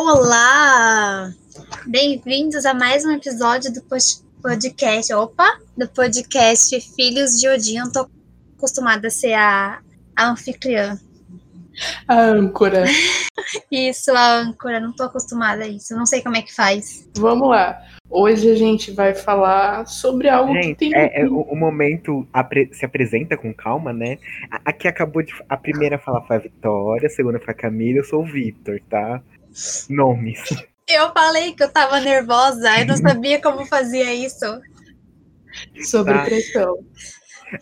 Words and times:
Olá! 0.00 1.34
Bem-vindos 1.84 2.64
a 2.64 2.72
mais 2.72 3.04
um 3.04 3.10
episódio 3.10 3.72
do 3.74 3.82
podcast. 4.40 5.12
Opa! 5.12 5.58
Do 5.76 5.88
podcast 5.88 6.80
Filhos 6.94 7.32
de 7.32 7.48
Odin. 7.48 7.78
Eu 7.78 7.92
tô 7.92 8.08
acostumada 8.56 9.08
a 9.08 9.10
ser 9.10 9.32
a, 9.32 9.80
a 10.16 10.30
anfitriã. 10.30 10.96
A 12.06 12.14
âncora. 12.14 12.84
Isso, 13.72 14.12
a 14.12 14.36
âncora. 14.36 14.78
Não 14.78 14.92
tô 14.92 15.02
acostumada 15.02 15.64
a 15.64 15.68
isso. 15.68 15.96
Não 15.96 16.06
sei 16.06 16.22
como 16.22 16.36
é 16.36 16.42
que 16.42 16.54
faz. 16.54 17.08
Vamos 17.16 17.48
lá. 17.48 17.82
Hoje 18.08 18.52
a 18.52 18.54
gente 18.54 18.92
vai 18.92 19.14
falar 19.14 19.84
sobre 19.86 20.28
algo 20.28 20.52
gente, 20.54 20.68
que 20.68 20.74
tem. 20.76 20.94
É, 20.94 21.22
é, 21.22 21.26
o, 21.26 21.40
o, 21.40 21.56
momento 21.56 22.26
apre 22.32 22.70
se 22.72 22.84
apresenta 22.84 23.36
com 23.36 23.52
calma, 23.52 23.92
né? 23.92 24.18
Aqui 24.64 24.86
acabou 24.86 25.22
de. 25.22 25.34
A 25.48 25.56
primeira 25.56 25.98
falar 25.98 26.22
foi 26.22 26.36
a 26.36 26.40
Vitória, 26.40 27.06
a 27.06 27.10
segunda 27.10 27.40
foi 27.40 27.52
a 27.52 27.56
Camila, 27.56 27.98
eu 27.98 28.04
sou 28.04 28.22
o 28.22 28.26
Victor, 28.26 28.80
tá? 28.88 29.22
Nomes. 29.88 30.40
Eu 30.88 31.12
falei 31.12 31.52
que 31.52 31.62
eu 31.62 31.70
tava 31.70 32.00
nervosa, 32.00 32.80
eu 32.80 32.86
não 32.86 32.96
sabia 32.96 33.40
como 33.40 33.66
fazia 33.66 34.14
isso. 34.14 34.60
Sobre 35.82 36.14
tá. 36.14 36.24
pressão. 36.24 36.78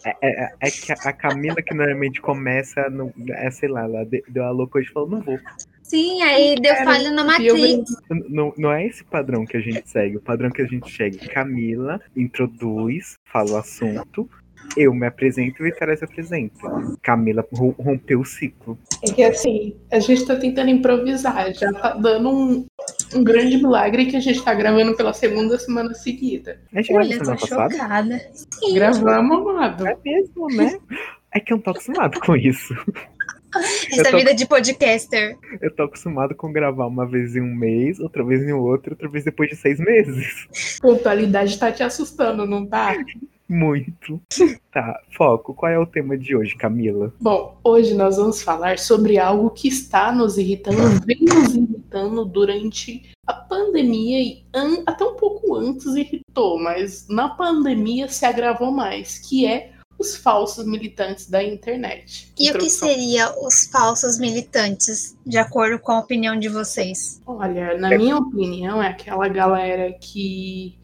É, 0.05 0.17
é, 0.23 0.53
é, 0.61 0.71
que 0.71 0.93
a 0.93 1.13
Camila, 1.13 1.63
que 1.63 1.75
normalmente 1.75 2.21
começa, 2.21 2.89
no, 2.91 3.13
é, 3.31 3.51
sei 3.51 3.69
lá, 3.69 3.85
ela 3.85 4.05
deu 4.29 4.45
a 4.45 4.51
louca 4.51 4.79
hoje 4.79 4.89
e 4.91 4.93
falou, 4.93 5.09
não 5.09 5.21
vou. 5.21 5.39
Sim, 5.83 6.21
aí 6.23 6.57
deu 6.57 6.75
falha 6.77 7.11
na 7.13 7.23
Matrix. 7.25 7.85
Não, 8.29 8.53
não 8.59 8.73
é 8.73 8.85
esse 8.85 9.05
padrão 9.05 9.45
que 9.45 9.57
a 9.57 9.61
gente 9.61 9.89
segue. 9.89 10.17
O 10.17 10.21
padrão 10.21 10.51
que 10.51 10.63
a 10.63 10.67
gente 10.67 10.91
segue. 10.91 11.29
Camila 11.29 12.01
introduz, 12.17 13.15
fala 13.25 13.53
o 13.53 13.57
assunto, 13.57 14.29
eu 14.77 14.93
me 14.95 15.07
apresento 15.07 15.63
e 15.63 15.71
Vitória 15.71 15.97
se 15.97 16.05
apresenta. 16.05 16.59
Camila 17.03 17.47
rompeu 17.53 18.21
o 18.21 18.25
ciclo. 18.25 18.79
É 19.03 19.13
que 19.13 19.23
assim, 19.23 19.77
a 19.91 19.99
gente 19.99 20.27
tá 20.27 20.37
tentando 20.37 20.71
improvisar, 20.71 21.53
já 21.53 21.73
tá 21.73 21.95
dando 21.95 22.31
um, 22.31 22.67
um 23.15 23.25
grande 23.25 23.57
milagre 23.57 24.07
que 24.07 24.17
a 24.17 24.21
gente 24.21 24.43
tá 24.43 24.55
gravando 24.55 24.97
pela 24.97 25.13
segunda 25.13 25.59
semana 25.59 25.95
seguida. 25.95 26.61
A 26.73 26.81
gente 26.81 26.95
Olha, 26.95 27.19
semana 27.19 27.39
passada? 27.39 27.71
chocada. 27.71 28.31
Sim. 28.35 28.75
Gravamos, 28.75 29.39
amado. 29.39 29.87
É 29.87 29.97
mesmo, 30.05 30.47
né? 30.49 30.79
É 31.33 31.41
que 31.41 31.53
eu 31.53 31.57
não 31.57 31.63
tô 31.63 31.71
acostumado 31.71 32.21
com 32.21 32.37
isso. 32.37 32.75
Essa 33.91 34.11
tô... 34.11 34.19
vida 34.19 34.35
de 34.35 34.47
podcaster. 34.47 35.37
Eu 35.61 35.75
tô 35.75 35.85
acostumado 35.85 36.35
com 36.35 36.53
gravar 36.53 36.87
uma 36.87 37.07
vez 37.07 37.37
em 37.37 37.41
um 37.41 37.55
mês, 37.55 37.99
outra 37.99 38.25
vez 38.25 38.43
em 38.43 38.53
outro, 38.53 38.93
outra 38.93 39.09
vez 39.09 39.25
depois 39.25 39.49
de 39.49 39.57
seis 39.57 39.79
meses. 39.79 40.79
Pontualidade 40.81 41.59
tá 41.59 41.73
te 41.73 41.83
assustando, 41.83 42.47
não 42.47 42.67
tá? 42.67 42.95
Muito. 43.49 44.21
Tá, 44.77 45.01
foco. 45.17 45.55
Qual 45.55 45.73
é 45.73 45.79
o 45.79 45.87
tema 45.87 46.19
de 46.19 46.37
hoje, 46.37 46.55
Camila? 46.55 47.11
Bom, 47.19 47.57
hoje 47.65 47.95
nós 47.95 48.19
vamos 48.19 48.43
falar 48.43 48.79
sobre 48.79 49.19
algo 49.19 49.49
que 49.49 49.69
está 49.69 50.13
nos 50.13 50.37
irritando, 50.37 50.77
vem 51.07 51.17
nos 51.23 51.55
irritando 51.55 52.27
durante 52.27 53.11
a 53.27 53.33
pandemia 53.33 54.21
e 54.21 54.45
até 54.85 55.03
um 55.03 55.17
pouco 55.17 55.55
antes 55.55 55.87
irritou, 55.87 56.63
mas 56.63 57.09
na 57.09 57.31
pandemia 57.31 58.07
se 58.07 58.27
agravou 58.27 58.71
mais, 58.71 59.19
que 59.19 59.47
é 59.47 59.73
os 59.99 60.15
falsos 60.15 60.67
militantes 60.67 61.31
da 61.31 61.43
internet. 61.43 62.31
E 62.39 62.51
o 62.51 62.59
que 62.59 62.69
seria 62.69 63.33
os 63.43 63.67
falsos 63.67 64.19
militantes, 64.19 65.17
de 65.25 65.39
acordo 65.39 65.79
com 65.79 65.93
a 65.93 66.01
opinião 66.01 66.39
de 66.39 66.51
vocês? 66.51 67.23
Olha, 67.27 67.79
na 67.79 67.97
minha 67.97 68.19
opinião, 68.19 68.83
é 68.83 68.89
aquela 68.89 69.27
galera 69.29 69.91
que 69.95 70.77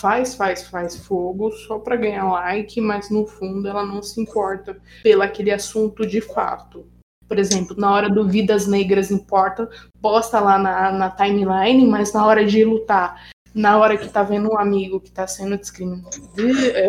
faz, 0.00 0.34
faz, 0.34 0.68
faz 0.68 0.96
fogo 0.96 1.50
só 1.50 1.78
para 1.78 1.96
ganhar 1.96 2.28
like, 2.30 2.80
mas 2.80 3.10
no 3.10 3.26
fundo 3.26 3.68
ela 3.68 3.84
não 3.84 4.02
se 4.02 4.20
importa 4.20 4.76
pelo 5.02 5.22
aquele 5.22 5.50
assunto 5.50 6.06
de 6.06 6.20
fato. 6.20 6.86
Por 7.28 7.38
exemplo, 7.38 7.76
na 7.76 7.92
hora 7.92 8.08
do 8.08 8.28
Vidas 8.28 8.66
Negras 8.66 9.10
Importa, 9.10 9.68
posta 10.00 10.38
lá 10.38 10.58
na, 10.58 10.92
na 10.92 11.10
timeline, 11.10 11.86
mas 11.86 12.12
na 12.12 12.24
hora 12.24 12.44
de 12.46 12.64
lutar, 12.64 13.28
na 13.52 13.78
hora 13.78 13.96
que 13.96 14.08
tá 14.08 14.22
vendo 14.22 14.52
um 14.52 14.58
amigo 14.58 15.00
que 15.00 15.10
tá 15.10 15.26
sendo 15.26 15.56
discriminado, 15.58 16.08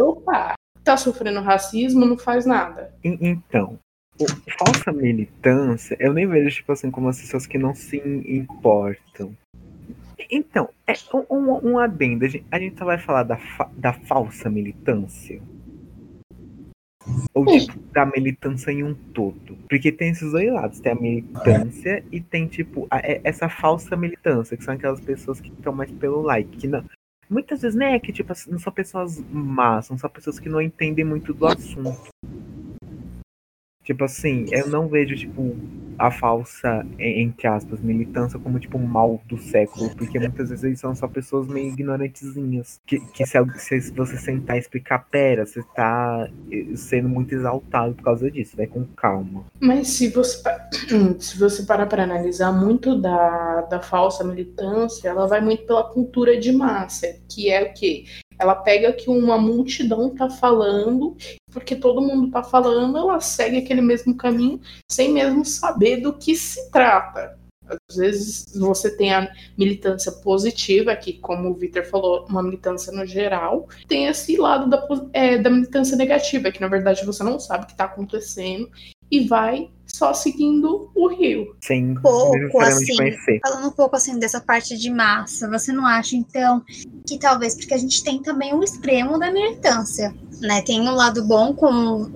opa, 0.02 0.54
tá 0.84 0.96
sofrendo 0.96 1.42
racismo, 1.42 2.06
não 2.06 2.18
faz 2.18 2.46
nada. 2.46 2.94
Então, 3.04 3.80
falsa 4.60 4.92
militância, 4.92 5.98
eu 6.00 6.14
nem 6.14 6.28
vejo, 6.28 6.58
tipo 6.58 6.72
assim, 6.72 6.92
como 6.92 7.10
as 7.10 7.20
pessoas 7.20 7.48
que 7.48 7.58
não 7.58 7.74
se 7.74 7.98
importam. 7.98 9.36
Então, 10.30 10.70
é 10.86 10.94
um, 11.30 11.72
um, 11.72 11.80
adendo. 11.80 12.26
A 12.26 12.28
gente, 12.28 12.46
a 12.52 12.60
gente 12.60 12.78
só 12.78 12.86
vai 12.86 12.98
falar 12.98 13.24
da, 13.24 13.38
fa, 13.38 13.70
da 13.78 13.94
falsa 13.94 14.50
militância. 14.50 15.42
Ou 17.34 17.46
tipo, 17.46 17.80
da 17.94 18.06
militância 18.06 18.72
em 18.72 18.84
um 18.84 18.94
todo. 18.94 19.58
Porque 19.70 19.92
tem 19.92 20.10
esses 20.12 20.32
dois 20.32 20.52
lados. 20.52 20.80
Tem 20.80 20.92
a 20.92 20.96
militância 20.96 22.04
e 22.12 22.20
tem, 22.20 22.48
tipo, 22.48 22.88
a, 22.90 23.00
é, 23.00 23.22
essa 23.24 23.48
falsa 23.48 23.96
militância, 23.96 24.58
que 24.58 24.64
são 24.64 24.74
aquelas 24.74 25.00
pessoas 25.00 25.40
que 25.40 25.50
estão 25.50 25.74
mais 25.74 25.92
pelo 25.92 26.22
like. 26.22 26.58
Que 26.58 26.68
não, 26.68 26.84
Muitas 27.30 27.62
vezes, 27.62 27.78
né, 27.78 28.00
que 28.00 28.14
tipo, 28.14 28.34
não 28.48 28.58
são 28.58 28.72
pessoas 28.72 29.20
más, 29.30 29.86
são 29.88 29.98
só 29.98 30.08
pessoas 30.08 30.40
que 30.40 30.48
não 30.48 30.62
entendem 30.62 31.04
muito 31.04 31.34
do 31.34 31.46
assunto. 31.46 32.08
Tipo 33.88 34.04
assim, 34.04 34.46
eu 34.52 34.68
não 34.68 34.90
vejo, 34.90 35.16
tipo, 35.16 35.56
a 35.98 36.12
falsa, 36.12 36.86
entre 37.00 37.48
aspas, 37.48 37.80
militância 37.80 38.38
como, 38.38 38.60
tipo, 38.60 38.78
mal 38.78 39.22
do 39.30 39.38
século, 39.38 39.90
porque 39.96 40.20
muitas 40.20 40.50
vezes 40.50 40.66
eles 40.66 40.80
são 40.82 40.94
só 40.94 41.08
pessoas 41.08 41.48
meio 41.48 41.70
ignorantezinhas. 41.70 42.82
Que, 42.86 43.00
que 43.00 43.26
se, 43.26 43.80
se 43.80 43.94
você 43.94 44.18
sentar 44.18 44.58
e 44.58 44.60
explicar, 44.60 45.08
pera, 45.10 45.46
você 45.46 45.64
tá 45.74 46.30
eh, 46.52 46.76
sendo 46.76 47.08
muito 47.08 47.34
exaltado 47.34 47.94
por 47.94 48.04
causa 48.04 48.30
disso, 48.30 48.58
vai 48.58 48.68
com 48.68 48.84
calma. 48.88 49.46
Mas 49.62 49.88
se 49.88 50.10
você, 50.10 50.44
se 51.18 51.40
você 51.40 51.64
parar 51.64 51.86
para 51.86 52.04
analisar 52.04 52.52
muito 52.52 52.94
da, 53.00 53.62
da 53.62 53.80
falsa 53.80 54.22
militância, 54.22 55.08
ela 55.08 55.28
vai 55.28 55.40
muito 55.40 55.66
pela 55.66 55.86
cultura 55.86 56.38
de 56.38 56.52
massa, 56.52 57.08
que 57.30 57.50
é 57.50 57.64
o 57.64 57.74
quê? 57.74 58.04
Ela 58.38 58.54
pega 58.54 58.92
que 58.94 59.10
uma 59.10 59.38
multidão 59.38 60.14
tá 60.14 60.30
falando, 60.30 61.16
porque 61.58 61.76
todo 61.76 62.02
mundo 62.02 62.30
tá 62.30 62.44
falando, 62.44 62.98
ela 62.98 63.20
segue 63.20 63.58
aquele 63.58 63.82
mesmo 63.82 64.16
caminho 64.16 64.62
sem 64.90 65.12
mesmo 65.12 65.44
saber 65.44 65.98
do 65.98 66.14
que 66.14 66.36
se 66.36 66.70
trata. 66.70 67.38
Às 67.90 67.98
vezes 67.98 68.46
você 68.56 68.96
tem 68.96 69.14
a 69.14 69.30
militância 69.58 70.12
positiva, 70.12 70.96
que, 70.96 71.14
como 71.14 71.50
o 71.50 71.54
Victor 71.54 71.84
falou, 71.84 72.26
uma 72.30 72.42
militância 72.42 72.94
no 72.94 73.06
geral, 73.06 73.68
tem 73.88 74.06
esse 74.06 74.38
lado 74.38 74.70
da, 74.70 74.88
é, 75.12 75.38
da 75.38 75.50
militância 75.50 75.98
negativa, 75.98 76.52
que 76.52 76.62
na 76.62 76.68
verdade 76.68 77.06
você 77.06 77.24
não 77.24 77.40
sabe 77.40 77.64
o 77.64 77.68
que 77.68 77.74
está 77.74 77.86
acontecendo 77.86 78.70
e 79.10 79.28
vai 79.28 79.70
só 79.86 80.14
seguindo 80.14 80.92
o 80.94 81.08
rio. 81.08 81.56
Sim, 81.62 81.96
pouco 81.96 82.60
assim, 82.60 82.96
falando 83.42 83.68
um 83.68 83.72
pouco 83.72 83.96
assim 83.96 84.20
dessa 84.20 84.40
parte 84.40 84.78
de 84.78 84.90
massa, 84.92 85.50
você 85.50 85.72
não 85.72 85.86
acha 85.86 86.16
então 86.16 86.62
que 87.06 87.18
talvez 87.18 87.56
porque 87.56 87.74
a 87.74 87.78
gente 87.78 88.04
tem 88.04 88.22
também 88.22 88.54
o 88.54 88.64
extremo 88.64 89.18
da 89.18 89.32
militância, 89.32 90.14
né? 90.40 90.62
Tem 90.62 90.82
um 90.82 90.94
lado 90.94 91.26
bom 91.26 91.54
como 91.54 92.12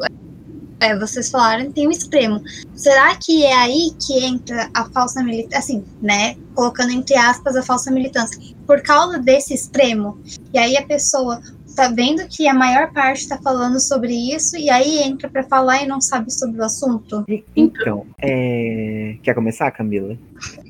é, 0.82 0.98
vocês 0.98 1.30
falaram, 1.30 1.72
tem 1.72 1.88
o 1.88 1.92
extremo. 1.92 2.42
Será 2.74 3.16
que 3.16 3.46
é 3.46 3.54
aí 3.54 3.92
que 4.04 4.26
entra 4.26 4.70
a 4.74 4.86
falsa 4.86 5.24
militância, 5.24 5.60
assim, 5.60 5.86
né? 6.02 6.36
Colocando 6.56 6.92
entre 6.92 7.16
aspas 7.16 7.56
a 7.56 7.62
falsa 7.62 7.92
militância, 7.92 8.40
por 8.66 8.82
causa 8.82 9.20
desse 9.20 9.54
extremo. 9.54 10.20
E 10.52 10.58
aí 10.58 10.76
a 10.76 10.86
pessoa 10.86 11.40
tá 11.76 11.88
vendo 11.88 12.28
que 12.28 12.48
a 12.48 12.54
maior 12.54 12.92
parte 12.92 13.20
está 13.20 13.38
falando 13.38 13.80
sobre 13.80 14.14
isso 14.14 14.58
e 14.58 14.70
aí 14.70 15.04
entra 15.04 15.30
para 15.30 15.44
falar 15.44 15.84
e 15.84 15.88
não 15.88 16.02
sabe 16.02 16.32
sobre 16.34 16.60
o 16.60 16.64
assunto? 16.64 17.24
Então, 17.56 18.08
é... 18.20 19.18
quer 19.22 19.36
começar, 19.36 19.70
Camila? 19.72 20.18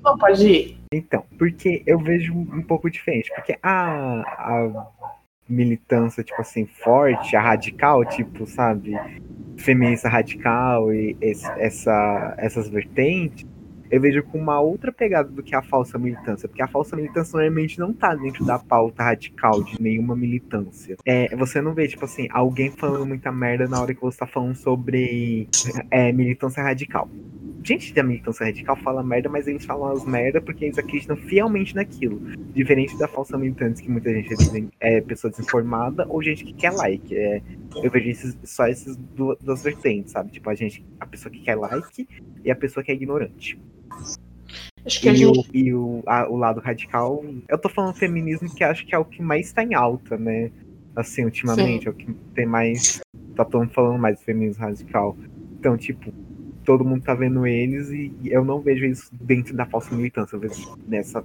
Não, 0.03 0.17
pode 0.17 0.45
ir. 0.45 0.77
Então, 0.93 1.23
porque 1.39 1.81
eu 1.87 1.97
vejo 1.97 2.33
um 2.33 2.61
pouco 2.61 2.89
diferente, 2.89 3.31
porque 3.33 3.57
a, 3.63 4.21
a 4.21 4.87
militância, 5.51 6.23
tipo 6.23 6.41
assim, 6.41 6.65
forte, 6.65 7.35
a 7.35 7.41
radical, 7.41 8.05
tipo, 8.05 8.45
sabe, 8.45 8.95
feminista 9.57 10.09
radical 10.09 10.93
e 10.93 11.15
esse, 11.21 11.49
essa, 11.57 12.35
essas 12.37 12.69
vertentes, 12.69 13.45
eu 13.91 13.99
vejo 13.99 14.23
com 14.23 14.37
uma 14.37 14.59
outra 14.61 14.89
pegada 14.91 15.29
do 15.29 15.43
que 15.43 15.53
a 15.53 15.61
falsa 15.61 15.99
militância, 15.99 16.47
porque 16.47 16.61
a 16.61 16.67
falsa 16.67 16.95
militância 16.95 17.37
normalmente 17.37 17.77
não 17.77 17.91
tá 17.91 18.15
dentro 18.15 18.45
da 18.45 18.57
pauta 18.57 19.03
radical 19.03 19.61
de 19.61 19.81
nenhuma 19.81 20.15
militância. 20.15 20.95
É, 21.05 21.35
você 21.35 21.61
não 21.61 21.73
vê, 21.73 21.89
tipo 21.89 22.05
assim, 22.05 22.27
alguém 22.31 22.71
falando 22.71 23.05
muita 23.05 23.31
merda 23.33 23.67
na 23.67 23.81
hora 23.81 23.93
que 23.93 24.01
você 24.01 24.17
tá 24.17 24.25
falando 24.25 24.55
sobre 24.55 25.49
é, 25.91 26.11
militância 26.13 26.63
radical. 26.63 27.09
Gente 27.63 27.93
da 27.93 28.01
militância 28.01 28.45
radical 28.45 28.75
fala 28.75 29.03
merda, 29.03 29.29
mas 29.29 29.47
eles 29.47 29.65
falam 29.65 29.91
as 29.91 30.03
merda 30.03 30.41
porque 30.41 30.65
eles 30.65 30.77
acreditam 30.77 31.15
fielmente 31.15 31.75
naquilo. 31.75 32.19
Diferente 32.53 32.97
da 32.97 33.07
falsa 33.07 33.37
militância, 33.37 33.83
que 33.83 33.91
muita 33.91 34.11
gente 34.11 34.33
é, 34.79 34.97
é 34.97 35.01
pessoa 35.01 35.29
desinformada 35.29 36.05
ou 36.09 36.23
gente 36.23 36.43
que 36.43 36.53
quer 36.53 36.71
like. 36.71 37.15
É, 37.15 37.41
eu 37.75 37.91
vejo 37.91 38.09
esses, 38.09 38.37
só 38.43 38.67
essas 38.67 38.97
duas, 38.97 39.37
duas 39.39 39.63
vertentes, 39.63 40.11
sabe? 40.11 40.31
Tipo, 40.31 40.49
a 40.49 40.55
gente, 40.55 40.83
a 40.99 41.05
pessoa 41.05 41.31
que 41.31 41.39
quer 41.39 41.55
like 41.55 42.07
e 42.43 42.49
a 42.49 42.55
pessoa 42.55 42.83
que 42.83 42.91
é 42.91 42.95
ignorante. 42.95 43.59
Acho 44.83 44.99
que 44.99 45.09
e, 45.09 45.15
gente... 45.15 45.39
o, 45.39 45.55
e 45.55 45.73
o, 45.73 46.03
a, 46.07 46.27
o 46.27 46.35
lado 46.35 46.59
radical. 46.59 47.23
Eu 47.47 47.57
tô 47.57 47.69
falando 47.69 47.93
feminismo 47.93 48.53
que 48.53 48.63
acho 48.63 48.85
que 48.85 48.95
é 48.95 48.97
o 48.97 49.05
que 49.05 49.21
mais 49.21 49.53
tá 49.53 49.63
em 49.63 49.75
alta, 49.75 50.17
né? 50.17 50.51
Assim, 50.95 51.23
ultimamente, 51.23 51.83
Sim. 51.83 51.87
é 51.87 51.91
o 51.91 51.93
que 51.93 52.11
tem 52.33 52.45
mais. 52.45 53.01
Tá 53.35 53.45
todo 53.45 53.61
mundo 53.61 53.71
falando 53.71 53.99
mais 53.99 54.17
do 54.17 54.23
feminismo 54.23 54.63
radical. 54.63 55.15
Então, 55.59 55.77
tipo, 55.77 56.11
todo 56.71 56.85
mundo 56.85 57.03
tá 57.03 57.13
vendo 57.13 57.45
eles 57.45 57.89
e 57.89 58.13
eu 58.25 58.45
não 58.45 58.61
vejo 58.61 58.85
isso 58.85 59.09
dentro 59.11 59.53
da 59.53 59.65
falsa 59.65 59.93
militância, 59.93 60.37
eu 60.37 60.39
vejo 60.39 60.77
nessa 60.87 61.21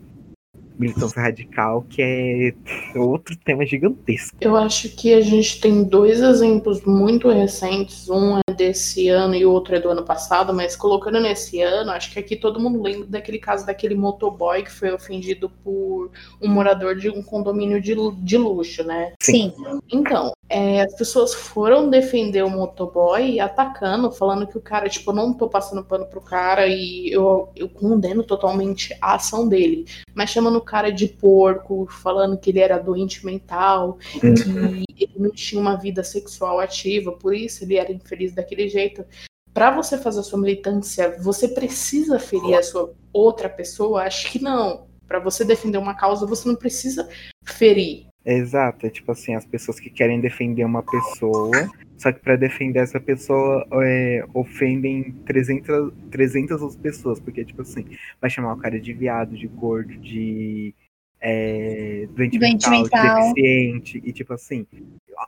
militância 0.76 1.22
radical, 1.22 1.87
que 1.88 2.02
é 2.02 2.52
outro 2.98 3.37
tema 3.37 3.64
gigantesco. 3.64 4.37
Eu 4.40 4.56
acho 4.56 4.88
que 4.96 5.14
a 5.14 5.20
gente 5.20 5.60
tem 5.60 5.84
dois 5.84 6.20
exemplos 6.20 6.82
muito 6.84 7.28
recentes, 7.28 8.08
um 8.10 8.40
desse 8.56 9.08
ano 9.08 9.35
e 9.35 9.44
o 9.44 9.53
outro 9.53 9.76
é 9.76 9.81
do 9.81 9.91
ano 9.91 10.03
passado, 10.03 10.53
mas 10.55 10.75
colocando 10.75 11.20
nesse 11.20 11.61
ano, 11.61 11.91
acho 11.91 12.11
que 12.12 12.19
aqui 12.19 12.37
todo 12.37 12.61
mundo 12.61 12.82
lembra 12.82 13.06
daquele 13.06 13.38
caso 13.38 13.67
daquele 13.67 13.94
motoboy 13.94 14.62
que 14.62 14.70
foi 14.70 14.93
ofendido 14.93 15.50
por 15.62 16.11
um 16.41 16.49
morador 16.49 16.97
de 16.97 17.11
um 17.11 17.23
condomínio 17.23 17.81
de, 17.81 17.94
de 18.19 18.38
luxo, 18.38 18.82
né? 18.85 19.12
Sim. 19.20 19.53
Então, 19.93 20.32
é, 20.49 20.82
as 20.82 20.94
pessoas 20.94 21.35
foram 21.35 21.91
defender 21.91 22.44
o 22.44 22.50
motoboy 22.50 23.41
atacando, 23.41 24.12
falando 24.12 24.47
que 24.47 24.56
o 24.56 24.61
cara, 24.61 24.88
tipo, 24.88 25.11
eu 25.11 25.14
não 25.14 25.32
tô 25.32 25.49
passando 25.49 25.85
pano 25.85 26.06
pro 26.06 26.20
cara 26.20 26.67
e 26.69 27.11
eu, 27.11 27.49
eu 27.56 27.69
condeno 27.69 28.23
totalmente 28.23 28.97
a 29.00 29.14
ação 29.14 29.49
dele, 29.49 29.87
mas 30.14 30.31
chamando 30.31 30.56
o 30.56 30.61
cara 30.62 30.91
de 30.91 31.08
porco, 31.08 31.87
falando 31.91 32.38
que 32.38 32.50
ele 32.50 32.61
era 32.61 32.79
doente 32.79 33.26
mental, 33.26 33.99
uhum. 34.23 34.85
que 34.94 35.05
ele 35.05 35.14
não 35.17 35.31
tinha 35.31 35.61
uma 35.61 35.76
vida 35.76 36.05
sexual 36.05 36.61
ativa, 36.61 37.11
por 37.12 37.35
isso 37.35 37.64
ele 37.64 37.76
era 37.76 37.93
infeliz 37.93 38.32
daquele 38.46 38.69
jeito. 38.69 39.04
Para 39.52 39.70
você 39.70 39.98
fazer 39.98 40.20
a 40.20 40.22
sua 40.22 40.38
militância, 40.38 41.16
você 41.20 41.48
precisa 41.48 42.19
ferir 42.19 42.54
a 42.54 42.62
sua 42.62 42.94
outra 43.12 43.48
pessoa? 43.48 44.02
Acho 44.04 44.31
que 44.31 44.43
não. 44.43 44.87
Para 45.08 45.19
você 45.19 45.44
defender 45.44 45.78
uma 45.78 45.94
causa, 45.94 46.26
você 46.26 46.48
não 46.48 46.56
precisa 46.56 47.08
ferir. 47.44 48.06
Exato, 48.25 48.87
é 48.87 48.90
tipo 48.90 49.12
assim, 49.12 49.37
as 49.37 49.46
pessoas 49.46 49.78
que 49.78 49.88
querem 49.88 50.20
defender 50.20 50.64
uma 50.64 50.82
pessoa, 50.82 51.52
só 51.96 52.10
que 52.10 52.19
para 52.19 52.34
defender 52.34 52.81
essa 52.81 52.98
pessoa 52.98 53.64
é, 53.84 54.25
ofendem 54.34 55.12
300, 55.25 55.93
300 56.10 56.60
outras 56.60 56.81
pessoas, 56.81 57.20
porque 57.20 57.44
tipo 57.44 57.62
assim, 57.62 57.87
vai 58.20 58.28
chamar 58.28 58.54
o 58.54 58.58
cara 58.58 58.81
de 58.81 58.93
viado, 58.93 59.37
de 59.37 59.46
gordo, 59.46 59.96
de 59.98 60.75
é, 61.20 62.08
doente, 62.16 62.37
doente 62.37 62.69
mental, 62.69 62.82
mental, 62.82 63.16
de 63.16 63.34
deficiente, 63.34 64.02
e 64.04 64.12
tipo 64.12 64.32
assim, 64.32 64.66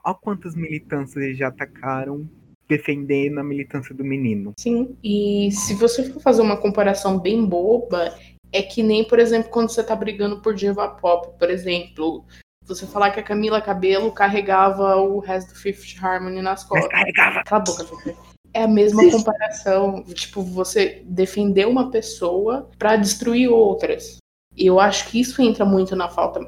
olha 0.05 0.15
quantas 0.21 0.57
militâncias 0.57 1.25
eles 1.25 1.39
já 1.39 1.49
atacaram 1.49 2.29
defendendo 2.69 3.39
a 3.39 3.45
militância 3.45 3.95
do 3.95 4.05
menino. 4.05 4.53
Sim, 4.59 4.97
e 5.03 5.51
se 5.53 5.75
você 5.75 6.13
for 6.13 6.21
fazer 6.21 6.43
uma 6.43 6.57
comparação 6.57 7.19
bem 7.19 7.45
boba, 7.45 8.15
é 8.53 8.63
que 8.63 8.83
nem, 8.83 9.05
por 9.05 9.19
exemplo, 9.19 9.51
quando 9.51 9.71
você 9.71 9.83
tá 9.83 9.97
brigando 9.97 10.41
por 10.41 10.55
diva 10.55 10.89
pop, 10.89 11.39
por 11.39 11.51
exemplo, 11.51 12.25
você 12.67 12.87
falar 12.87 13.11
que 13.11 13.21
a 13.21 13.23
Camila 13.23 13.61
Cabelo 13.61 14.13
carregava 14.13 14.97
o 14.97 15.19
resto 15.19 15.55
do 15.55 15.59
Fifth 15.59 16.03
Harmony 16.03 16.43
nas 16.43 16.65
costas. 16.65 16.91
Carregava. 16.91 17.43
Cala 17.45 17.63
a 17.63 17.65
boca, 17.65 18.17
É 18.53 18.63
a 18.63 18.69
mesma 18.69 19.11
comparação, 19.11 20.05
tipo, 20.05 20.43
você 20.43 21.03
defender 21.07 21.67
uma 21.67 21.91
pessoa 21.91 22.69
para 22.79 22.97
destruir 22.97 23.49
outras. 23.49 24.19
E 24.57 24.67
eu 24.67 24.81
acho 24.81 25.09
que 25.09 25.21
isso 25.21 25.41
entra 25.41 25.65
muito 25.65 25.95
na, 25.95 26.09
falta, 26.09 26.41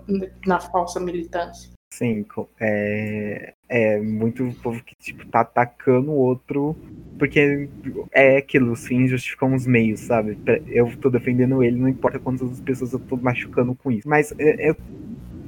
na 0.47 0.61
falsa 0.61 0.99
militância. 0.99 1.71
Sim, 1.93 2.25
é, 2.59 3.55
é 3.69 4.01
muito 4.01 4.55
povo 4.63 4.83
que 4.83 4.95
tipo, 4.95 5.27
tá 5.27 5.41
atacando 5.41 6.11
o 6.13 6.15
outro 6.15 6.77
porque 7.19 7.69
é 8.13 8.39
aquilo, 8.39 8.73
os 8.73 8.87
fins 8.87 9.11
justificam 9.11 9.55
os 9.55 9.67
meios, 9.67 10.01
sabe? 10.01 10.39
Eu 10.69 10.97
tô 10.97 11.11
defendendo 11.11 11.63
ele, 11.63 11.77
não 11.77 11.89
importa 11.89 12.19
quantas 12.19 12.59
pessoas 12.61 12.95
eu 12.95 12.99
tô 12.99 13.17
machucando 13.17 13.75
com 13.75 13.91
isso. 13.91 14.09
Mas 14.09 14.33
é, 14.39 14.71
eu 14.71 14.77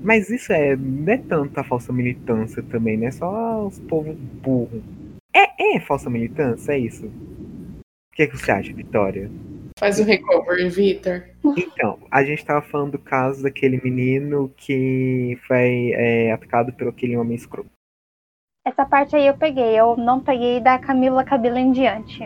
mas 0.03 0.29
isso 0.31 0.53
é, 0.53 0.75
não 0.77 1.13
é 1.13 1.17
tanto 1.17 1.59
a 1.59 1.65
falsa 1.65 1.93
militância 1.93 2.63
também, 2.63 2.97
né? 2.97 3.11
Só 3.13 3.67
os 3.67 3.79
povos 3.79 4.17
burros. 4.43 4.83
É, 5.33 5.77
é 5.77 5.81
falsa 5.81 6.11
militância, 6.11 6.73
é 6.73 6.79
isso? 6.79 7.07
O 7.07 8.15
que, 8.15 8.25
é 8.25 8.27
que 8.27 8.37
você 8.37 8.51
acha, 8.51 8.73
Vitória? 8.75 9.31
Faz 9.83 9.99
o 9.99 10.05
recovery, 10.05 10.69
Vitor. 10.69 11.25
Então, 11.59 11.99
a 12.09 12.23
gente 12.23 12.45
tava 12.45 12.63
falando 12.63 12.93
do 12.93 12.99
caso 13.01 13.43
daquele 13.43 13.81
menino 13.83 14.49
que 14.57 15.37
foi 15.45 15.91
é, 15.97 16.31
atacado 16.31 16.73
pelo 16.73 16.91
aquele 16.91 17.17
homem 17.17 17.35
escroto. 17.35 17.69
Essa 18.65 18.87
parte 18.87 19.17
aí 19.17 19.27
eu 19.27 19.37
peguei, 19.37 19.75
eu 19.77 19.97
não 19.97 20.23
peguei 20.23 20.61
da 20.61 20.79
Camila 20.79 21.25
Cabelo 21.25 21.59
em 21.59 21.73
diante. 21.73 22.21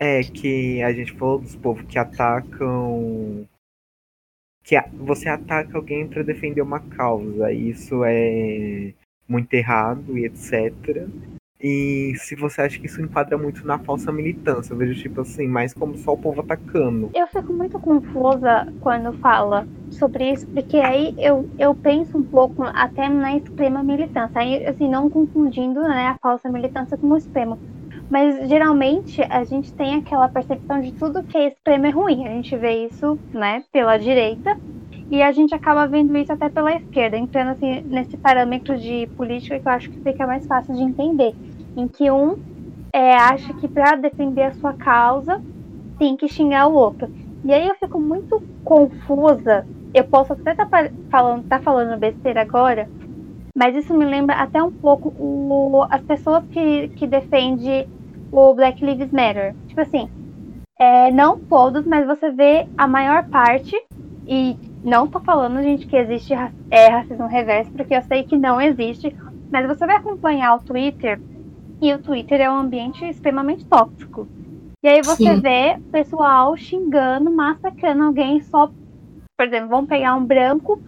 É, 0.00 0.20
que 0.22 0.82
a 0.82 0.92
gente 0.92 1.12
falou 1.12 1.38
dos 1.38 1.54
povos 1.54 1.84
que 1.86 1.96
atacam 1.96 3.46
que 4.64 4.74
você 4.94 5.28
ataca 5.28 5.76
alguém 5.76 6.08
para 6.08 6.24
defender 6.24 6.60
uma 6.60 6.80
causa. 6.80 7.52
Isso 7.52 8.02
é 8.04 8.92
muito 9.28 9.54
errado 9.54 10.18
e 10.18 10.24
etc. 10.24 11.06
E 11.66 12.12
se 12.16 12.36
você 12.36 12.60
acha 12.60 12.78
que 12.78 12.84
isso 12.84 13.00
enquadra 13.00 13.38
muito 13.38 13.66
na 13.66 13.78
falsa 13.78 14.12
militância, 14.12 14.74
eu 14.74 14.76
vejo 14.76 15.00
tipo 15.00 15.22
assim, 15.22 15.48
mais 15.48 15.72
como 15.72 15.96
só 15.96 16.12
o 16.12 16.18
povo 16.18 16.42
atacando. 16.42 17.10
Eu 17.14 17.26
fico 17.28 17.54
muito 17.54 17.78
confusa 17.78 18.70
quando 18.82 19.14
fala 19.14 19.66
sobre 19.90 20.30
isso, 20.30 20.46
porque 20.48 20.76
aí 20.76 21.14
eu, 21.16 21.48
eu 21.58 21.74
penso 21.74 22.18
um 22.18 22.22
pouco 22.22 22.64
até 22.64 23.08
na 23.08 23.38
extrema 23.38 23.82
militância, 23.82 24.42
aí 24.42 24.66
assim, 24.66 24.90
não 24.90 25.08
confundindo 25.08 25.80
né, 25.80 26.08
a 26.08 26.18
falsa 26.18 26.50
militância 26.50 26.98
com 26.98 27.06
o 27.06 27.16
extremo. 27.16 27.58
Mas 28.10 28.46
geralmente 28.46 29.22
a 29.22 29.42
gente 29.44 29.72
tem 29.72 29.94
aquela 29.94 30.28
percepção 30.28 30.82
de 30.82 30.92
tudo 30.92 31.22
que 31.22 31.38
é 31.38 31.48
extremo 31.48 31.86
é 31.86 31.90
ruim. 31.90 32.26
A 32.26 32.30
gente 32.32 32.54
vê 32.58 32.84
isso, 32.84 33.18
né, 33.32 33.64
pela 33.72 33.96
direita 33.96 34.54
e 35.10 35.22
a 35.22 35.32
gente 35.32 35.54
acaba 35.54 35.86
vendo 35.86 36.16
isso 36.16 36.32
até 36.32 36.48
pela 36.48 36.74
esquerda, 36.74 37.16
entrando 37.16 37.52
assim 37.52 37.82
nesse 37.82 38.16
parâmetro 38.16 38.76
de 38.78 39.06
política 39.16 39.58
que 39.58 39.66
eu 39.66 39.72
acho 39.72 39.90
que 39.90 40.00
fica 40.00 40.26
mais 40.26 40.46
fácil 40.46 40.74
de 40.74 40.82
entender, 40.82 41.34
em 41.76 41.88
que 41.88 42.10
um 42.10 42.36
é, 42.92 43.16
acha 43.16 43.52
que 43.54 43.66
para 43.66 43.96
defender 43.96 44.42
a 44.42 44.54
sua 44.54 44.72
causa 44.74 45.42
tem 45.98 46.16
que 46.16 46.28
xingar 46.28 46.66
o 46.66 46.74
outro. 46.74 47.10
E 47.44 47.52
aí 47.52 47.66
eu 47.66 47.74
fico 47.74 48.00
muito 48.00 48.42
confusa. 48.64 49.66
Eu 49.92 50.04
posso 50.04 50.32
até 50.32 50.52
estar 50.52 50.66
tá 50.66 50.88
falando, 51.10 51.48
tá 51.48 51.58
falando 51.60 51.98
besteira 51.98 52.40
agora, 52.40 52.88
mas 53.54 53.76
isso 53.76 53.94
me 53.94 54.04
lembra 54.04 54.36
até 54.36 54.62
um 54.62 54.72
pouco 54.72 55.08
o, 55.18 55.86
as 55.88 56.02
pessoas 56.02 56.44
que, 56.50 56.88
que 56.88 57.06
defendem 57.06 57.88
o 58.32 58.54
Black 58.54 58.84
Lives 58.84 59.12
Matter. 59.12 59.54
Tipo 59.68 59.80
assim, 59.80 60.08
é, 60.78 61.10
não 61.12 61.38
todos, 61.38 61.86
mas 61.86 62.06
você 62.06 62.30
vê 62.30 62.66
a 62.76 62.86
maior 62.88 63.28
parte, 63.28 63.76
e 64.26 64.56
não 64.82 65.06
tô 65.06 65.20
falando, 65.20 65.62
gente, 65.62 65.86
que 65.86 65.96
existe 65.96 66.34
é, 66.70 66.88
racismo 66.88 67.26
reverso, 67.26 67.70
porque 67.72 67.94
eu 67.94 68.02
sei 68.02 68.24
que 68.24 68.36
não 68.36 68.60
existe, 68.60 69.14
mas 69.52 69.66
você 69.66 69.86
vai 69.86 69.96
acompanhar 69.96 70.56
o 70.56 70.62
Twitter, 70.62 71.20
e 71.80 71.92
o 71.92 71.98
Twitter 71.98 72.40
é 72.40 72.50
um 72.50 72.58
ambiente 72.58 73.04
extremamente 73.04 73.64
tóxico. 73.66 74.26
E 74.82 74.88
aí 74.88 75.00
você 75.02 75.34
Sim. 75.34 75.40
vê 75.40 75.78
pessoal 75.90 76.56
xingando, 76.56 77.30
massacrando 77.30 78.02
alguém 78.04 78.40
só, 78.42 78.70
por 79.36 79.46
exemplo, 79.46 79.70
vamos 79.70 79.88
pegar 79.88 80.14
um 80.14 80.24
branco 80.24 80.80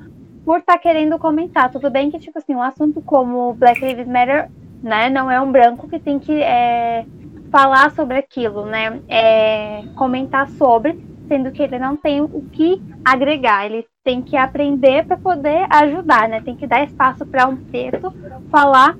por 0.44 0.59
estar 0.59 0.75
tá 0.75 0.78
querendo 0.78 1.19
comentar. 1.19 1.73
Tudo 1.73 1.90
bem 1.90 2.11
que, 2.11 2.19
tipo 2.19 2.38
assim, 2.38 2.55
um 2.55 2.62
assunto 2.62 3.00
como 3.00 3.55
Black 3.55 3.85
Lives 3.85 4.07
Matter, 4.07 4.50
né, 4.83 5.09
não 5.09 5.31
é 5.31 5.40
um 5.40 5.50
branco 5.50 5.88
que 5.88 5.99
tem 5.99 6.19
que 6.19 6.43
é, 6.43 7.05
falar 7.50 7.90
sobre 7.93 8.19
aquilo, 8.19 8.66
né, 8.66 9.00
é, 9.09 9.83
comentar 9.97 10.49
sobre, 10.50 10.99
sendo 11.26 11.50
que 11.50 11.62
ele 11.62 11.78
não 11.78 11.97
tem 11.97 12.21
o 12.21 12.43
que 12.52 12.81
agregar, 13.05 13.66
ele 13.66 13.87
tem 14.05 14.23
que 14.23 14.37
aprender 14.37 15.05
para 15.07 15.16
poder 15.16 15.66
ajudar, 15.71 16.28
né, 16.28 16.40
tem 16.40 16.55
que 16.55 16.66
dar 16.66 16.85
espaço 16.85 17.26
para 17.26 17.49
um 17.49 17.57
preto 17.57 18.14
falar 18.50 18.97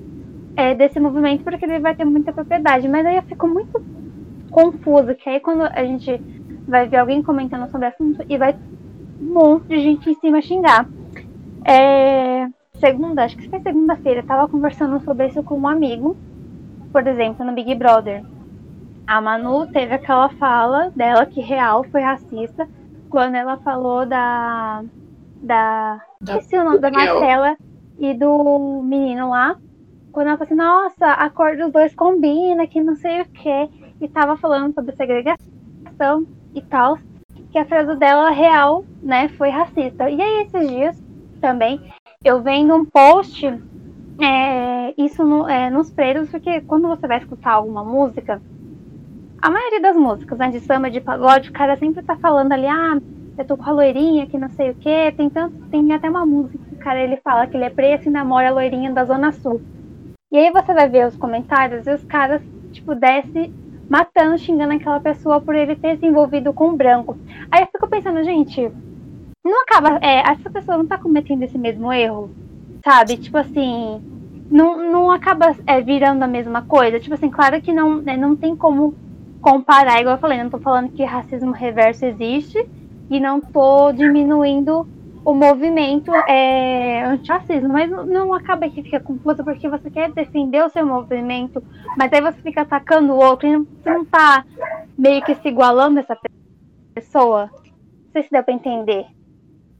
é, 0.57 0.73
desse 0.73 0.99
movimento, 0.99 1.43
porque 1.43 1.63
ele 1.63 1.79
vai 1.79 1.95
ter 1.95 2.03
muita 2.03 2.33
propriedade. 2.33 2.87
Mas 2.87 3.05
aí 3.05 3.15
eu 3.15 3.21
fico 3.21 3.47
muito 3.47 3.79
confusa, 4.49 5.13
que 5.13 5.29
aí 5.29 5.39
quando 5.39 5.61
a 5.61 5.85
gente 5.85 6.19
vai 6.67 6.87
ver 6.89 6.97
alguém 6.97 7.21
comentando 7.21 7.69
sobre 7.69 7.85
o 7.85 7.89
assunto 7.89 8.25
e 8.27 8.37
vai 8.37 8.55
um 9.21 9.33
monte 9.33 9.67
de 9.67 9.79
gente 9.79 10.09
em 10.09 10.15
cima 10.15 10.41
xingar. 10.41 10.87
É, 11.63 12.47
segunda, 12.79 13.23
acho 13.23 13.37
que 13.37 13.47
foi 13.47 13.59
segunda-feira, 13.59 14.23
tava 14.23 14.49
conversando 14.49 14.99
sobre 15.01 15.27
isso 15.27 15.43
com 15.43 15.59
um 15.59 15.67
amigo, 15.67 16.17
por 16.91 17.05
exemplo, 17.05 17.45
no 17.45 17.53
Big 17.53 17.75
Brother. 17.75 18.23
A 19.05 19.21
Manu 19.21 19.67
teve 19.67 19.93
aquela 19.93 20.29
fala 20.29 20.91
dela 20.95 21.25
que 21.25 21.39
real 21.39 21.83
foi 21.85 22.01
racista 22.01 22.67
quando 23.09 23.35
ela 23.35 23.57
falou 23.57 24.05
da. 24.05 24.83
Da. 25.41 26.01
da 26.19 26.37
esqueci 26.37 26.57
o 26.57 26.63
nome 26.63 26.79
da 26.79 26.89
Marcela 26.89 27.55
e 27.99 28.13
do 28.13 28.81
menino 28.83 29.29
lá. 29.29 29.55
Quando 30.17 30.29
ela 30.29 30.37
falou 30.37 30.47
assim, 30.47 30.55
nossa, 30.55 31.11
a 31.11 31.29
cor 31.29 31.55
dos 31.55 31.71
dois 31.71 31.93
combina, 31.93 32.65
que 32.65 32.81
não 32.81 32.95
sei 32.95 33.21
o 33.21 33.25
que. 33.25 33.69
E 34.01 34.07
tava 34.07 34.35
falando 34.35 34.73
sobre 34.73 34.95
segregação 34.95 36.25
e 36.55 36.61
tal. 36.63 36.97
Que 37.51 37.59
a 37.59 37.65
frase 37.65 37.95
dela 37.97 38.31
real, 38.31 38.83
né, 38.99 39.29
foi 39.37 39.49
racista. 39.49 40.09
E 40.09 40.19
aí 40.19 40.41
esses 40.41 40.67
dias 40.67 41.03
também. 41.39 41.79
Eu 42.25 42.41
vendo 42.41 42.73
um 42.73 42.83
post, 42.83 43.45
é, 44.19 44.91
isso 44.97 45.23
no, 45.23 45.47
é, 45.47 45.69
nos 45.69 45.91
pretos, 45.91 46.31
porque 46.31 46.61
quando 46.61 46.87
você 46.87 47.05
vai 47.05 47.19
escutar 47.19 47.51
alguma 47.51 47.83
música, 47.83 48.41
a 49.39 49.51
maioria 49.51 49.81
das 49.81 49.95
músicas, 49.95 50.39
né, 50.39 50.49
de 50.49 50.61
samba, 50.61 50.89
de 50.89 50.99
pagode, 50.99 51.51
o 51.51 51.53
cara 51.53 51.77
sempre 51.77 52.01
tá 52.01 52.15
falando 52.15 52.53
ali, 52.53 52.65
ah, 52.65 52.99
eu 53.37 53.45
tô 53.45 53.55
com 53.55 53.69
a 53.69 53.71
loirinha 53.71 54.25
que 54.25 54.39
não 54.39 54.49
sei 54.49 54.71
o 54.71 54.75
que, 54.75 55.11
tem 55.11 55.29
tanto, 55.29 55.55
tem 55.69 55.93
até 55.93 56.09
uma 56.09 56.25
música 56.25 56.57
que 56.57 56.73
o 56.73 56.79
cara 56.79 56.99
ele 56.99 57.17
fala 57.17 57.45
que 57.45 57.55
ele 57.55 57.65
é 57.65 57.69
preto 57.69 58.07
e 58.07 58.09
namora 58.09 58.49
a 58.49 58.51
loirinha 58.51 58.91
da 58.91 59.05
Zona 59.05 59.31
Sul. 59.31 59.61
E 60.31 60.37
aí 60.37 60.51
você 60.51 60.73
vai 60.73 60.89
ver 60.89 61.07
os 61.07 61.15
comentários 61.15 61.87
e 61.87 61.93
os 61.93 62.03
caras, 62.03 62.41
tipo, 62.71 62.93
desce 62.93 63.51
matando, 63.89 64.37
xingando 64.37 64.73
aquela 64.73 64.99
pessoa 64.99 65.39
por 65.39 65.55
ele 65.55 65.75
ter 65.75 65.97
se 65.97 66.05
envolvido 66.05 66.51
com 66.51 66.69
o 66.69 66.75
branco. 66.75 67.17
Aí 67.49 67.61
eu 67.61 67.67
fico 67.67 67.87
pensando, 67.87 68.21
gente, 68.23 68.69
não 69.43 69.61
acaba. 69.61 69.99
É, 70.01 70.29
essa 70.29 70.49
pessoa 70.49 70.77
não 70.77 70.85
tá 70.85 70.97
cometendo 70.97 71.43
esse 71.43 71.57
mesmo 71.57 71.93
erro, 71.93 72.29
sabe? 72.83 73.15
Tipo 73.15 73.37
assim, 73.37 74.01
não, 74.51 74.91
não 74.91 75.11
acaba 75.11 75.55
é, 75.65 75.81
virando 75.81 76.23
a 76.23 76.27
mesma 76.27 76.61
coisa. 76.61 76.99
Tipo 76.99 77.15
assim, 77.15 77.29
claro 77.29 77.61
que 77.61 77.71
não, 77.71 78.01
né, 78.01 78.17
não 78.17 78.35
tem 78.35 78.55
como 78.55 78.93
comparar, 79.39 80.01
igual 80.01 80.15
eu 80.15 80.21
falei, 80.21 80.43
não 80.43 80.49
tô 80.49 80.59
falando 80.59 80.91
que 80.91 81.05
racismo 81.05 81.51
reverso 81.51 82.05
existe 82.05 82.67
e 83.09 83.19
não 83.19 83.39
tô 83.39 83.93
diminuindo 83.93 84.85
o 85.27 85.33
movimento 85.33 86.09
é, 86.25 87.03
antirracismo, 87.03 87.67
mas 87.67 87.91
não 87.91 88.33
acaba 88.33 88.69
que 88.69 88.81
fica 88.81 88.97
confuso 88.97 89.43
porque 89.43 89.67
você 89.67 89.91
quer 89.91 90.09
defender 90.13 90.63
o 90.63 90.69
seu 90.69 90.85
movimento, 90.85 91.61
mas 91.97 92.13
aí 92.13 92.21
você 92.21 92.41
fica 92.41 92.61
atacando 92.61 93.11
o 93.11 93.17
outro 93.17 93.45
e 93.45 93.51
não, 93.51 93.65
você 93.65 93.89
não 93.89 94.05
tá 94.05 94.45
meio 94.97 95.21
que 95.25 95.35
se 95.35 95.49
igualando 95.49 95.99
essa 95.99 96.17
pessoa. 96.95 97.51
Não 97.51 98.11
sei 98.13 98.23
se 98.23 98.31
deu 98.31 98.41
pra 98.41 98.53
entender. 98.53 99.05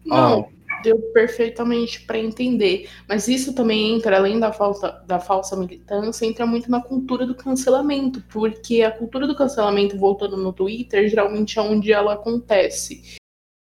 Não, 0.05 0.49
deu 0.83 0.99
perfeitamente 1.13 2.01
para 2.01 2.19
entender. 2.19 2.89
Mas 3.07 3.29
isso 3.29 3.55
também 3.55 3.95
entra, 3.95 4.17
além 4.17 4.41
da, 4.41 4.51
falta, 4.51 5.01
da 5.07 5.17
falsa 5.17 5.55
militância, 5.55 6.25
entra 6.25 6.45
muito 6.45 6.69
na 6.69 6.81
cultura 6.81 7.25
do 7.25 7.33
cancelamento, 7.33 8.21
porque 8.33 8.81
a 8.81 8.91
cultura 8.91 9.25
do 9.25 9.33
cancelamento, 9.33 9.97
voltando 9.97 10.35
no 10.35 10.51
Twitter, 10.51 11.07
geralmente 11.07 11.57
é 11.57 11.61
onde 11.61 11.93
ela 11.93 12.15
acontece. 12.15 13.17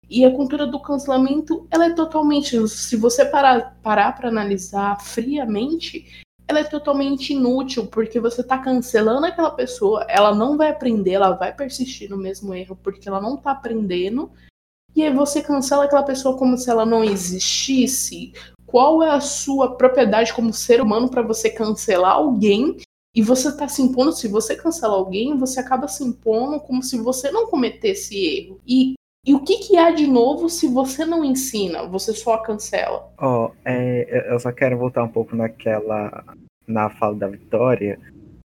E 0.08 0.24
a 0.24 0.30
cultura 0.30 0.66
do 0.66 0.80
cancelamento, 0.80 1.66
ela 1.70 1.86
é 1.86 1.94
totalmente, 1.94 2.68
se 2.68 2.96
você 2.96 3.24
parar 3.24 3.76
para 3.82 4.28
analisar 4.28 5.00
friamente, 5.00 6.24
ela 6.48 6.60
é 6.60 6.64
totalmente 6.64 7.32
inútil, 7.32 7.86
porque 7.86 8.20
você 8.20 8.40
está 8.40 8.56
cancelando 8.58 9.26
aquela 9.26 9.50
pessoa, 9.50 10.06
ela 10.08 10.32
não 10.32 10.56
vai 10.56 10.70
aprender, 10.70 11.12
ela 11.12 11.32
vai 11.32 11.52
persistir 11.52 12.08
no 12.08 12.16
mesmo 12.16 12.54
erro, 12.54 12.78
porque 12.82 13.08
ela 13.08 13.20
não 13.20 13.34
está 13.34 13.50
aprendendo, 13.50 14.30
e 14.94 15.02
aí 15.02 15.12
você 15.12 15.42
cancela 15.42 15.84
aquela 15.84 16.04
pessoa 16.04 16.38
como 16.38 16.56
se 16.56 16.70
ela 16.70 16.86
não 16.86 17.04
existisse. 17.04 18.32
Qual 18.64 19.02
é 19.02 19.10
a 19.10 19.20
sua 19.20 19.76
propriedade 19.76 20.32
como 20.32 20.52
ser 20.52 20.80
humano 20.80 21.10
para 21.10 21.22
você 21.22 21.50
cancelar 21.50 22.12
alguém? 22.12 22.78
E 23.14 23.22
você 23.22 23.48
está 23.48 23.68
se 23.68 23.82
impondo, 23.82 24.12
se 24.12 24.28
você 24.28 24.54
cancela 24.54 24.94
alguém, 24.94 25.36
você 25.36 25.60
acaba 25.60 25.88
se 25.88 26.04
impondo 26.04 26.60
como 26.60 26.82
se 26.82 26.98
você 26.98 27.30
não 27.30 27.46
cometesse 27.46 28.16
erro. 28.16 28.60
E 28.66 28.94
e 29.26 29.34
o 29.34 29.40
que, 29.40 29.58
que 29.58 29.76
há 29.76 29.90
de 29.90 30.06
novo 30.06 30.48
se 30.48 30.68
você 30.68 31.04
não 31.04 31.24
ensina, 31.24 31.84
você 31.84 32.14
só 32.14 32.38
cancela? 32.38 33.10
Ó, 33.18 33.46
oh, 33.46 33.52
é, 33.64 34.32
eu 34.32 34.38
só 34.38 34.52
quero 34.52 34.78
voltar 34.78 35.02
um 35.02 35.08
pouco 35.08 35.34
naquela. 35.34 36.24
na 36.64 36.88
fala 36.88 37.16
da 37.16 37.26
Vitória, 37.26 37.98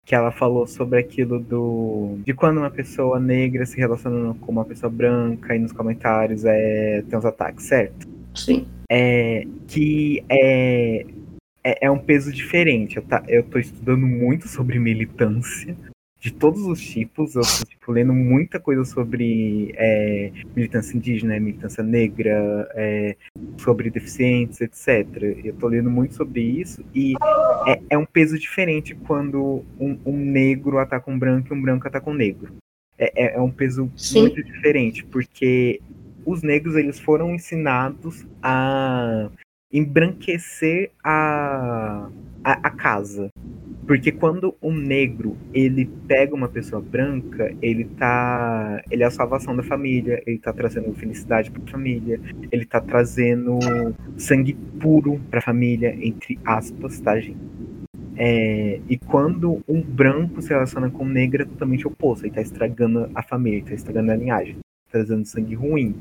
que 0.05 0.13
ela 0.13 0.33
falou 0.33 0.67
sobre 0.67 0.99
aquilo 0.99 1.39
do. 1.39 2.19
de 2.25 2.35
quando 2.35 2.59
uma 2.59 2.71
pessoa 2.71 3.21
negra 3.21 3.65
se 3.65 3.77
relaciona 3.77 4.35
com 4.41 4.51
uma 4.51 4.65
pessoa 4.65 4.91
branca 4.91 5.55
e 5.55 5.59
nos 5.61 5.71
comentários 5.71 6.45
é, 6.45 7.05
tem 7.09 7.17
uns 7.17 7.25
ataques, 7.25 7.67
certo? 7.67 8.09
Sim. 8.35 8.67
É, 8.91 9.47
que 9.69 10.25
é, 10.29 11.07
é, 11.63 11.87
é 11.87 11.91
um 11.91 11.99
peso 11.99 12.33
diferente. 12.33 12.97
Eu, 12.97 13.05
tá, 13.05 13.23
eu 13.29 13.45
tô 13.45 13.61
estudando 13.61 14.05
muito 14.05 14.49
sobre 14.49 14.81
militância 14.81 15.77
de 16.27 16.33
todos 16.33 16.63
os 16.63 16.81
tipos. 16.81 17.37
Eu 17.37 17.43
tô 17.43 17.65
tipo, 17.65 17.93
lendo 17.93 18.13
muita 18.13 18.59
coisa 18.59 18.85
sobre 18.85 19.73
é, 19.77 20.33
militância 20.57 20.97
indígena, 20.97 21.39
militância 21.39 21.85
negra, 21.85 22.69
é, 22.75 23.17
sobre 23.59 23.91
deficientes, 23.91 24.61
etc. 24.61 25.07
Eu 25.45 25.55
tô 25.55 25.69
lendo 25.69 25.89
muito 25.89 26.15
sobre 26.15 26.41
isso 26.41 26.85
e 26.93 27.15
é, 27.69 27.81
é 27.91 27.99
um 27.99 28.05
peso 28.05 28.37
diferente 28.37 28.93
quando 28.93 29.65
um, 29.79 29.97
um, 30.05 30.17
negro 30.17 30.79
ataca 30.79 31.09
um 31.09 31.17
branco 31.17 31.55
e 31.55 31.57
um 31.57 31.63
branco 31.63 31.87
ataca 31.87 32.11
um 32.11 32.15
negro. 32.15 32.57
É, 32.99 33.27
é, 33.27 33.37
é 33.37 33.41
um 33.41 33.51
peso 33.51 33.89
Sim. 33.95 34.23
muito 34.23 34.43
diferente, 34.43 35.05
porque 35.05 35.81
os 36.25 36.43
negros 36.43 36.75
eles 36.75 36.99
foram 36.99 37.33
ensinados 37.33 38.27
a 38.43 39.31
embranquecer 39.73 40.91
a, 41.05 42.09
a, 42.43 42.53
a 42.53 42.71
casa. 42.71 43.31
Porque 43.87 44.11
quando 44.11 44.55
um 44.61 44.73
negro 44.73 45.37
ele 45.55 45.89
pega 46.09 46.35
uma 46.35 46.49
pessoa 46.49 46.83
branca, 46.83 47.55
ele 47.63 47.85
tá. 47.85 48.83
Ele 48.91 49.03
é 49.03 49.07
a 49.07 49.11
salvação 49.11 49.55
da 49.55 49.63
família, 49.63 50.21
ele 50.27 50.39
tá 50.39 50.53
trazendo 50.53 50.93
felicidade 50.95 51.51
pra 51.51 51.63
família, 51.71 52.21
ele 52.51 52.65
tá 52.65 52.81
trazendo 52.81 53.59
sangue 54.17 54.55
puro 54.81 55.21
pra 55.31 55.41
família, 55.41 55.97
entre 56.01 56.39
aspas, 56.45 56.99
tá, 56.99 57.19
gente? 57.21 57.39
É, 58.19 58.81
e 58.89 58.97
quando 58.97 59.63
um 59.69 59.83
branco 59.83 60.41
se 60.41 60.49
relaciona 60.49 60.91
com 60.91 61.05
um 61.05 61.09
negro 61.09 61.43
é 61.43 61.45
totalmente 61.45 61.87
oposto, 61.87 62.25
ele 62.25 62.35
tá 62.35 62.41
estragando 62.41 63.11
a 63.15 63.23
família, 63.23 63.59
ele 63.59 63.67
tá 63.67 63.75
estragando 63.75 64.11
a 64.11 64.17
linhagem, 64.17 64.55
tá 64.55 64.99
trazendo 64.99 65.25
sangue 65.27 65.55
ruim. 65.55 65.95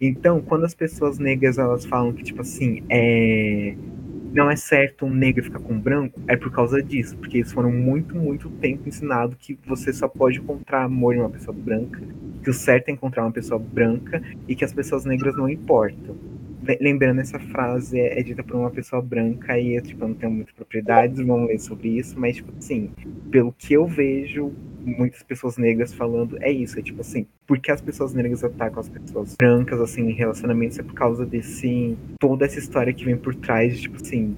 Então, 0.00 0.40
quando 0.40 0.64
as 0.64 0.74
pessoas 0.74 1.18
negras 1.18 1.58
elas 1.58 1.84
falam 1.84 2.12
que, 2.12 2.22
tipo 2.22 2.40
assim, 2.40 2.82
é 2.88 3.74
não 4.36 4.50
é 4.50 4.54
certo 4.54 5.06
um 5.06 5.14
negro 5.14 5.42
ficar 5.42 5.60
com 5.60 5.72
um 5.72 5.80
branco, 5.80 6.20
é 6.28 6.36
por 6.36 6.52
causa 6.52 6.82
disso, 6.82 7.16
porque 7.16 7.38
eles 7.38 7.50
foram 7.50 7.72
muito, 7.72 8.14
muito 8.14 8.50
tempo 8.50 8.86
ensinados 8.86 9.34
que 9.40 9.58
você 9.66 9.94
só 9.94 10.06
pode 10.06 10.38
encontrar 10.38 10.84
amor 10.84 11.14
em 11.14 11.20
uma 11.20 11.30
pessoa 11.30 11.56
branca, 11.56 12.02
que 12.44 12.50
o 12.50 12.52
certo 12.52 12.90
é 12.90 12.92
encontrar 12.92 13.22
uma 13.22 13.32
pessoa 13.32 13.58
branca 13.58 14.22
e 14.46 14.54
que 14.54 14.62
as 14.62 14.74
pessoas 14.74 15.06
negras 15.06 15.34
não 15.34 15.48
importam. 15.48 16.14
Lembrando, 16.78 17.22
essa 17.22 17.38
frase 17.38 17.98
é, 17.98 18.20
é 18.20 18.22
dita 18.22 18.44
por 18.44 18.56
uma 18.56 18.70
pessoa 18.70 19.00
branca 19.00 19.58
e 19.58 19.80
tipo, 19.80 20.04
eu 20.04 20.08
não 20.08 20.14
tenho 20.14 20.32
muitas 20.32 20.52
propriedades, 20.52 21.18
vamos 21.24 21.48
ler 21.48 21.58
sobre 21.58 21.88
isso, 21.88 22.20
mas, 22.20 22.36
tipo 22.36 22.52
assim, 22.58 22.90
pelo 23.30 23.52
que 23.52 23.72
eu 23.72 23.86
vejo, 23.86 24.52
muitas 24.86 25.22
pessoas 25.22 25.58
negras 25.58 25.92
falando 25.92 26.38
é 26.40 26.50
isso, 26.50 26.78
é 26.78 26.82
tipo 26.82 27.00
assim, 27.00 27.26
porque 27.46 27.70
as 27.70 27.80
pessoas 27.80 28.14
negras 28.14 28.44
atacam 28.44 28.80
as 28.80 28.88
pessoas 28.88 29.34
brancas, 29.36 29.80
assim, 29.80 30.02
em 30.02 30.12
relacionamentos, 30.12 30.78
é 30.78 30.82
por 30.82 30.94
causa 30.94 31.26
desse, 31.26 31.96
toda 32.20 32.44
essa 32.44 32.58
história 32.58 32.92
que 32.92 33.04
vem 33.04 33.16
por 33.16 33.34
trás, 33.34 33.76
de, 33.76 33.82
tipo 33.82 33.96
assim, 33.96 34.36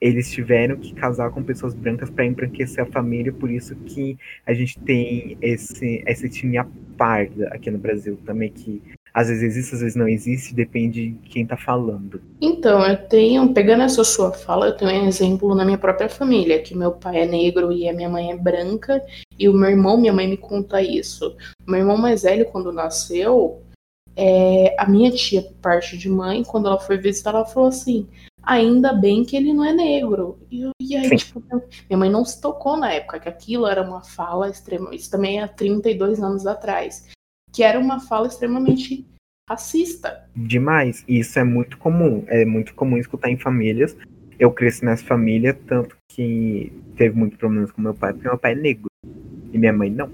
eles 0.00 0.30
tiveram 0.30 0.76
que 0.76 0.94
casar 0.94 1.30
com 1.30 1.42
pessoas 1.42 1.74
brancas 1.74 2.08
para 2.08 2.24
embranquecer 2.24 2.84
a 2.84 2.86
família, 2.86 3.32
por 3.32 3.50
isso 3.50 3.74
que 3.74 4.16
a 4.46 4.54
gente 4.54 4.78
tem 4.80 5.36
esse, 5.42 6.02
essa 6.06 6.26
etnia 6.26 6.66
parda 6.96 7.48
aqui 7.48 7.70
no 7.70 7.78
Brasil 7.78 8.16
também, 8.24 8.50
que 8.50 8.80
às 9.12 9.28
vezes 9.28 9.42
existe, 9.42 9.74
às 9.74 9.80
vezes 9.80 9.96
não 9.96 10.08
existe, 10.08 10.54
depende 10.54 11.10
de 11.10 11.28
quem 11.28 11.46
tá 11.46 11.56
falando. 11.56 12.20
Então, 12.40 12.84
eu 12.86 12.96
tenho, 13.08 13.52
pegando 13.52 13.82
essa 13.82 14.04
sua 14.04 14.32
fala, 14.32 14.66
eu 14.66 14.76
tenho 14.76 14.90
um 14.90 15.06
exemplo 15.06 15.54
na 15.54 15.64
minha 15.64 15.78
própria 15.78 16.08
família, 16.08 16.62
que 16.62 16.76
meu 16.76 16.92
pai 16.92 17.22
é 17.22 17.26
negro 17.26 17.72
e 17.72 17.88
a 17.88 17.92
minha 17.92 18.08
mãe 18.08 18.30
é 18.30 18.36
branca, 18.36 19.02
e 19.38 19.48
o 19.48 19.52
meu 19.52 19.70
irmão, 19.70 19.98
minha 19.98 20.12
mãe 20.12 20.28
me 20.28 20.36
conta 20.36 20.82
isso. 20.82 21.36
O 21.66 21.70
meu 21.70 21.80
irmão 21.80 21.96
mais 21.96 22.22
velho, 22.22 22.46
quando 22.46 22.72
nasceu, 22.72 23.62
é, 24.16 24.74
a 24.78 24.88
minha 24.88 25.10
tia, 25.10 25.42
por 25.42 25.54
parte 25.54 25.96
de 25.96 26.08
mãe, 26.08 26.42
quando 26.42 26.66
ela 26.66 26.78
foi 26.78 26.98
visitar, 26.98 27.30
ela 27.30 27.46
falou 27.46 27.68
assim: 27.68 28.06
ainda 28.42 28.92
bem 28.92 29.24
que 29.24 29.36
ele 29.36 29.52
não 29.52 29.64
é 29.64 29.72
negro. 29.72 30.38
E, 30.50 30.70
e 30.80 30.96
aí, 30.96 31.16
tipo, 31.16 31.42
minha 31.88 31.98
mãe 31.98 32.10
não 32.10 32.24
se 32.24 32.40
tocou 32.40 32.76
na 32.76 32.92
época 32.92 33.20
que 33.20 33.28
aquilo 33.28 33.66
era 33.66 33.82
uma 33.82 34.02
fala 34.02 34.48
extrema. 34.48 34.94
Isso 34.94 35.10
também 35.10 35.40
é 35.40 35.46
32 35.46 36.22
anos 36.22 36.46
atrás 36.46 37.06
que 37.58 37.64
era 37.64 37.76
uma 37.76 37.98
fala 37.98 38.28
extremamente 38.28 39.04
racista. 39.50 40.24
Demais. 40.36 41.04
E 41.08 41.18
isso 41.18 41.36
é 41.40 41.42
muito 41.42 41.76
comum. 41.76 42.22
É 42.28 42.44
muito 42.44 42.72
comum 42.72 42.96
escutar 42.96 43.30
em 43.30 43.36
famílias. 43.36 43.96
Eu 44.38 44.52
cresci 44.52 44.84
nessa 44.84 45.04
família, 45.04 45.52
tanto 45.66 45.96
que 46.08 46.72
teve 46.94 47.18
muitos 47.18 47.36
problemas 47.36 47.72
com 47.72 47.82
meu 47.82 47.94
pai, 47.94 48.12
porque 48.12 48.28
meu 48.28 48.38
pai 48.38 48.52
é 48.52 48.54
negro. 48.54 48.86
E 49.52 49.58
minha 49.58 49.72
mãe 49.72 49.90
não. 49.90 50.08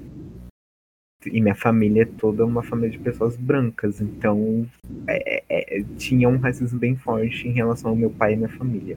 E 1.27 1.41
minha 1.41 1.55
família 1.55 2.03
é 2.03 2.07
toda 2.07 2.45
uma 2.45 2.63
família 2.63 2.91
de 2.91 2.99
pessoas 2.99 3.37
brancas. 3.37 4.01
Então 4.01 4.67
é, 5.07 5.43
é, 5.49 5.79
é 5.79 5.85
tinha 5.97 6.29
um 6.29 6.39
racismo 6.39 6.79
bem 6.79 6.97
forte 6.97 7.49
em 7.49 7.53
relação 7.53 7.91
ao 7.91 7.97
meu 7.97 8.11
pai 8.11 8.35
e 8.35 8.37
minha 8.37 8.49
família. 8.49 8.97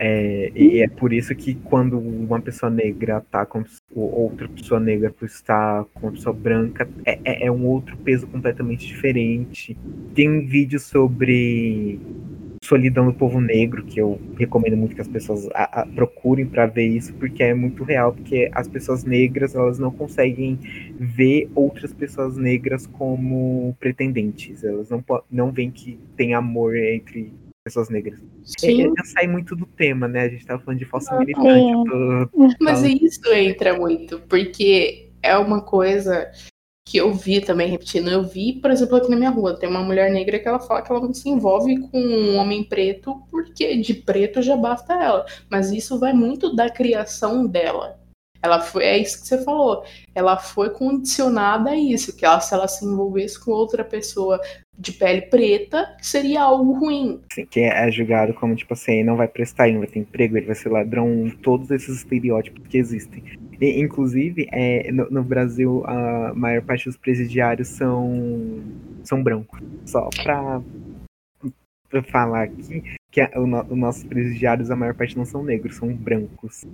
É, 0.00 0.52
e 0.54 0.80
é 0.80 0.86
por 0.86 1.12
isso 1.12 1.34
que 1.34 1.56
quando 1.56 1.98
uma 1.98 2.40
pessoa 2.40 2.70
negra 2.70 3.20
tá 3.20 3.44
com 3.44 3.64
outra 3.96 4.48
pessoa 4.48 4.78
negra 4.78 5.10
por 5.10 5.26
estar 5.26 5.84
com 5.94 6.12
pessoa 6.12 6.32
branca, 6.32 6.88
é, 7.04 7.18
é, 7.24 7.46
é 7.46 7.50
um 7.50 7.66
outro 7.66 7.96
peso 7.96 8.24
completamente 8.28 8.86
diferente. 8.86 9.76
Tem 10.14 10.30
um 10.30 10.46
vídeo 10.46 10.78
sobre 10.78 11.98
solidão 12.68 13.06
do 13.06 13.14
povo 13.14 13.40
negro, 13.40 13.82
que 13.82 13.98
eu 13.98 14.20
recomendo 14.36 14.76
muito 14.76 14.94
que 14.94 15.00
as 15.00 15.08
pessoas 15.08 15.48
a, 15.54 15.80
a, 15.80 15.86
procurem 15.86 16.44
para 16.44 16.66
ver 16.66 16.86
isso, 16.86 17.14
porque 17.14 17.42
é 17.42 17.54
muito 17.54 17.82
real, 17.82 18.12
porque 18.12 18.50
as 18.52 18.68
pessoas 18.68 19.04
negras 19.04 19.54
elas 19.54 19.78
não 19.78 19.90
conseguem 19.90 20.58
ver 20.98 21.50
outras 21.54 21.94
pessoas 21.94 22.36
negras 22.36 22.86
como 22.86 23.74
pretendentes, 23.80 24.62
elas 24.62 24.90
não, 24.90 25.02
não 25.30 25.50
veem 25.50 25.70
que 25.70 25.98
tem 26.14 26.34
amor 26.34 26.76
entre 26.76 27.32
pessoas 27.64 27.88
negras. 27.88 28.20
Sim. 28.44 28.82
Eu, 28.82 28.94
sai 29.04 29.26
muito 29.26 29.56
do 29.56 29.64
tema, 29.64 30.06
né? 30.06 30.22
A 30.22 30.28
gente 30.28 30.46
tava 30.46 30.62
falando 30.62 30.78
de 30.78 30.84
falsa 30.84 31.14
ah, 31.14 31.18
militante. 31.18 31.90
Tô... 31.90 32.48
Mas 32.60 32.82
isso 32.82 33.32
entra 33.32 33.78
muito, 33.78 34.20
porque 34.28 35.10
é 35.22 35.36
uma 35.36 35.62
coisa 35.62 36.30
que 36.88 36.96
eu 36.96 37.12
vi 37.12 37.42
também 37.42 37.68
repetindo. 37.68 38.08
Eu 38.10 38.22
vi, 38.24 38.54
por 38.54 38.70
exemplo, 38.70 38.96
aqui 38.96 39.10
na 39.10 39.16
minha 39.16 39.28
rua, 39.28 39.54
tem 39.54 39.68
uma 39.68 39.82
mulher 39.82 40.10
negra 40.10 40.38
que 40.38 40.48
ela 40.48 40.58
fala 40.58 40.80
que 40.80 40.90
ela 40.90 41.02
não 41.02 41.12
se 41.12 41.28
envolve 41.28 41.78
com 41.90 41.98
um 42.00 42.36
homem 42.36 42.64
preto 42.64 43.22
porque 43.30 43.76
de 43.76 43.92
preto 43.92 44.40
já 44.40 44.56
basta 44.56 44.94
ela. 44.94 45.26
Mas 45.50 45.70
isso 45.70 45.98
vai 45.98 46.14
muito 46.14 46.56
da 46.56 46.70
criação 46.70 47.46
dela. 47.46 48.00
Ela 48.42 48.60
foi, 48.60 48.84
é 48.84 48.98
isso 48.98 49.20
que 49.20 49.28
você 49.28 49.42
falou. 49.42 49.84
Ela 50.14 50.36
foi 50.36 50.70
condicionada 50.70 51.70
a 51.70 51.76
isso, 51.76 52.16
que 52.16 52.24
ela, 52.24 52.40
se 52.40 52.54
ela 52.54 52.68
se 52.68 52.84
envolvesse 52.84 53.42
com 53.42 53.50
outra 53.50 53.84
pessoa 53.84 54.40
de 54.78 54.92
pele 54.92 55.22
preta, 55.22 55.96
seria 56.00 56.42
algo 56.42 56.72
ruim. 56.78 57.20
Que 57.50 57.60
é 57.60 57.90
julgado 57.90 58.32
como, 58.34 58.54
tipo 58.54 58.74
assim, 58.74 59.02
não 59.02 59.16
vai 59.16 59.26
prestar, 59.26 59.68
ele 59.68 59.78
vai 59.78 59.88
ter 59.88 59.98
emprego, 59.98 60.36
ele 60.36 60.46
vai 60.46 60.54
ser 60.54 60.68
ladrão, 60.68 61.30
todos 61.42 61.70
esses 61.70 61.96
estereótipos 61.96 62.64
que 62.68 62.78
existem. 62.78 63.24
E, 63.60 63.80
inclusive, 63.80 64.48
é, 64.52 64.92
no, 64.92 65.10
no, 65.10 65.24
Brasil, 65.24 65.82
a 65.84 66.32
maior 66.32 66.62
parte 66.62 66.84
dos 66.84 66.96
presidiários 66.96 67.66
são, 67.68 68.62
são 69.02 69.20
brancos. 69.20 69.60
Só 69.84 70.08
pra, 70.22 70.62
pra 71.90 72.02
falar 72.04 72.44
aqui 72.44 72.84
que 73.10 73.20
a, 73.20 73.30
o, 73.36 73.42
os 73.42 73.76
nossos 73.76 74.04
presidiários, 74.04 74.70
a 74.70 74.76
maior 74.76 74.94
parte 74.94 75.16
não 75.16 75.24
são 75.24 75.42
negros, 75.42 75.74
são 75.74 75.92
brancos. 75.92 76.64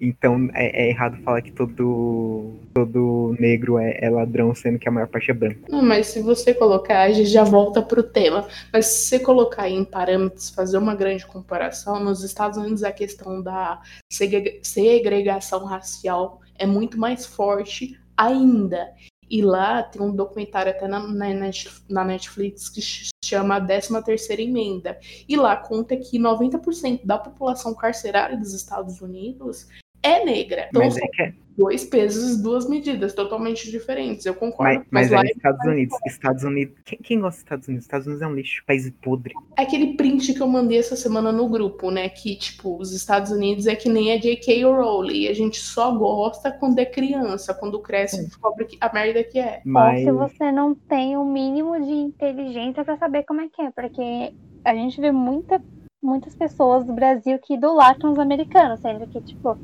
Então 0.00 0.48
é, 0.52 0.84
é, 0.84 0.90
errado 0.90 1.22
falar 1.22 1.40
que 1.40 1.50
todo, 1.50 2.54
todo 2.74 3.34
negro 3.38 3.78
é, 3.78 3.98
é, 4.00 4.10
ladrão, 4.10 4.54
sendo 4.54 4.78
que 4.78 4.88
a 4.88 4.92
maior 4.92 5.08
parte 5.08 5.30
é 5.30 5.34
branco. 5.34 5.70
Não, 5.70 5.82
mas 5.82 6.08
se 6.08 6.20
você 6.20 6.52
colocar, 6.52 7.02
a 7.02 7.12
gente 7.12 7.30
já 7.30 7.44
volta 7.44 7.80
pro 7.80 8.02
tema. 8.02 8.46
Mas 8.72 8.86
se 8.86 9.08
você 9.08 9.18
colocar 9.20 9.68
em 9.68 9.84
parâmetros, 9.84 10.50
fazer 10.50 10.76
uma 10.76 10.94
grande 10.94 11.26
comparação, 11.26 11.98
nos 11.98 12.22
Estados 12.22 12.58
Unidos 12.58 12.84
a 12.84 12.92
questão 12.92 13.42
da 13.42 13.80
segregação 14.62 15.64
racial 15.64 16.40
é 16.58 16.66
muito 16.66 16.98
mais 16.98 17.24
forte 17.24 17.98
ainda. 18.16 18.88
E 19.28 19.42
lá 19.42 19.82
tem 19.82 20.00
um 20.00 20.14
documentário 20.14 20.70
até 20.70 20.86
na, 20.86 21.00
na 21.00 22.04
Netflix 22.04 22.68
que 22.68 22.80
chama 23.24 23.56
a 23.56 23.60
13 23.60 24.02
terceira 24.04 24.40
emenda. 24.40 24.98
E 25.28 25.36
lá 25.36 25.56
conta 25.56 25.96
que 25.96 26.18
90% 26.18 27.00
da 27.04 27.18
população 27.18 27.74
carcerária 27.74 28.36
dos 28.36 28.54
Estados 28.54 29.00
Unidos 29.00 29.66
é 30.06 30.24
negra. 30.24 30.66
Então, 30.68 30.82
mas 30.82 30.96
é 30.96 31.06
que 31.08 31.22
é. 31.22 31.34
dois 31.56 31.84
pesos, 31.84 32.40
duas 32.40 32.68
medidas 32.68 33.14
totalmente 33.14 33.70
diferentes. 33.70 34.24
Eu 34.24 34.34
concordo. 34.34 34.84
Mas, 34.90 35.10
mas, 35.10 35.10
mas 35.10 35.30
é 35.30 35.32
Estados 35.32 35.66
Unidos. 35.66 35.98
Estados 36.06 36.44
Unidos. 36.44 36.74
Quem, 36.84 36.98
quem, 36.98 37.20
gosta 37.20 37.36
dos 37.36 37.42
Estados 37.42 37.68
Unidos? 37.68 37.84
Estados 37.84 38.06
Unidos 38.06 38.22
é 38.22 38.26
um 38.26 38.34
lixo, 38.34 38.64
país 38.66 38.90
podre. 39.02 39.34
É 39.56 39.62
aquele 39.62 39.94
print 39.94 40.34
que 40.34 40.40
eu 40.40 40.46
mandei 40.46 40.78
essa 40.78 40.96
semana 40.96 41.32
no 41.32 41.48
grupo, 41.48 41.90
né? 41.90 42.08
Que, 42.08 42.36
tipo, 42.36 42.76
os 42.78 42.92
Estados 42.92 43.32
Unidos 43.32 43.66
é 43.66 43.74
que 43.74 43.88
nem 43.88 44.12
a 44.12 44.18
J.K. 44.18 44.64
Rowling. 44.64 45.28
A 45.28 45.34
gente 45.34 45.58
só 45.58 45.92
gosta 45.92 46.50
quando 46.50 46.78
é 46.78 46.84
criança. 46.84 47.54
Quando 47.54 47.80
cresce, 47.80 48.24
descobre 48.24 48.66
a 48.80 48.92
merda 48.92 49.24
que 49.24 49.38
é. 49.38 49.60
Mas... 49.64 50.06
Ou 50.06 50.28
se 50.28 50.34
você 50.36 50.52
não 50.52 50.74
tem 50.74 51.16
o 51.16 51.24
mínimo 51.24 51.80
de 51.80 51.92
inteligência 51.92 52.84
para 52.84 52.96
saber 52.96 53.24
como 53.24 53.40
é 53.40 53.48
que 53.48 53.62
é. 53.62 53.70
Porque 53.70 54.32
a 54.64 54.74
gente 54.74 55.00
vê 55.00 55.12
muita, 55.12 55.62
muitas 56.02 56.34
pessoas 56.34 56.84
do 56.84 56.92
Brasil 56.92 57.38
que 57.38 57.54
idolatram 57.54 58.12
os 58.12 58.18
americanos, 58.18 58.80
sendo 58.80 59.06
que, 59.06 59.20
tipo, 59.20 59.56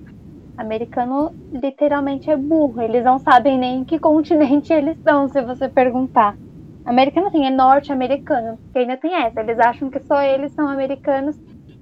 Americano 0.57 1.35
literalmente 1.53 2.31
é 2.31 2.37
burro. 2.37 2.81
Eles 2.81 3.05
não 3.05 3.19
sabem 3.19 3.59
nem 3.59 3.81
em 3.81 3.85
que 3.85 3.99
continente 3.99 4.73
eles 4.73 4.97
estão, 4.97 5.29
se 5.29 5.41
você 5.43 5.69
perguntar. 5.69 6.37
Americano 6.85 7.29
assim, 7.29 7.47
é 7.47 7.51
norte-americano, 7.51 8.59
porque 8.59 8.81
ainda 8.81 8.97
tem 8.97 9.15
essa. 9.15 9.41
Eles 9.41 9.59
acham 9.59 9.89
que 9.89 10.01
só 10.01 10.21
eles 10.23 10.53
são 10.53 10.69
americanos 10.69 11.39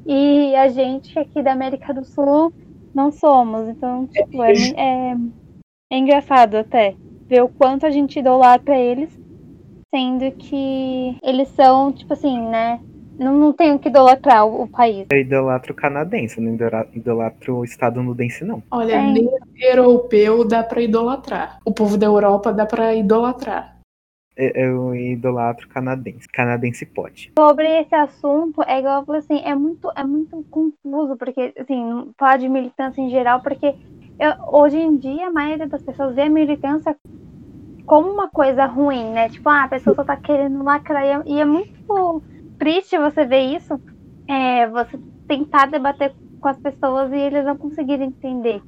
e 0.06 0.54
a 0.56 0.68
gente 0.68 1.18
aqui 1.18 1.42
da 1.42 1.52
América 1.52 1.92
do 1.94 2.04
Sul 2.04 2.52
não 2.94 3.10
somos. 3.10 3.68
Então, 3.68 4.06
tipo, 4.06 4.42
é, 4.42 4.52
é, 4.76 5.16
é 5.90 5.98
engraçado 5.98 6.56
até 6.56 6.94
ver 7.26 7.42
o 7.42 7.48
quanto 7.48 7.86
a 7.86 7.90
gente 7.90 8.18
idolatra 8.18 8.76
eles, 8.76 9.10
sendo 9.94 10.30
que 10.32 11.16
eles 11.22 11.48
são, 11.48 11.92
tipo 11.92 12.12
assim, 12.12 12.40
né? 12.48 12.80
Não, 13.20 13.36
não 13.36 13.52
tenho 13.52 13.78
que 13.78 13.90
idolatrar 13.90 14.46
o, 14.46 14.62
o, 14.62 14.66
país. 14.66 15.06
Eu 15.12 15.20
idolatro 15.20 15.74
o 15.74 15.76
canadense, 15.76 16.40
não 16.40 16.54
idolatro 16.94 17.58
o 17.58 17.64
estadunidense, 17.64 18.46
não. 18.46 18.62
Olha, 18.70 18.94
é. 18.94 19.12
nem 19.12 19.28
europeu 19.60 20.42
dá 20.48 20.62
pra 20.62 20.80
idolatrar. 20.80 21.58
O 21.62 21.70
povo 21.70 21.98
da 21.98 22.06
Europa 22.06 22.50
dá 22.50 22.64
pra 22.64 22.94
idolatrar. 22.94 23.76
Eu 24.34 24.94
idolatro 24.94 25.68
canadense. 25.68 26.26
Canadense 26.28 26.86
pode. 26.86 27.30
Sobre 27.38 27.66
esse 27.82 27.94
assunto, 27.94 28.62
é 28.62 28.78
igual 28.78 29.00
eu 29.00 29.04
falei 29.04 29.18
assim, 29.18 29.42
é 29.44 29.54
muito, 29.54 29.92
é 29.94 30.02
muito 30.02 30.42
confuso, 30.50 31.14
porque, 31.18 31.52
assim, 31.58 32.10
falar 32.18 32.38
de 32.38 32.48
militância 32.48 33.02
em 33.02 33.10
geral, 33.10 33.42
porque 33.42 33.74
eu, 34.18 34.32
hoje 34.50 34.78
em 34.78 34.96
dia 34.96 35.26
a 35.26 35.30
maioria 35.30 35.68
das 35.68 35.82
pessoas 35.82 36.14
vê 36.14 36.22
a 36.22 36.30
militância 36.30 36.96
como 37.84 38.10
uma 38.10 38.30
coisa 38.30 38.64
ruim, 38.64 39.10
né? 39.10 39.28
Tipo, 39.28 39.50
ah, 39.50 39.64
a 39.64 39.68
pessoa 39.68 39.94
só 39.94 40.04
tá 40.04 40.16
querendo 40.16 40.64
lacrar. 40.64 41.22
E 41.26 41.38
é 41.38 41.44
muito 41.44 42.22
triste 42.60 42.98
você 42.98 43.24
ver 43.24 43.56
isso, 43.56 43.80
é, 44.28 44.68
você 44.68 45.00
tentar 45.26 45.66
debater 45.66 46.12
com 46.40 46.48
as 46.48 46.58
pessoas 46.58 47.10
e 47.10 47.16
eles 47.16 47.44
não 47.44 47.56
conseguirem 47.56 48.08
entender. 48.08 48.62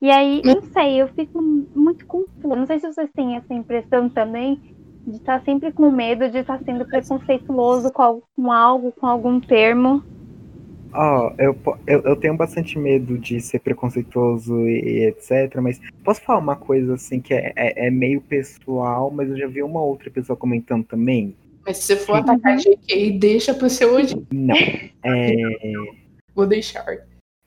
E 0.00 0.10
aí, 0.10 0.42
não 0.44 0.60
sei, 0.62 1.00
eu 1.00 1.06
fico 1.08 1.40
muito 1.40 2.04
confusa. 2.06 2.56
Não 2.56 2.66
sei 2.66 2.80
se 2.80 2.92
vocês 2.92 3.08
têm 3.14 3.36
essa 3.36 3.54
impressão 3.54 4.08
também 4.08 4.60
de 5.06 5.16
estar 5.16 5.40
sempre 5.44 5.70
com 5.70 5.90
medo 5.90 6.28
de 6.28 6.38
estar 6.38 6.58
sendo 6.64 6.84
preconceituoso 6.84 7.92
com, 7.92 8.22
com 8.34 8.50
algo, 8.50 8.90
com 8.92 9.06
algum 9.06 9.38
termo. 9.38 10.02
Ó, 10.94 11.28
oh, 11.28 11.34
eu, 11.40 11.56
eu, 11.86 12.00
eu, 12.02 12.16
tenho 12.16 12.36
bastante 12.36 12.78
medo 12.78 13.16
de 13.16 13.40
ser 13.40 13.60
preconceituoso 13.60 14.60
e, 14.68 14.80
e, 14.80 15.06
etc, 15.06 15.56
mas 15.62 15.80
posso 16.04 16.20
falar 16.20 16.38
uma 16.38 16.56
coisa 16.56 16.94
assim 16.94 17.18
que 17.18 17.32
é, 17.32 17.52
é, 17.56 17.86
é, 17.86 17.90
meio 17.90 18.20
pessoal, 18.20 19.10
mas 19.10 19.30
eu 19.30 19.38
já 19.38 19.46
vi 19.46 19.62
uma 19.62 19.80
outra 19.80 20.10
pessoa 20.10 20.36
comentando 20.36 20.84
também. 20.84 21.34
Mas 21.64 21.78
se 21.78 21.84
você 21.84 21.96
for 21.96 22.16
atacar 22.16 22.56
GK, 22.56 23.18
deixa 23.18 23.54
pro 23.54 23.70
seu 23.70 23.94
hoje. 23.94 24.14
Não. 24.32 24.56
É... 25.04 25.32
Vou 26.34 26.46
deixar. 26.46 26.84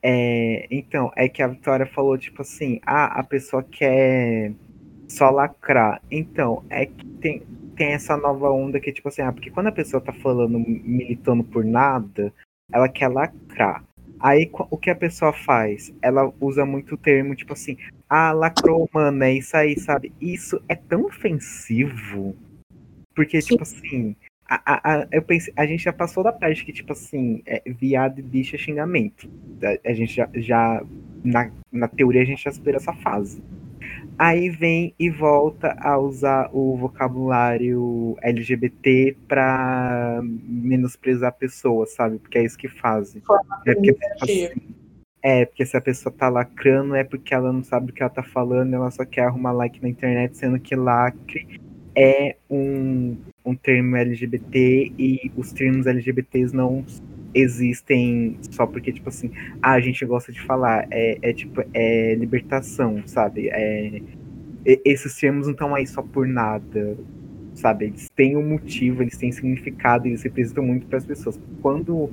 É, 0.01 0.67
então, 0.69 1.11
é 1.15 1.27
que 1.27 1.41
a 1.41 1.47
Vitória 1.47 1.85
falou, 1.85 2.17
tipo 2.17 2.43
assim, 2.43 2.79
ah, 2.85 3.19
a 3.19 3.23
pessoa 3.23 3.63
quer 3.63 4.53
só 5.07 5.29
lacrar. 5.31 6.01
Então, 6.11 6.63
é 6.69 6.85
que 6.85 7.05
tem, 7.19 7.41
tem 7.75 7.93
essa 7.93 8.15
nova 8.15 8.51
onda 8.51 8.79
que, 8.79 8.93
tipo 8.93 9.07
assim, 9.07 9.23
ah, 9.23 9.31
porque 9.31 9.49
quando 9.49 9.67
a 9.67 9.71
pessoa 9.71 9.99
tá 9.99 10.13
falando, 10.13 10.59
militando 10.59 11.43
por 11.43 11.65
nada, 11.65 12.31
ela 12.71 12.87
quer 12.87 13.07
lacrar. 13.07 13.83
Aí 14.19 14.49
o 14.69 14.77
que 14.77 14.89
a 14.89 14.95
pessoa 14.95 15.33
faz? 15.33 15.93
Ela 16.01 16.31
usa 16.39 16.65
muito 16.65 16.95
o 16.95 16.97
termo, 16.97 17.35
tipo 17.35 17.53
assim, 17.53 17.77
ah, 18.07 18.31
lacrou, 18.31 18.87
mano, 18.93 19.23
é 19.23 19.33
isso 19.33 19.57
aí, 19.57 19.77
sabe? 19.79 20.13
Isso 20.21 20.61
é 20.69 20.75
tão 20.75 21.05
ofensivo 21.05 22.35
porque, 23.15 23.41
Sim. 23.41 23.49
tipo 23.49 23.63
assim, 23.63 24.15
a, 24.47 24.73
a, 24.73 24.93
a, 24.93 25.07
eu 25.11 25.21
pensei, 25.23 25.53
a 25.55 25.65
gente 25.65 25.83
já 25.83 25.93
passou 25.93 26.23
da 26.23 26.31
parte 26.31 26.63
que, 26.63 26.73
tipo 26.73 26.91
assim, 26.91 27.41
é, 27.45 27.63
viado 27.65 28.19
e 28.19 28.21
bicho 28.21 28.55
é 28.55 28.59
xingamento. 28.59 29.29
A, 29.63 29.89
a 29.89 29.93
gente 29.93 30.15
já, 30.15 30.29
já 30.35 30.83
na, 31.23 31.49
na 31.71 31.87
teoria, 31.87 32.21
a 32.21 32.25
gente 32.25 32.43
já 32.43 32.51
supera 32.51 32.77
essa 32.77 32.93
fase. 32.93 33.41
Aí 34.17 34.49
vem 34.49 34.93
e 34.97 35.09
volta 35.09 35.75
a 35.79 35.97
usar 35.97 36.49
o 36.53 36.77
vocabulário 36.77 38.15
LGBT 38.21 39.15
pra 39.27 40.21
menosprezar 40.23 41.33
pessoas, 41.33 41.93
sabe? 41.93 42.19
Porque 42.19 42.37
é 42.37 42.45
isso 42.45 42.57
que 42.57 42.67
fazem. 42.67 43.21
É 43.65 43.73
porque, 43.73 43.93
tipo 43.93 44.23
assim, 44.23 44.49
é, 45.21 45.45
porque 45.45 45.65
se 45.65 45.75
a 45.75 45.81
pessoa 45.81 46.13
tá 46.15 46.29
lacrando 46.29 46.95
é 46.95 47.03
porque 47.03 47.33
ela 47.33 47.51
não 47.51 47.63
sabe 47.63 47.91
o 47.91 47.93
que 47.93 48.01
ela 48.01 48.09
tá 48.09 48.23
falando, 48.23 48.73
ela 48.73 48.91
só 48.91 49.03
quer 49.03 49.23
arrumar 49.23 49.51
like 49.51 49.81
na 49.81 49.89
internet, 49.89 50.37
sendo 50.37 50.59
que 50.59 50.75
lacre 50.75 51.59
é 51.95 52.35
um, 52.49 53.17
um 53.45 53.55
termo 53.55 53.95
LGBT 53.95 54.91
e 54.97 55.31
os 55.35 55.51
termos 55.53 55.87
LGBTs 55.87 56.53
não 56.55 56.85
existem 57.33 58.37
só 58.51 58.65
porque, 58.65 58.91
tipo 58.91 59.09
assim, 59.09 59.31
ah, 59.61 59.73
a 59.73 59.79
gente 59.79 60.05
gosta 60.05 60.31
de 60.31 60.41
falar. 60.41 60.87
É, 60.91 61.17
é 61.21 61.33
tipo, 61.33 61.63
é 61.73 62.15
libertação, 62.15 63.01
sabe? 63.05 63.49
É, 63.49 64.01
esses 64.65 65.15
termos 65.17 65.45
não 65.45 65.53
estão 65.53 65.75
aí 65.75 65.85
só 65.85 66.01
por 66.01 66.27
nada, 66.27 66.97
sabe? 67.53 67.85
Eles 67.85 68.09
têm 68.15 68.35
um 68.35 68.47
motivo, 68.47 69.03
eles 69.03 69.17
têm 69.17 69.31
significado, 69.31 70.07
eles 70.07 70.23
representam 70.23 70.63
muito 70.63 70.87
para 70.87 70.97
as 70.97 71.05
pessoas. 71.05 71.39
Quando 71.61 72.09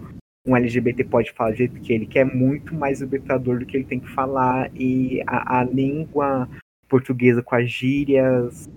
um 0.46 0.56
LGBT 0.56 1.04
pode 1.04 1.32
falar 1.32 1.52
do 1.52 1.56
jeito 1.56 1.80
que 1.80 1.92
ele 1.92 2.06
quer, 2.06 2.20
é 2.20 2.24
muito 2.24 2.74
mais 2.74 3.00
libertador 3.00 3.60
do 3.60 3.66
que 3.66 3.76
ele 3.76 3.84
tem 3.84 4.00
que 4.00 4.10
falar, 4.10 4.70
e 4.74 5.22
a, 5.26 5.60
a 5.60 5.64
língua 5.64 6.48
portuguesa 6.88 7.42
com 7.42 7.54
as 7.54 7.70
gírias 7.70 8.68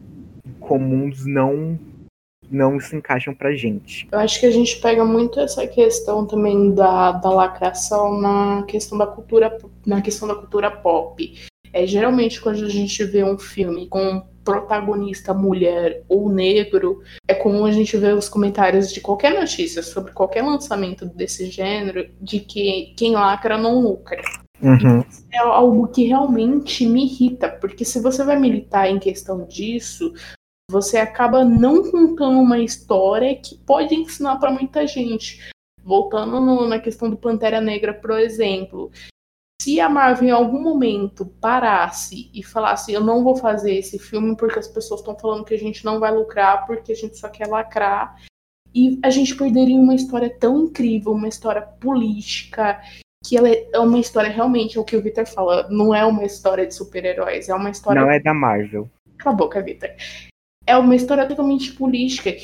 comuns 0.67 1.25
não 1.25 1.80
não 2.49 2.80
se 2.80 2.95
encaixam 2.95 3.34
pra 3.34 3.56
gente. 3.56 4.08
Eu 4.12 4.19
acho 4.19 4.39
que 4.39 4.45
a 4.45 4.51
gente 4.51 4.80
pega 4.80 5.04
muito 5.04 5.39
essa 5.39 5.65
questão 5.65 6.28
também 6.28 6.75
da, 6.75 7.13
da 7.13 7.30
lacração 7.30 8.21
na 8.21 8.63
questão 8.67 8.97
da 8.97 9.08
cultura 9.08 9.58
na 9.86 10.01
questão 10.01 10.28
da 10.28 10.36
cultura 10.36 10.69
pop. 10.69 11.34
É 11.73 11.86
geralmente 11.86 12.39
quando 12.39 12.63
a 12.63 12.69
gente 12.69 13.04
vê 13.04 13.23
um 13.23 13.38
filme 13.38 13.88
com 13.88 14.23
protagonista 14.45 15.34
mulher 15.34 16.04
ou 16.08 16.30
negro, 16.30 17.01
é 17.28 17.34
comum 17.34 17.65
a 17.65 17.71
gente 17.71 17.97
ver 17.97 18.13
os 18.13 18.30
comentários 18.30 18.93
de 18.93 19.01
qualquer 19.01 19.34
notícia 19.34 19.82
sobre 19.82 20.12
qualquer 20.12 20.43
lançamento 20.43 21.04
desse 21.04 21.49
gênero 21.49 22.08
de 22.21 22.39
que 22.39 22.93
quem 22.95 23.13
lacra 23.13 23.58
não 23.58 23.82
lucra. 23.82 24.21
Uhum. 24.62 25.04
É 25.34 25.39
algo 25.39 25.88
que 25.88 26.06
realmente 26.06 26.86
me 26.86 27.06
irrita, 27.06 27.49
porque 27.49 27.84
se 27.84 27.99
você 27.99 28.23
vai 28.23 28.39
militar 28.39 28.89
em 28.89 28.99
questão 28.99 29.45
disso, 29.45 30.13
você 30.69 30.97
acaba 30.97 31.45
não 31.45 31.89
contando 31.89 32.39
uma 32.39 32.60
história 32.60 33.36
que 33.36 33.58
pode 33.58 33.95
ensinar 33.95 34.38
para 34.38 34.51
muita 34.51 34.86
gente. 34.88 35.49
Voltando 35.84 36.39
no, 36.39 36.67
na 36.67 36.80
questão 36.80 37.10
do 37.10 37.17
Pantera 37.17 37.62
Negra, 37.62 37.93
por 37.93 38.12
exemplo, 38.19 38.91
se 39.62 39.80
a 39.80 39.88
Marvel 39.88 40.28
em 40.28 40.32
algum 40.32 40.62
momento 40.62 41.25
parasse 41.25 42.30
e 42.34 42.43
falasse 42.43 42.91
eu 42.91 43.01
não 43.01 43.23
vou 43.23 43.36
fazer 43.36 43.75
esse 43.75 43.99
filme 43.99 44.36
porque 44.36 44.60
as 44.60 44.67
pessoas 44.67 44.99
estão 44.99 45.17
falando 45.17 45.45
que 45.45 45.54
a 45.54 45.60
gente 45.60 45.86
não 45.86 45.99
vai 45.99 46.12
lucrar 46.12 46.65
porque 46.65 46.91
a 46.91 46.95
gente 46.95 47.17
só 47.17 47.30
quer 47.30 47.47
lacrar 47.47 48.19
e 48.73 48.99
a 49.04 49.10
gente 49.10 49.36
perderia 49.36 49.78
uma 49.78 49.95
história 49.95 50.30
tão 50.30 50.65
incrível, 50.65 51.13
uma 51.13 51.30
história 51.30 51.62
política 51.62 52.82
que 53.25 53.38
ela 53.38 53.49
é 53.49 53.80
uma 53.80 53.97
história 53.97 54.30
realmente, 54.30 54.78
é 54.78 54.82
o 54.82 54.84
que 54.84 54.95
o 54.95 55.01
Victor 55.01 55.25
fala, 55.25 55.67
não 55.69 55.95
é 55.95 56.06
uma 56.06 56.23
história 56.23 56.67
de 56.67 56.75
super-heróis, 56.75 57.49
é 57.49 57.56
uma 57.56 57.71
história 57.71 58.01
Não 58.01 58.12
é 58.12 58.19
da 58.19 58.34
Marvel. 58.34 58.88
Cala 59.17 59.34
a 59.34 59.38
boca, 59.38 59.62
Victor. 59.63 59.89
É 60.67 60.75
uma 60.78 60.95
história 60.95 61.28
totalmente 61.28 61.73
política 61.73 62.36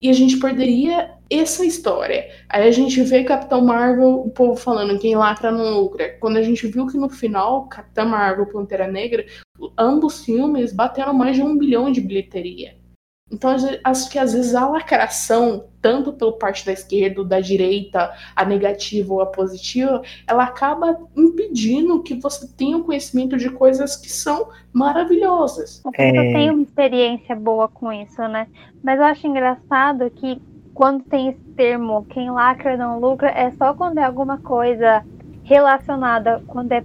e 0.00 0.08
a 0.08 0.12
gente 0.12 0.38
perderia 0.38 1.14
essa 1.30 1.64
história. 1.64 2.28
Aí 2.48 2.68
a 2.68 2.70
gente 2.70 3.02
vê 3.02 3.24
Capitão 3.24 3.64
Marvel, 3.64 4.20
o 4.20 4.30
povo 4.30 4.54
falando 4.54 4.98
quem 4.98 5.16
lacra 5.16 5.50
não 5.50 5.80
lucra. 5.80 6.16
Quando 6.20 6.36
a 6.36 6.42
gente 6.42 6.66
viu 6.66 6.86
que 6.86 6.98
no 6.98 7.08
final, 7.08 7.66
Capitão 7.68 8.06
Marvel 8.06 8.46
Pantera 8.46 8.86
Negra, 8.86 9.24
ambos 9.78 10.24
filmes 10.24 10.72
bateram 10.72 11.14
mais 11.14 11.36
de 11.36 11.42
um 11.42 11.56
bilhão 11.56 11.90
de 11.90 12.00
bilheteria. 12.00 12.76
Então, 13.32 13.50
acho 13.84 14.10
que 14.10 14.18
às 14.18 14.34
vezes 14.34 14.54
a 14.54 14.68
lacração, 14.68 15.64
tanto 15.80 16.12
pela 16.12 16.36
parte 16.36 16.64
da 16.64 16.72
esquerda 16.72 17.20
ou 17.20 17.26
da 17.26 17.40
direita, 17.40 18.12
a 18.36 18.44
negativa 18.44 19.12
ou 19.12 19.20
a 19.20 19.26
positiva, 19.26 20.02
ela 20.26 20.44
acaba 20.44 20.98
impedindo 21.16 22.02
que 22.02 22.14
você 22.14 22.46
tenha 22.54 22.76
o 22.76 22.84
conhecimento 22.84 23.36
de 23.36 23.50
coisas 23.50 23.96
que 23.96 24.12
são 24.12 24.50
maravilhosas. 24.72 25.82
É... 25.94 26.10
Eu 26.10 26.32
tenho 26.34 26.52
uma 26.52 26.62
experiência 26.62 27.34
boa 27.34 27.66
com 27.66 27.90
isso, 27.92 28.20
né? 28.28 28.46
Mas 28.82 28.98
eu 28.98 29.06
acho 29.06 29.26
engraçado 29.26 30.10
que 30.10 30.40
quando 30.74 31.04
tem 31.04 31.28
esse 31.28 31.44
termo, 31.56 32.04
quem 32.10 32.30
lacra 32.30 32.76
não 32.76 33.00
lucra, 33.00 33.30
é 33.30 33.50
só 33.52 33.72
quando 33.72 33.98
é 33.98 34.04
alguma 34.04 34.38
coisa 34.38 35.04
relacionada, 35.44 36.42
quando 36.46 36.72
é 36.72 36.84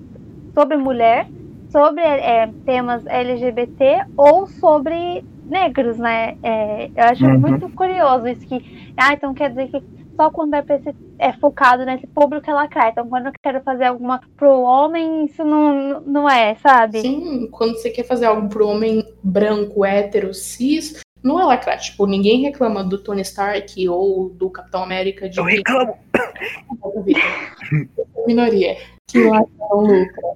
sobre 0.54 0.78
mulher, 0.78 1.28
sobre 1.69 2.02
é, 2.02 2.47
temas 2.65 3.06
LGBT 3.06 4.06
ou 4.15 4.47
sobre 4.47 5.23
negros, 5.49 5.97
né? 5.97 6.38
É, 6.43 6.89
eu 6.95 7.03
acho 7.03 7.25
uhum. 7.25 7.39
muito 7.39 7.69
curioso 7.69 8.27
isso 8.27 8.47
que. 8.47 8.93
Ah, 8.95 9.13
então 9.13 9.33
quer 9.33 9.49
dizer 9.49 9.69
que 9.69 9.83
só 10.19 10.29
quando 10.29 10.53
é, 10.53 10.65
esse, 10.67 10.93
é 11.17 11.31
focado 11.33 11.85
nesse 11.85 12.05
público 12.05 12.49
ela 12.49 12.67
cai. 12.67 12.89
Então, 12.89 13.07
quando 13.07 13.27
eu 13.27 13.31
quero 13.41 13.62
fazer 13.62 13.85
alguma 13.85 14.19
pro 14.35 14.62
homem, 14.62 15.25
isso 15.25 15.45
não, 15.45 16.01
não 16.01 16.29
é, 16.29 16.55
sabe? 16.55 16.99
Sim, 16.99 17.47
quando 17.49 17.75
você 17.75 17.89
quer 17.89 18.03
fazer 18.03 18.25
algo 18.25 18.49
pro 18.49 18.67
homem 18.67 19.07
branco, 19.23 19.85
hétero, 19.85 20.33
cis, 20.33 20.99
não 21.23 21.39
é 21.39 21.45
lacrar. 21.45 21.79
Tipo, 21.79 22.05
ninguém 22.05 22.41
reclama 22.41 22.83
do 22.83 22.97
Tony 22.97 23.21
Stark 23.21 23.88
ou 23.88 24.29
do 24.29 24.49
Capitão 24.49 24.83
América 24.83 25.29
de. 25.29 25.39
Eu 25.39 25.45
reclamo! 25.45 25.97
Minoria. 28.27 28.75
Que 29.07 29.23
lacra 29.23 29.47
lucra. 29.71 30.33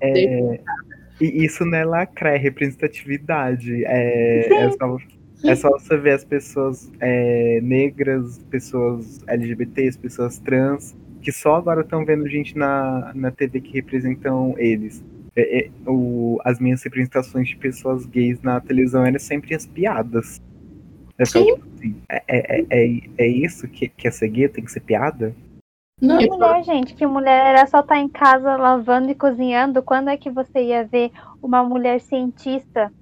É... 0.00 0.58
E 1.20 1.44
isso 1.44 1.64
não 1.64 1.78
é 1.78 1.84
lacrar, 1.84 2.34
é 2.34 2.38
representatividade. 2.38 3.84
É, 3.84 4.52
é, 4.52 4.70
só, 4.70 4.98
é 5.44 5.54
só 5.54 5.70
você 5.70 5.96
ver 5.96 6.12
as 6.12 6.24
pessoas 6.24 6.90
é, 7.00 7.60
negras, 7.62 8.38
pessoas 8.50 9.20
LGBTs, 9.26 9.98
pessoas 9.98 10.38
trans, 10.38 10.96
que 11.20 11.30
só 11.30 11.56
agora 11.56 11.82
estão 11.82 12.04
vendo 12.04 12.28
gente 12.28 12.56
na, 12.56 13.12
na 13.14 13.30
TV 13.30 13.60
que 13.60 13.72
representam 13.74 14.54
eles. 14.58 15.04
É, 15.34 15.66
é, 15.66 15.70
o, 15.86 16.38
as 16.44 16.58
minhas 16.58 16.82
representações 16.82 17.48
de 17.48 17.56
pessoas 17.56 18.04
gays 18.04 18.42
na 18.42 18.60
televisão 18.60 19.06
eram 19.06 19.18
sempre 19.18 19.54
as 19.54 19.64
piadas. 19.64 20.42
É, 21.16 21.24
só, 21.24 21.38
assim, 21.40 21.96
é, 22.08 22.22
é, 22.28 22.66
é, 22.70 23.00
é, 23.18 23.26
isso 23.26 23.68
que, 23.68 23.88
que 23.88 24.08
é 24.08 24.10
ser 24.10 24.28
gay? 24.28 24.48
Tem 24.48 24.64
que 24.64 24.72
ser 24.72 24.80
piada? 24.80 25.34
Não, 26.00 26.18
que 26.18 26.28
mulher, 26.28 26.64
gente, 26.64 26.94
que 26.94 27.06
mulher 27.06 27.46
era 27.46 27.66
só 27.66 27.80
estar 27.80 27.94
tá 27.94 28.00
em 28.00 28.08
casa 28.08 28.56
lavando 28.56 29.10
e 29.10 29.14
cozinhando. 29.14 29.82
Quando 29.82 30.08
é 30.08 30.16
que 30.16 30.30
você 30.30 30.62
ia 30.62 30.84
ver 30.84 31.12
uma 31.40 31.62
mulher 31.62 32.00
cientista 32.00 32.92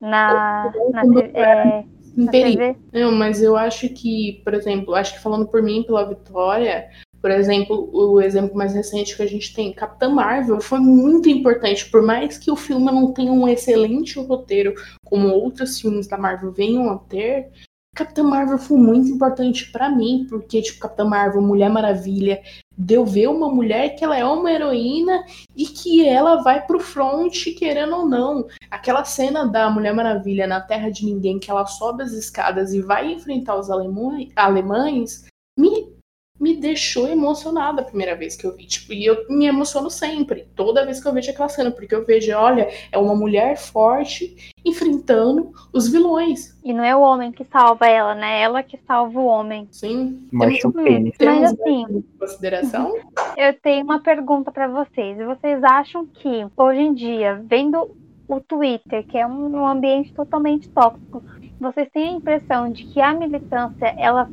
na, 0.00 0.72
na, 0.92 1.02
é, 1.34 1.84
na 2.16 2.30
TV? 2.30 2.76
Não, 2.92 3.12
mas 3.12 3.42
eu 3.42 3.56
acho 3.56 3.88
que, 3.90 4.40
por 4.44 4.54
exemplo, 4.54 4.94
acho 4.94 5.14
que 5.14 5.22
falando 5.22 5.46
por 5.46 5.62
mim, 5.62 5.84
pela 5.84 6.08
Vitória, 6.08 6.88
por 7.20 7.30
exemplo, 7.30 7.90
o 7.92 8.20
exemplo 8.20 8.56
mais 8.56 8.74
recente 8.74 9.16
que 9.16 9.22
a 9.22 9.26
gente 9.26 9.52
tem, 9.52 9.72
Capitã 9.72 10.08
Marvel, 10.08 10.60
foi 10.60 10.78
muito 10.78 11.28
importante. 11.28 11.88
Por 11.90 12.02
mais 12.02 12.38
que 12.38 12.50
o 12.50 12.56
filme 12.56 12.86
não 12.86 13.12
tenha 13.12 13.32
um 13.32 13.48
excelente 13.48 14.18
roteiro, 14.20 14.74
como 15.04 15.28
outros 15.28 15.80
filmes 15.80 16.06
da 16.06 16.16
Marvel 16.16 16.52
venham 16.52 16.90
a 16.90 16.98
ter, 16.98 17.50
Capitã 17.98 18.22
Marvel 18.22 18.58
foi 18.58 18.78
muito 18.78 19.08
importante 19.08 19.72
para 19.72 19.90
mim, 19.90 20.24
porque, 20.28 20.62
tipo, 20.62 20.78
Capitã 20.78 21.04
Marvel, 21.04 21.42
Mulher 21.42 21.68
Maravilha, 21.68 22.40
deu 22.76 23.04
ver 23.04 23.28
uma 23.28 23.50
mulher 23.52 23.96
que 23.96 24.04
ela 24.04 24.16
é 24.16 24.24
uma 24.24 24.52
heroína 24.52 25.24
e 25.56 25.66
que 25.66 26.06
ela 26.06 26.36
vai 26.36 26.64
pro 26.64 26.78
front, 26.78 27.34
querendo 27.58 27.96
ou 27.96 28.08
não. 28.08 28.46
Aquela 28.70 29.04
cena 29.04 29.44
da 29.48 29.68
Mulher 29.68 29.92
Maravilha 29.92 30.46
na 30.46 30.60
Terra 30.60 30.90
de 30.90 31.04
Ninguém, 31.04 31.40
que 31.40 31.50
ela 31.50 31.66
sobe 31.66 32.04
as 32.04 32.12
escadas 32.12 32.72
e 32.72 32.80
vai 32.80 33.12
enfrentar 33.12 33.56
os 33.56 33.68
alemães, 33.68 34.30
alemães 34.36 35.24
me 35.58 35.97
me 36.38 36.56
deixou 36.56 37.08
emocionada 37.08 37.82
a 37.82 37.84
primeira 37.84 38.14
vez 38.14 38.36
que 38.36 38.46
eu 38.46 38.54
vi. 38.54 38.66
Tipo, 38.66 38.92
e 38.92 39.04
eu 39.04 39.26
me 39.28 39.46
emociono 39.46 39.90
sempre, 39.90 40.46
toda 40.54 40.84
vez 40.84 41.00
que 41.02 41.08
eu 41.08 41.12
vejo 41.12 41.30
aquela 41.30 41.48
cena, 41.48 41.70
porque 41.70 41.94
eu 41.94 42.04
vejo, 42.04 42.32
olha, 42.34 42.68
é 42.92 42.98
uma 42.98 43.14
mulher 43.14 43.56
forte 43.56 44.52
enfrentando 44.64 45.52
os 45.72 45.88
vilões. 45.88 46.56
E 46.64 46.72
não 46.72 46.84
é 46.84 46.94
o 46.94 47.00
homem 47.00 47.32
que 47.32 47.44
salva 47.44 47.86
ela, 47.86 48.14
né? 48.14 48.40
Ela 48.40 48.62
que 48.62 48.78
salva 48.86 49.18
o 49.18 49.26
homem. 49.26 49.66
Sim. 49.72 50.28
Mas, 50.30 50.64
hum, 50.64 50.72
mas 51.20 51.52
assim, 51.52 52.04
consideração? 52.18 52.94
Eu 53.36 53.54
tenho 53.60 53.84
uma 53.84 54.00
pergunta 54.00 54.52
para 54.52 54.68
vocês. 54.68 55.16
Vocês 55.18 55.62
acham 55.64 56.06
que 56.06 56.46
hoje 56.56 56.80
em 56.80 56.94
dia, 56.94 57.42
vendo 57.44 57.96
o 58.28 58.40
Twitter, 58.40 59.06
que 59.06 59.16
é 59.16 59.26
um 59.26 59.66
ambiente 59.66 60.12
totalmente 60.12 60.68
tóxico, 60.68 61.22
vocês 61.58 61.88
têm 61.90 62.08
a 62.08 62.12
impressão 62.12 62.70
de 62.70 62.84
que 62.84 63.00
a 63.00 63.12
militância 63.14 63.86
ela 63.98 64.28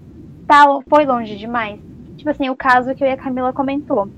tá, 0.48 0.65
foi 0.88 1.06
longe 1.06 1.38
demais? 1.38 1.80
Tipo 2.26 2.32
assim, 2.32 2.50
o 2.50 2.56
caso 2.56 2.96
que 2.96 3.04
eu 3.04 3.08
e 3.08 3.12
a 3.12 3.18
Camila 3.18 3.54
comentou. 3.54 4.10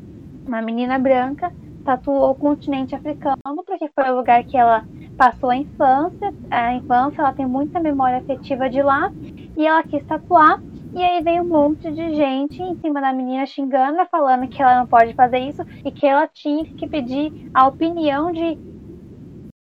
Uma 0.47 0.61
menina 0.61 0.97
branca 0.97 1.51
tatuou 1.83 2.31
o 2.31 2.35
continente 2.35 2.95
africano 2.95 3.35
porque 3.65 3.89
foi 3.93 4.09
o 4.09 4.15
lugar 4.15 4.45
que 4.45 4.55
ela 4.55 4.85
passou 5.17 5.49
a 5.49 5.57
infância. 5.57 6.33
A 6.49 6.73
infância, 6.73 7.19
ela 7.19 7.33
tem 7.33 7.45
muita 7.45 7.81
memória 7.81 8.19
afetiva 8.19 8.69
de 8.69 8.81
lá. 8.81 9.11
E 9.57 9.67
ela 9.67 9.83
quis 9.83 10.01
tatuar. 10.05 10.63
E 10.95 11.03
aí 11.03 11.21
veio 11.21 11.43
um 11.43 11.49
monte 11.49 11.91
de 11.91 12.15
gente 12.15 12.61
em 12.61 12.77
cima 12.77 13.01
da 13.01 13.11
menina 13.11 13.45
xingando, 13.45 13.97
falando 14.09 14.47
que 14.47 14.61
ela 14.61 14.79
não 14.79 14.87
pode 14.87 15.13
fazer 15.13 15.39
isso 15.39 15.65
e 15.83 15.91
que 15.91 16.07
ela 16.07 16.25
tinha 16.27 16.63
que 16.63 16.87
pedir 16.87 17.51
a 17.53 17.67
opinião 17.67 18.31
de 18.31 18.57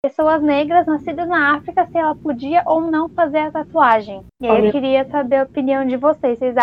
pessoas 0.02 0.42
negras 0.42 0.86
nascidas 0.86 1.26
na 1.26 1.56
África 1.56 1.86
se 1.86 1.96
ela 1.96 2.14
podia 2.14 2.62
ou 2.66 2.82
não 2.82 3.08
fazer 3.08 3.38
a 3.38 3.50
tatuagem. 3.50 4.26
E 4.42 4.46
aí 4.46 4.66
eu 4.66 4.72
queria 4.72 5.08
saber 5.08 5.36
a 5.36 5.44
opinião 5.44 5.86
de 5.86 5.96
vocês. 5.96 6.38
Vocês 6.38 6.54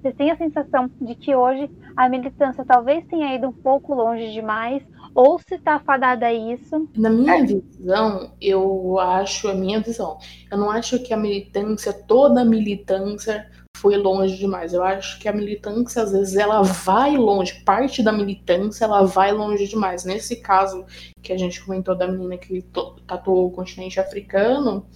você 0.00 0.12
tem 0.12 0.30
a 0.30 0.36
sensação 0.36 0.90
de 1.00 1.14
que 1.14 1.34
hoje 1.34 1.70
a 1.94 2.08
militância 2.08 2.64
talvez 2.64 3.04
tenha 3.06 3.34
ido 3.34 3.48
um 3.48 3.52
pouco 3.52 3.94
longe 3.94 4.32
demais, 4.32 4.82
ou 5.14 5.38
se 5.38 5.56
está 5.56 5.78
fadada 5.78 6.26
a 6.26 6.32
isso? 6.32 6.88
Na 6.96 7.10
minha 7.10 7.44
visão, 7.44 8.32
eu 8.40 8.98
acho, 8.98 9.48
a 9.48 9.54
minha 9.54 9.80
visão, 9.80 10.18
eu 10.50 10.56
não 10.56 10.70
acho 10.70 11.02
que 11.02 11.12
a 11.12 11.16
militância, 11.16 11.92
toda 11.92 12.40
a 12.40 12.44
militância 12.44 13.50
foi 13.76 13.96
longe 13.96 14.36
demais. 14.36 14.72
Eu 14.72 14.82
acho 14.82 15.18
que 15.18 15.28
a 15.28 15.32
militância, 15.32 16.02
às 16.02 16.12
vezes, 16.12 16.36
ela 16.36 16.62
vai 16.62 17.16
longe, 17.16 17.62
parte 17.64 18.02
da 18.02 18.12
militância, 18.12 18.84
ela 18.84 19.04
vai 19.04 19.32
longe 19.32 19.66
demais. 19.66 20.04
Nesse 20.04 20.36
caso 20.36 20.84
que 21.22 21.32
a 21.32 21.38
gente 21.38 21.64
comentou 21.64 21.94
da 21.94 22.06
menina 22.06 22.38
que 22.38 22.62
tatuou 23.06 23.46
o 23.46 23.50
continente 23.50 23.98
africano, 24.00 24.86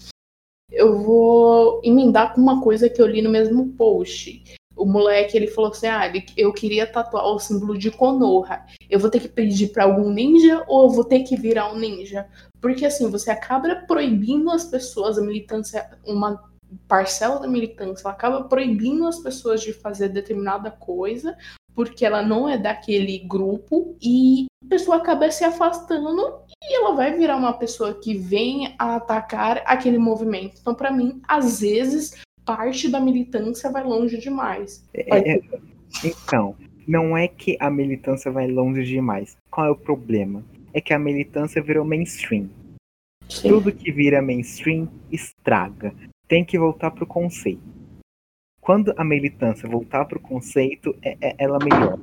eu 0.71 0.99
vou 0.99 1.81
emendar 1.85 2.35
com 2.35 2.41
uma 2.41 2.63
coisa 2.63 2.89
que 2.89 3.01
eu 3.01 3.07
li 3.07 3.21
no 3.21 3.31
mesmo 3.31 3.69
post 3.75 4.55
o 4.77 4.85
moleque 4.85 5.37
ele 5.37 5.47
falou 5.47 5.71
assim: 5.71 5.87
ah, 5.87 6.11
eu 6.37 6.53
queria 6.53 6.87
tatuar 6.87 7.27
o 7.27 7.39
símbolo 7.39 7.79
de 7.79 7.91
Konoha. 7.91 8.65
Eu 8.89 8.99
vou 8.99 9.11
ter 9.11 9.21
que 9.21 9.29
pedir 9.29 9.69
para 9.69 9.85
algum 9.85 10.11
ninja 10.11 10.65
ou 10.67 10.85
eu 10.85 10.91
vou 10.91 11.05
ter 11.05 11.21
que 11.21 11.37
virar 11.37 11.73
um 11.73 11.79
ninja? 11.79 12.27
Porque 12.61 12.87
assim, 12.87 13.11
você 13.11 13.31
acaba 13.31 13.75
proibindo 13.87 14.51
as 14.51 14.65
pessoas, 14.65 15.19
a 15.19 15.23
militância, 15.23 15.89
uma 16.07 16.43
parcela 16.89 17.39
da 17.39 17.47
militância, 17.47 18.05
ela 18.05 18.15
acaba 18.15 18.45
proibindo 18.45 19.07
as 19.07 19.19
pessoas 19.21 19.63
de 19.63 19.73
fazer 19.73 20.09
determinada 20.09 20.71
coisa, 20.71 21.37
porque 21.75 22.05
ela 22.05 22.23
não 22.23 22.49
é 22.49 22.59
daquele 22.59 23.19
grupo 23.19 23.97
e 24.03 24.47
a 24.65 24.69
pessoa 24.69 24.97
acaba 24.97 25.31
se 25.31 25.45
afastando 25.45 26.43
e 26.63 26.77
ela 26.77 26.95
vai 26.95 27.17
virar 27.17 27.37
uma 27.37 27.53
pessoa 27.53 27.95
que 27.95 28.17
vem 28.17 28.75
a 28.79 28.97
atacar 28.97 29.63
aquele 29.67 29.99
movimento. 29.99 30.59
Então, 30.61 30.75
para 30.75 30.91
mim, 30.91 31.21
às 31.29 31.61
vezes 31.61 32.24
parte 32.45 32.91
da 32.91 33.01
militância 33.01 33.71
vai 33.71 33.85
longe 33.85 34.19
demais. 34.19 34.85
É, 34.93 35.35
é, 35.35 35.41
então, 36.05 36.57
não 36.87 37.17
é 37.17 37.27
que 37.29 37.57
a 37.61 37.71
militância 37.71 38.31
vai 38.31 38.47
longe 38.47 38.85
demais. 38.85 39.37
Qual 39.51 39.67
é 39.67 39.71
o 39.71 39.77
problema? 39.77 40.45
É 40.73 40.81
que 40.81 40.93
a 40.93 40.99
militância 40.99 41.63
virou 41.63 41.85
mainstream. 41.85 42.49
Sim. 43.29 43.49
Tudo 43.49 43.73
que 43.73 43.91
vira 43.91 44.21
mainstream 44.21 44.89
estraga. 45.11 45.95
Tem 46.29 46.45
que 46.45 46.59
voltar 46.59 46.91
pro 46.91 47.07
conceito. 47.07 47.63
Quando 48.61 48.95
a 48.97 49.05
militância 49.05 49.69
voltar 49.69 50.05
pro 50.07 50.21
conceito, 50.21 50.95
é, 51.03 51.17
é, 51.21 51.35
ela 51.39 51.59
melhora. 51.59 52.01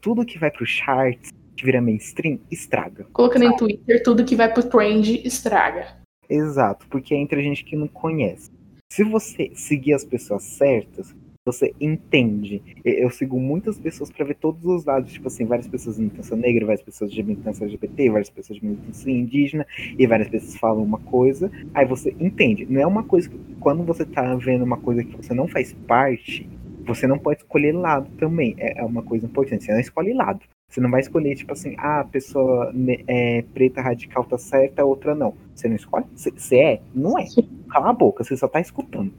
Tudo 0.00 0.24
que 0.24 0.38
vai 0.38 0.50
pro 0.50 0.66
charts 0.66 1.30
que 1.56 1.64
vira 1.64 1.80
mainstream, 1.80 2.38
estraga. 2.50 3.06
Colocando 3.12 3.44
em 3.44 3.56
Twitter, 3.56 4.02
tudo 4.02 4.24
que 4.24 4.36
vai 4.36 4.52
pro 4.52 4.68
trend 4.68 5.26
estraga. 5.26 5.96
Exato, 6.28 6.86
porque 6.88 7.14
é 7.14 7.18
entre 7.18 7.40
a 7.40 7.42
gente 7.42 7.64
que 7.64 7.76
não 7.76 7.88
conhece. 7.88 8.50
Se 8.88 9.02
você 9.04 9.50
seguir 9.54 9.94
as 9.94 10.04
pessoas 10.04 10.42
certas, 10.44 11.14
você 11.44 11.72
entende. 11.80 12.60
Eu 12.84 13.08
sigo 13.10 13.38
muitas 13.38 13.78
pessoas 13.78 14.10
para 14.10 14.24
ver 14.24 14.34
todos 14.34 14.64
os 14.64 14.84
lados, 14.84 15.12
tipo 15.12 15.28
assim, 15.28 15.44
várias 15.44 15.68
pessoas 15.68 15.96
de 15.96 16.02
militância 16.02 16.36
negra, 16.36 16.66
várias 16.66 16.82
pessoas 16.82 17.12
de 17.12 17.22
militância 17.22 17.64
LGBT, 17.64 18.10
várias 18.10 18.30
pessoas 18.30 18.58
de 18.58 18.66
militância 18.66 19.10
indígena, 19.10 19.66
e 19.98 20.06
várias 20.06 20.28
pessoas 20.28 20.56
falam 20.56 20.82
uma 20.82 20.98
coisa, 20.98 21.50
aí 21.72 21.86
você 21.86 22.14
entende. 22.18 22.66
Não 22.66 22.80
é 22.80 22.86
uma 22.86 23.04
coisa 23.04 23.28
que, 23.28 23.38
quando 23.60 23.84
você 23.84 24.04
tá 24.04 24.34
vendo 24.34 24.64
uma 24.64 24.76
coisa 24.76 25.04
que 25.04 25.16
você 25.16 25.34
não 25.34 25.46
faz 25.46 25.72
parte, 25.86 26.48
você 26.86 27.06
não 27.06 27.18
pode 27.18 27.40
escolher 27.40 27.72
lado 27.72 28.08
também. 28.18 28.54
É, 28.58 28.80
é 28.80 28.84
uma 28.84 29.02
coisa 29.02 29.26
importante, 29.26 29.64
você 29.64 29.72
não 29.72 29.80
escolhe 29.80 30.14
lado. 30.14 30.40
Você 30.68 30.80
não 30.80 30.90
vai 30.90 31.00
escolher, 31.00 31.34
tipo 31.36 31.52
assim, 31.52 31.74
ah, 31.78 32.00
a 32.00 32.04
pessoa 32.04 32.72
é, 33.06 33.42
preta 33.54 33.80
radical 33.80 34.24
tá 34.24 34.36
certa, 34.36 34.82
a 34.82 34.84
outra 34.84 35.14
não. 35.14 35.34
Você 35.54 35.68
não 35.68 35.76
escolhe? 35.76 36.04
Você 36.14 36.56
é? 36.56 36.80
Não 36.94 37.18
é. 37.18 37.24
Cala 37.70 37.90
a 37.90 37.92
boca, 37.92 38.24
você 38.24 38.36
só 38.36 38.48
tá 38.48 38.60
escutando. 38.60 39.12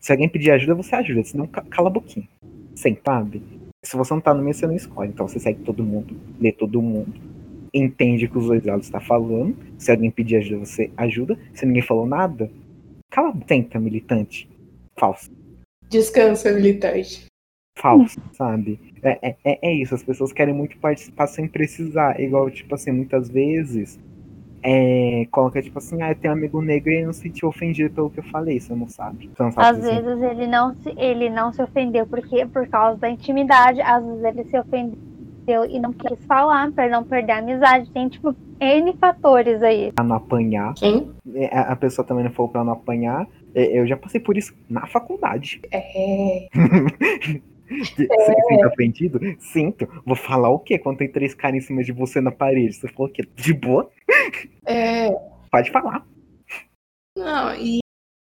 Se 0.00 0.12
alguém 0.12 0.28
pedir 0.28 0.50
ajuda, 0.50 0.74
você 0.74 0.94
ajuda, 0.94 1.24
senão 1.24 1.46
cala 1.46 1.88
a 1.88 1.92
boquinha. 1.92 2.28
Sem, 2.74 2.98
sabe? 3.04 3.42
Se 3.82 3.96
você 3.96 4.12
não 4.12 4.20
tá 4.20 4.34
no 4.34 4.42
meio, 4.42 4.54
você 4.54 4.66
não 4.66 4.74
escolhe. 4.74 5.10
Então 5.10 5.26
você 5.26 5.38
segue 5.38 5.62
todo 5.62 5.82
mundo, 5.82 6.14
lê 6.38 6.52
todo 6.52 6.82
mundo, 6.82 7.14
entende 7.72 8.26
o 8.26 8.30
que 8.30 8.38
os 8.38 8.46
dois 8.46 8.64
lados 8.64 8.86
estão 8.86 9.00
tá 9.00 9.06
falando. 9.06 9.56
Se 9.78 9.90
alguém 9.90 10.10
pedir 10.10 10.36
ajuda, 10.36 10.64
você 10.64 10.90
ajuda. 10.96 11.38
Se 11.54 11.64
ninguém 11.64 11.82
falou 11.82 12.06
nada, 12.06 12.50
cala 13.10 13.30
a 13.30 13.32
tenta, 13.32 13.78
militante. 13.78 14.48
Falso. 14.98 15.30
Descansa, 15.88 16.52
militante. 16.52 17.26
Falso, 17.76 18.20
sabe? 18.32 18.78
É, 19.02 19.34
é, 19.44 19.58
é 19.62 19.72
isso, 19.74 19.94
as 19.94 20.02
pessoas 20.02 20.32
querem 20.32 20.54
muito 20.54 20.78
participar 20.78 21.26
sem 21.26 21.48
precisar. 21.48 22.20
Igual, 22.20 22.50
tipo 22.50 22.74
assim, 22.74 22.92
muitas 22.92 23.28
vezes 23.28 23.98
é, 24.66 25.26
coloca 25.30 25.60
tipo 25.60 25.76
assim, 25.76 26.00
ah, 26.00 26.10
eu 26.10 26.14
tenho 26.14 26.32
um 26.32 26.36
amigo 26.38 26.62
negro 26.62 26.90
e 26.90 26.96
ele 26.96 27.06
não 27.06 27.12
se 27.12 27.20
sentiu 27.20 27.50
ofendido 27.50 27.94
pelo 27.94 28.08
que 28.08 28.20
eu 28.20 28.24
falei, 28.24 28.58
você 28.58 28.74
não 28.74 28.88
sabe. 28.88 29.30
Você 29.34 29.42
não 29.42 29.52
sabe 29.52 29.68
às 29.68 29.76
dizer. 29.76 30.02
vezes 30.02 30.22
ele 30.22 30.46
não, 30.46 30.74
se, 30.76 30.94
ele 30.96 31.28
não 31.28 31.52
se 31.52 31.62
ofendeu 31.62 32.06
porque 32.06 32.46
por 32.46 32.66
causa 32.68 32.98
da 32.98 33.10
intimidade, 33.10 33.82
às 33.82 34.02
vezes 34.02 34.24
ele 34.24 34.44
se 34.44 34.58
ofendeu 34.58 35.66
e 35.68 35.78
não 35.78 35.92
quis 35.92 36.24
falar 36.24 36.72
para 36.72 36.88
não 36.88 37.04
perder 37.04 37.32
a 37.32 37.38
amizade. 37.38 37.90
Tem 37.90 38.08
tipo 38.08 38.34
N 38.58 38.94
fatores 38.94 39.62
aí. 39.62 39.92
Pra 39.92 40.02
não 40.02 40.16
apanhar. 40.16 40.72
Quem? 40.74 41.10
É, 41.34 41.58
a 41.58 41.76
pessoa 41.76 42.06
também 42.06 42.24
não 42.24 42.32
falou 42.32 42.50
pra 42.50 42.64
não 42.64 42.72
apanhar. 42.72 43.28
É, 43.54 43.78
eu 43.78 43.86
já 43.86 43.96
passei 43.96 44.20
por 44.20 44.36
isso 44.36 44.54
na 44.68 44.86
faculdade. 44.86 45.60
É. 45.70 46.48
Você 47.66 48.04
é. 48.04 48.48
sinta 48.48 48.68
ofendido? 48.68 49.18
Sinto. 49.38 49.86
Vou 50.04 50.16
falar 50.16 50.50
o 50.50 50.58
quê 50.58 50.78
quando 50.78 50.98
tem 50.98 51.10
três 51.10 51.34
caras 51.34 51.56
em 51.56 51.66
cima 51.66 51.82
de 51.82 51.92
você 51.92 52.20
na 52.20 52.30
parede? 52.30 52.74
Você 52.74 52.88
falou 52.88 53.08
o 53.08 53.12
quê? 53.12 53.22
De 53.34 53.54
boa? 53.54 53.90
É. 54.66 55.10
Pode 55.50 55.70
falar. 55.70 56.06
Não, 57.16 57.54
e 57.54 57.78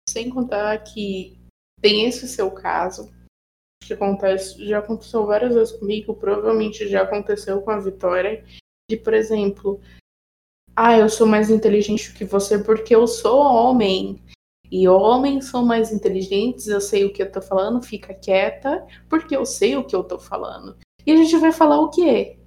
sem 0.08 0.30
contar 0.30 0.78
que 0.84 1.38
tem 1.82 2.06
esse 2.06 2.28
seu 2.28 2.52
caso, 2.52 3.12
que 3.86 3.94
acontece, 3.94 4.66
já 4.66 4.80
aconteceu 4.80 5.26
várias 5.26 5.54
vezes 5.54 5.74
comigo, 5.74 6.16
provavelmente 6.16 6.88
já 6.88 7.04
aconteceu 7.04 7.62
com 7.62 7.72
a 7.72 7.80
Vitória, 7.80 8.44
de, 8.90 8.98
por 8.98 9.14
exemplo, 9.14 9.82
ah, 10.76 10.98
eu 10.98 11.10
sou 11.10 11.26
mais 11.26 11.50
inteligente 11.50 12.14
que 12.14 12.26
você 12.26 12.60
porque 12.60 12.94
eu 12.94 13.08
sou 13.08 13.40
homem. 13.40 14.22
E 14.78 14.90
homens 14.90 15.46
são 15.46 15.66
mais 15.66 15.94
inteligentes, 15.94 16.68
eu 16.68 16.82
sei 16.82 17.06
o 17.06 17.14
que 17.14 17.24
eu 17.24 17.32
tô 17.32 17.42
falando, 17.42 17.82
fica 17.82 18.14
quieta, 18.14 18.86
porque 19.08 19.34
eu 19.34 19.46
sei 19.46 19.78
o 19.78 19.86
que 19.86 19.96
eu 19.96 20.04
tô 20.04 20.20
falando. 20.20 20.76
E 21.08 21.14
a 21.14 21.16
gente 21.16 21.38
vai 21.38 21.54
falar 21.54 21.80
o 21.80 21.90
quê? 21.90 22.38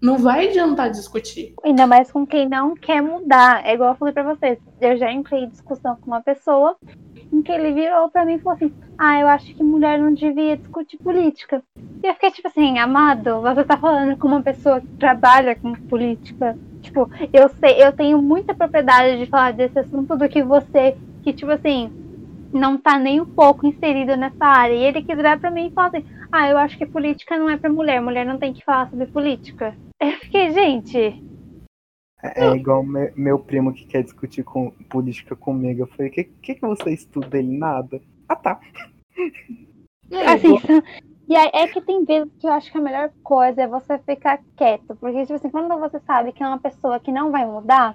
Não 0.00 0.18
vai 0.18 0.46
adiantar 0.46 0.88
discutir. 0.88 1.54
Ainda 1.64 1.84
mais 1.84 2.12
com 2.12 2.24
quem 2.24 2.48
não 2.48 2.76
quer 2.76 3.02
mudar. 3.02 3.66
É 3.66 3.74
igual 3.74 3.90
eu 3.90 3.96
falei 3.96 4.14
pra 4.14 4.22
vocês. 4.22 4.56
Eu 4.80 4.96
já 4.96 5.10
entrei 5.10 5.42
em 5.42 5.48
discussão 5.48 5.96
com 5.96 6.06
uma 6.06 6.20
pessoa 6.20 6.76
em 7.32 7.42
que 7.42 7.50
ele 7.50 7.72
virou 7.72 8.08
pra 8.08 8.24
mim 8.24 8.34
e 8.34 8.38
falou 8.38 8.54
assim: 8.54 8.72
Ah, 8.96 9.18
eu 9.18 9.26
acho 9.26 9.52
que 9.52 9.64
mulher 9.64 9.98
não 9.98 10.14
devia 10.14 10.56
discutir 10.56 10.96
política. 10.98 11.60
E 12.04 12.06
eu 12.06 12.14
fiquei 12.14 12.30
tipo 12.30 12.46
assim, 12.46 12.78
amado, 12.78 13.40
você 13.40 13.64
tá 13.64 13.76
falando 13.76 14.16
com 14.16 14.28
uma 14.28 14.42
pessoa 14.42 14.80
que 14.80 14.86
trabalha 14.96 15.56
com 15.56 15.74
política. 15.74 16.56
Tipo, 16.82 17.10
eu 17.32 17.48
sei, 17.48 17.84
eu 17.84 17.92
tenho 17.92 18.22
muita 18.22 18.54
propriedade 18.54 19.18
de 19.18 19.26
falar 19.26 19.52
desse 19.52 19.80
assunto 19.80 20.16
do 20.16 20.28
que 20.28 20.40
você 20.44 20.96
que, 21.28 21.32
tipo 21.34 21.50
assim, 21.50 21.90
não 22.52 22.78
tá 22.78 22.98
nem 22.98 23.20
um 23.20 23.26
pouco 23.26 23.66
inserido 23.66 24.16
nessa 24.16 24.46
área. 24.46 24.74
E 24.74 24.82
ele 24.82 25.02
quis 25.02 25.14
virar 25.14 25.38
pra 25.38 25.50
mim 25.50 25.66
e 25.66 25.70
falar 25.70 25.88
assim: 25.88 26.04
Ah, 26.32 26.48
eu 26.48 26.56
acho 26.56 26.78
que 26.78 26.86
política 26.86 27.38
não 27.38 27.50
é 27.50 27.56
pra 27.56 27.70
mulher, 27.70 28.00
mulher 28.00 28.24
não 28.24 28.38
tem 28.38 28.54
que 28.54 28.64
falar 28.64 28.88
sobre 28.88 29.06
política. 29.06 29.76
Eu 30.00 30.12
fiquei, 30.12 30.50
gente. 30.52 31.22
É, 32.22 32.46
é 32.46 32.56
igual 32.56 32.82
meu, 32.82 33.12
meu, 33.14 33.38
primo 33.38 33.72
que 33.72 33.84
quer 33.84 34.02
discutir 34.02 34.42
com 34.42 34.70
política 34.88 35.36
comigo. 35.36 35.82
Eu 35.82 35.86
falei: 35.88 36.10
que, 36.10 36.24
que, 36.24 36.54
que 36.54 36.66
você 36.66 36.92
estuda? 36.92 37.38
Ele 37.38 37.58
nada. 37.58 38.00
Ah, 38.28 38.36
tá. 38.36 38.60
É, 40.10 40.26
assim, 40.32 40.54
e 41.28 41.36
aí 41.36 41.50
é 41.52 41.68
que 41.68 41.80
tem 41.82 42.04
vezes 42.04 42.32
que 42.40 42.46
eu 42.46 42.52
acho 42.52 42.72
que 42.72 42.78
a 42.78 42.80
melhor 42.80 43.12
coisa 43.22 43.62
é 43.62 43.68
você 43.68 43.98
ficar 43.98 44.40
quieto. 44.56 44.96
Porque, 44.96 45.22
tipo 45.22 45.34
assim, 45.34 45.50
quando 45.50 45.78
você 45.78 46.00
sabe 46.00 46.32
que 46.32 46.42
é 46.42 46.48
uma 46.48 46.58
pessoa 46.58 46.98
que 46.98 47.12
não 47.12 47.30
vai 47.30 47.44
mudar, 47.44 47.94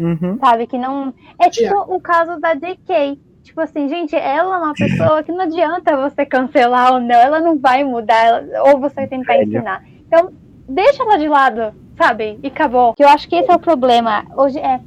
Uhum. 0.00 0.38
Sabe? 0.40 0.66
Que 0.66 0.78
não. 0.78 1.12
É 1.38 1.50
tipo 1.50 1.66
yeah. 1.66 1.94
o 1.94 2.00
caso 2.00 2.40
da 2.40 2.54
JK. 2.54 3.20
Tipo 3.42 3.60
assim, 3.60 3.88
gente, 3.88 4.16
ela 4.16 4.56
é 4.56 4.58
uma 4.58 4.74
pessoa 4.74 5.22
que 5.22 5.32
não 5.32 5.40
adianta 5.40 5.96
você 5.96 6.24
cancelar 6.26 6.92
ou 6.92 7.00
não, 7.00 7.14
ela 7.14 7.40
não 7.40 7.58
vai 7.58 7.82
mudar, 7.82 8.42
ou 8.66 8.78
você 8.78 9.06
tentar 9.06 9.34
Velho. 9.34 9.48
ensinar. 9.48 9.82
Então, 10.06 10.30
deixa 10.68 11.02
ela 11.02 11.16
de 11.16 11.26
lado, 11.26 11.74
sabe? 11.96 12.38
E 12.42 12.48
acabou. 12.48 12.94
Eu 12.98 13.08
acho 13.08 13.28
que 13.28 13.36
esse 13.36 13.50
é 13.50 13.54
o 13.54 13.58
problema. 13.58 14.24
Hoje 14.36 14.58
é. 14.58 14.80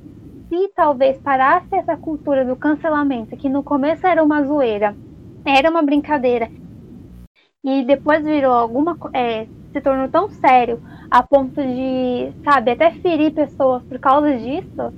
Se 0.49 0.67
talvez 0.75 1.17
parasse 1.17 1.75
essa 1.75 1.97
cultura 1.97 2.45
do 2.45 2.55
cancelamento, 2.55 3.35
que 3.35 3.49
no 3.49 3.63
começo 3.63 4.05
era 4.05 4.23
uma 4.23 4.43
zoeira, 4.43 4.95
era 5.43 5.69
uma 5.69 5.81
brincadeira, 5.81 6.47
e 7.63 7.83
depois 7.83 8.23
virou 8.23 8.53
alguma. 8.53 8.95
É, 9.13 9.47
se 9.71 9.81
tornou 9.81 10.07
tão 10.07 10.29
sério 10.29 10.79
a 11.13 11.21
ponto 11.21 11.61
de, 11.61 12.31
sabe, 12.43 12.71
até 12.71 12.89
ferir 12.89 13.31
pessoas 13.31 13.83
por 13.83 13.99
causa 13.99 14.35
disso, 14.35 14.91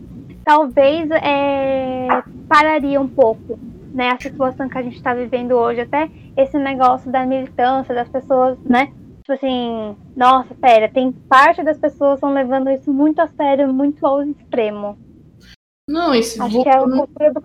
talvez 0.45 1.11
é, 1.11 2.07
pararia 2.47 3.01
um 3.01 3.07
pouco, 3.07 3.59
né, 3.93 4.11
a 4.11 4.21
situação 4.21 4.69
que 4.69 4.77
a 4.77 4.81
gente 4.81 4.95
está 4.95 5.13
vivendo 5.13 5.51
hoje, 5.51 5.81
até 5.81 6.09
esse 6.37 6.57
negócio 6.57 7.11
da 7.11 7.25
militância 7.25 7.93
das 7.93 8.07
pessoas, 8.07 8.57
né, 8.59 8.93
tipo 9.17 9.33
assim, 9.33 9.93
nossa, 10.15 10.55
pera, 10.55 10.87
tem 10.87 11.11
parte 11.11 11.61
das 11.63 11.77
pessoas 11.77 12.13
estão 12.13 12.33
levando 12.33 12.69
isso 12.69 12.93
muito 12.93 13.19
a 13.19 13.27
sério, 13.27 13.73
muito 13.73 14.07
ao 14.07 14.23
extremo. 14.23 14.97
Não, 15.89 16.15
esse 16.15 16.41
Acho 16.41 16.63
que 16.63 16.69
é 16.69 16.77
a 16.77 16.79
cultura 16.79 17.33
do 17.33 17.41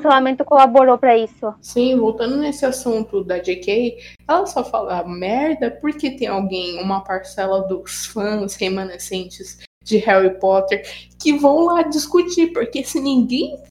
cancelamento 0.00 0.44
colaborou 0.44 0.98
para 0.98 1.16
isso. 1.16 1.54
Sim, 1.60 1.96
voltando 1.96 2.36
nesse 2.36 2.64
assunto 2.64 3.22
da 3.22 3.38
JK, 3.38 3.96
ela 4.26 4.46
só 4.46 4.64
fala 4.64 5.06
merda 5.06 5.70
porque 5.70 6.10
tem 6.10 6.26
alguém, 6.26 6.82
uma 6.82 7.04
parcela 7.04 7.60
dos 7.68 8.06
fãs 8.06 8.54
remanescentes 8.54 9.58
de 9.84 9.98
Harry 9.98 10.38
Potter, 10.38 10.82
que 11.18 11.38
vão 11.38 11.66
lá 11.66 11.82
discutir, 11.82 12.52
porque 12.52 12.82
se 12.82 13.00
ninguém 13.00 13.62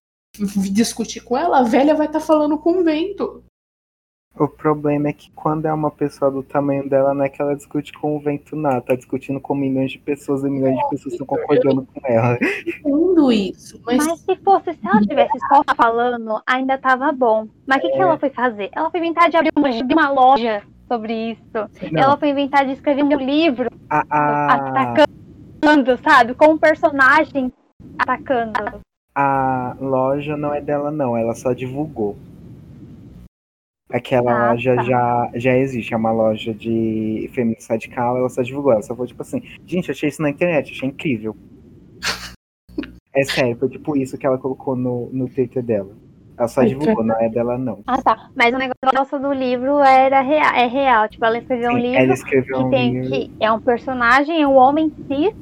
discutir 0.71 1.21
com 1.21 1.37
ela, 1.37 1.59
a 1.59 1.63
velha 1.63 1.95
vai 1.95 2.07
estar 2.07 2.19
tá 2.19 2.25
falando 2.25 2.57
com 2.57 2.79
o 2.79 2.83
vento. 2.83 3.43
O 4.39 4.47
problema 4.47 5.09
é 5.09 5.13
que 5.13 5.29
quando 5.35 5.65
é 5.65 5.73
uma 5.73 5.91
pessoa 5.91 6.31
do 6.31 6.41
tamanho 6.41 6.87
dela, 6.87 7.13
não 7.13 7.25
é 7.25 7.29
que 7.29 7.41
ela 7.41 7.57
discute 7.57 7.91
com 7.91 8.15
o 8.15 8.19
vento 8.21 8.55
nada, 8.55 8.79
tá 8.79 8.95
discutindo 8.95 9.37
com 9.37 9.53
milhões 9.53 9.91
de 9.91 9.99
pessoas 9.99 10.45
e 10.45 10.49
milhões 10.49 10.77
de 10.77 10.89
pessoas 10.89 11.13
estão 11.13 11.27
concordando 11.27 11.85
com 11.85 11.99
ela. 12.05 12.37
Entendo 12.65 13.33
isso, 13.33 13.81
mas... 13.85 13.97
mas 13.97 14.19
se 14.19 14.35
fosse, 14.37 14.73
se 14.73 14.87
ela 14.87 15.01
tivesse 15.01 15.37
só 15.49 15.61
falando, 15.75 16.41
ainda 16.47 16.77
tava 16.77 17.11
bom. 17.11 17.49
Mas 17.67 17.79
o 17.79 17.81
que, 17.81 17.87
é. 17.87 17.91
que 17.91 18.01
ela 18.01 18.17
foi 18.17 18.29
fazer? 18.29 18.69
Ela 18.71 18.89
foi 18.89 19.01
inventar 19.01 19.29
de 19.29 19.35
abrir 19.35 19.51
uma, 19.53 19.69
de 19.71 19.93
uma 19.93 20.09
loja 20.09 20.63
sobre 20.87 21.31
isso. 21.31 21.41
Não. 21.91 22.01
Ela 22.01 22.15
foi 22.15 22.29
inventar 22.29 22.65
de 22.65 22.71
escrever 22.71 23.03
um 23.03 23.17
livro 23.17 23.69
a, 23.89 24.05
a... 24.09 24.53
atacando, 24.53 25.97
sabe? 26.01 26.33
Com 26.33 26.53
um 26.53 26.57
personagem 26.57 27.51
atacando. 27.97 28.79
A 29.13 29.75
loja 29.81 30.37
não 30.37 30.53
é 30.53 30.61
dela, 30.61 30.91
não. 30.91 31.17
Ela 31.17 31.35
só 31.35 31.51
divulgou. 31.51 32.15
Aquela 33.91 34.31
ah, 34.31 34.51
loja 34.51 34.75
tá. 34.75 34.83
já, 34.83 35.31
já 35.33 35.57
existe, 35.57 35.93
é 35.93 35.97
uma 35.97 36.11
loja 36.11 36.53
de 36.53 37.29
feminista 37.33 37.73
radical, 37.73 38.17
ela 38.17 38.29
só 38.29 38.43
divulgou, 38.43 38.71
ela 38.71 38.83
só 38.83 38.95
foi 38.95 39.07
tipo 39.07 39.21
assim, 39.21 39.41
gente, 39.65 39.89
achei 39.89 40.09
isso 40.09 40.21
na 40.21 40.29
internet, 40.29 40.71
achei 40.71 40.89
incrível. 40.89 41.35
é 43.15 43.23
sério, 43.23 43.57
foi 43.57 43.67
tipo 43.67 43.97
isso 43.97 44.15
que 44.17 44.27
ela 44.27 44.37
colocou 44.37 44.75
no, 44.75 45.09
no 45.11 45.27
Twitter 45.27 45.63
dela. 45.63 45.95
Ela 46.39 46.47
só 46.47 46.63
divulgou, 46.63 47.03
não 47.03 47.19
é 47.19 47.27
dela, 47.27 47.57
não. 47.57 47.79
Ah, 47.85 48.01
tá. 48.01 48.29
Mas 48.33 48.53
o 48.53 48.57
negócio 48.57 49.19
do 49.19 49.33
livro 49.33 49.79
era 49.79 50.21
real, 50.21 50.55
é 50.55 50.67
real. 50.67 51.09
Tipo, 51.09 51.25
ela 51.25 51.37
escreveu 51.37 51.71
Sim, 51.71 51.75
um 51.75 51.79
livro. 51.79 51.97
Ela 51.97 52.13
escreveu 52.13 52.57
que 52.57 52.63
um 52.63 52.69
tem, 52.69 52.93
livro. 52.93 53.09
Que 53.09 53.31
é 53.41 53.51
um 53.51 53.59
personagem, 53.59 54.41
é 54.41 54.47
um 54.47 54.55
homem 54.55 54.89
cis, 55.05 55.35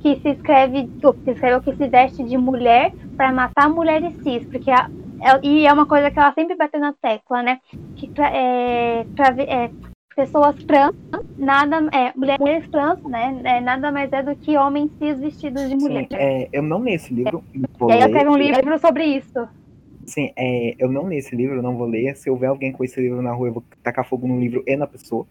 que 0.00 0.14
se 0.20 0.28
escreve, 0.28 0.86
que 0.86 1.24
se 1.24 1.30
escreveu 1.32 1.60
que 1.60 1.74
se 1.74 1.88
veste 1.88 2.22
de 2.22 2.38
mulher 2.38 2.92
para 3.16 3.32
matar 3.32 3.68
mulheres 3.68 4.14
cis. 4.22 4.46
Porque 4.46 4.70
a, 4.70 4.88
é, 4.88 5.03
e 5.42 5.66
é 5.66 5.72
uma 5.72 5.86
coisa 5.86 6.10
que 6.10 6.18
ela 6.18 6.32
sempre 6.32 6.56
bateu 6.56 6.80
na 6.80 6.92
tecla, 6.92 7.42
né? 7.42 7.60
Que 7.96 8.08
pra, 8.08 8.30
é, 8.30 9.04
pra, 9.14 9.34
é, 9.42 9.70
pessoas 10.14 10.56
trans 10.64 10.94
nada 11.36 11.76
é 11.92 12.12
mulheres 12.16 12.68
trans, 12.70 13.02
né? 13.04 13.40
É, 13.44 13.60
nada 13.60 13.90
mais 13.90 14.12
é 14.12 14.22
do 14.22 14.34
que 14.36 14.56
homens 14.56 14.90
cis 14.98 15.18
vestidos 15.18 15.68
de 15.68 15.76
mulher. 15.76 16.06
Sim, 16.10 16.16
é, 16.16 16.48
eu 16.52 16.62
não 16.62 16.82
li 16.82 16.94
esse 16.94 17.12
livro. 17.12 17.42
E 17.54 17.92
aí 17.92 18.00
eu 18.00 18.12
quero 18.12 18.32
um 18.32 18.36
livro 18.36 18.78
sobre 18.78 19.04
isso. 19.04 19.48
Sim, 20.06 20.32
é, 20.36 20.74
eu 20.78 20.90
não 20.90 21.08
li 21.08 21.16
esse 21.16 21.34
livro, 21.34 21.56
eu 21.56 21.62
não 21.62 21.76
vou 21.76 21.86
ler. 21.86 22.14
Se 22.16 22.30
houver 22.30 22.48
alguém 22.48 22.72
com 22.72 22.84
esse 22.84 23.00
livro 23.00 23.22
na 23.22 23.32
rua, 23.32 23.48
eu 23.48 23.54
vou 23.54 23.64
tacar 23.82 24.06
fogo 24.06 24.26
no 24.28 24.38
livro 24.38 24.62
e 24.66 24.76
na 24.76 24.86
pessoa. 24.86 25.26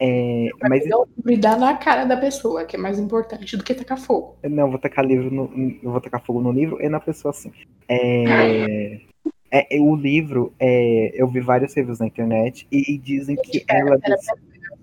É, 0.00 0.48
mas 0.68 0.84
e 0.84 1.36
dar 1.36 1.56
na 1.58 1.76
cara 1.76 2.04
da 2.04 2.16
pessoa, 2.16 2.64
que 2.64 2.74
é 2.74 2.78
mais 2.78 2.98
importante 2.98 3.56
do 3.56 3.62
que 3.62 3.72
tacar 3.72 3.98
fogo. 3.98 4.36
Não, 4.42 4.64
eu 4.64 4.70
vou 4.70 4.78
tacar 4.80 5.04
livro 5.04 5.30
no, 5.30 5.78
eu 5.82 5.90
vou 5.92 6.00
tacar 6.00 6.24
fogo 6.24 6.40
no 6.40 6.50
livro 6.50 6.82
e 6.82 6.88
na 6.88 6.98
pessoa 6.98 7.30
assim. 7.30 7.52
É, 7.88 9.00
é, 9.50 9.80
o 9.80 9.94
livro, 9.94 10.52
é, 10.58 11.10
eu 11.14 11.28
vi 11.28 11.40
vários 11.40 11.74
reviews 11.74 11.98
na 11.98 12.06
internet 12.06 12.66
e, 12.70 12.98
dizem 12.98 13.36
que 13.36 13.64
ela. 13.68 13.98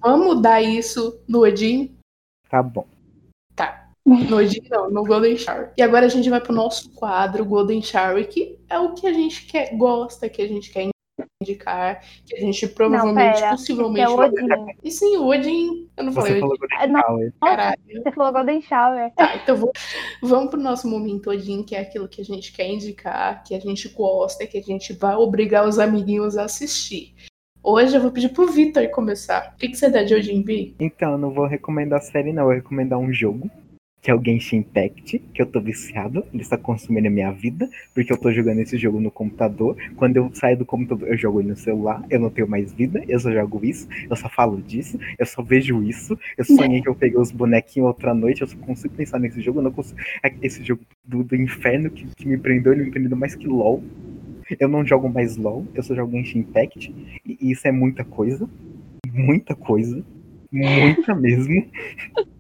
Vamos 0.02 0.36
mudar 0.36 0.62
isso 0.62 1.20
no 1.28 1.42
Odin? 1.42 1.96
Tá 2.50 2.62
bom. 2.62 2.86
Tá. 3.56 3.90
No 4.06 4.38
Odin 4.38 4.62
não, 4.70 4.90
no 4.90 5.04
Golden 5.04 5.38
Shower. 5.38 5.72
E 5.78 5.82
agora 5.82 6.06
a 6.06 6.10
gente 6.10 6.30
vai 6.30 6.42
pro 6.42 6.54
nosso 6.54 6.92
quadro 6.92 7.46
Golden 7.46 7.82
Shower, 7.82 8.28
que 8.28 8.60
é 8.70 8.80
o 8.80 8.94
que 8.94 9.08
a 9.08 9.14
gente 9.14 9.46
quer, 9.46 9.76
gosta, 9.78 10.30
que 10.30 10.42
a 10.42 10.48
gente 10.48 10.72
quer 10.72 10.93
indicar, 11.42 12.02
que 12.26 12.36
a 12.36 12.40
gente 12.40 12.68
provavelmente, 12.68 13.42
não, 13.42 13.50
possivelmente. 13.50 14.12
É 14.12 14.16
vai... 14.16 14.30
E 14.84 14.92
sim, 14.92 15.18
o 15.18 15.28
Odin. 15.28 15.90
Eu 15.96 16.04
não 16.06 16.12
Você 16.12 16.22
falei 16.22 16.40
falou 16.40 16.58
Golden 16.58 16.96
ah, 16.96 17.02
Shower. 17.02 17.34
Caralho. 17.42 17.82
Você 17.88 18.12
falou 18.12 18.34
Golden 18.34 18.62
Shower. 18.62 19.14
Tá, 19.16 19.36
então 19.36 19.56
vou... 19.56 19.72
vamos 20.22 20.50
pro 20.50 20.60
nosso 20.60 20.90
momento 20.90 21.30
Odin, 21.30 21.64
que 21.64 21.76
é 21.76 21.82
aquilo 21.82 22.08
que 22.08 22.22
a 22.22 22.26
gente 22.26 22.52
quer 22.52 22.68
indicar, 22.68 23.44
que 23.44 23.54
a 23.54 23.60
gente 23.60 23.90
gosta, 23.90 24.48
que 24.48 24.58
a 24.58 24.62
gente 24.62 24.94
vai 24.94 25.16
obrigar 25.16 25.68
os 25.68 25.78
amiguinhos 25.78 26.38
a 26.38 26.46
assistir. 26.46 27.14
Hoje 27.62 27.96
eu 27.96 28.02
vou 28.02 28.12
pedir 28.12 28.30
pro 28.30 28.48
Vitor 28.48 28.90
começar. 28.90 29.54
O 29.54 29.58
que, 29.58 29.70
que 29.70 29.78
você 29.78 29.90
dá 29.90 30.04
de 30.04 30.14
Odin, 30.14 30.44
Vi? 30.44 30.76
Então, 30.80 31.14
eu 31.14 31.18
não 31.18 31.32
vou 31.32 31.46
recomendar 31.46 32.00
a 32.00 32.02
série, 32.02 32.34
não. 32.34 32.44
Eu 32.44 32.48
vou 32.48 32.56
recomendar 32.56 33.00
um 33.00 33.14
jogo 33.14 33.50
que 34.04 34.12
é 34.12 34.14
o 34.14 34.22
Genshin 34.22 34.58
Impact, 34.58 35.18
que 35.34 35.42
eu 35.42 35.46
tô 35.46 35.62
viciado, 35.62 36.26
ele 36.34 36.44
está 36.44 36.58
consumindo 36.58 37.08
a 37.08 37.10
minha 37.10 37.32
vida, 37.32 37.70
porque 37.94 38.12
eu 38.12 38.18
tô 38.18 38.34
jogando 38.34 38.60
esse 38.60 38.78
jogo 38.78 39.00
no 39.00 39.10
computador. 39.10 39.78
Quando 39.96 40.18
eu 40.18 40.30
saio 40.34 40.58
do 40.58 40.66
computador, 40.66 41.08
eu 41.08 41.18
jogo 41.18 41.40
ele 41.40 41.48
no 41.48 41.56
celular, 41.56 42.06
eu 42.10 42.20
não 42.20 42.30
tenho 42.30 42.46
mais 42.46 42.74
vida, 42.74 43.02
eu 43.08 43.18
só 43.18 43.32
jogo 43.32 43.64
isso, 43.64 43.88
eu 44.10 44.16
só 44.18 44.28
falo 44.28 44.62
disso, 44.62 45.00
eu 45.18 45.26
só 45.26 45.42
vejo 45.42 45.82
isso. 45.82 46.20
Eu 46.38 46.44
sonhei 46.44 46.82
que 46.82 46.90
eu 46.90 46.96
peguei 46.96 47.18
os 47.18 47.32
bonequinhos 47.32 47.88
outra 47.88 48.14
noite, 48.14 48.42
eu 48.42 48.48
só 48.48 48.58
consigo 48.58 48.94
pensar 48.94 49.20
nesse 49.20 49.40
jogo, 49.40 49.60
eu 49.60 49.64
não 49.64 49.72
consigo. 49.72 49.98
É 50.22 50.34
esse 50.42 50.62
jogo 50.66 50.82
do, 51.06 51.24
do 51.24 51.38
inferno 51.38 51.90
que, 51.90 52.06
que 52.14 52.28
me 52.28 52.38
prendeu, 52.38 52.74
ele 52.74 52.84
me 52.84 52.92
prendeu 52.92 53.18
mais 53.18 53.36
que 53.36 53.48
LOL. 53.48 53.82
Eu 54.60 54.68
não 54.68 54.86
jogo 54.86 55.08
mais 55.08 55.38
LOL, 55.38 55.66
eu 55.74 55.82
só 55.82 55.96
jogo 55.96 56.12
Genshin 56.12 56.40
Impact, 56.40 56.94
e 57.26 57.52
isso 57.52 57.66
é 57.66 57.72
muita 57.72 58.04
coisa. 58.04 58.50
Muita 59.08 59.56
coisa. 59.56 60.04
Muita 60.52 61.16
mesmo. 61.16 61.66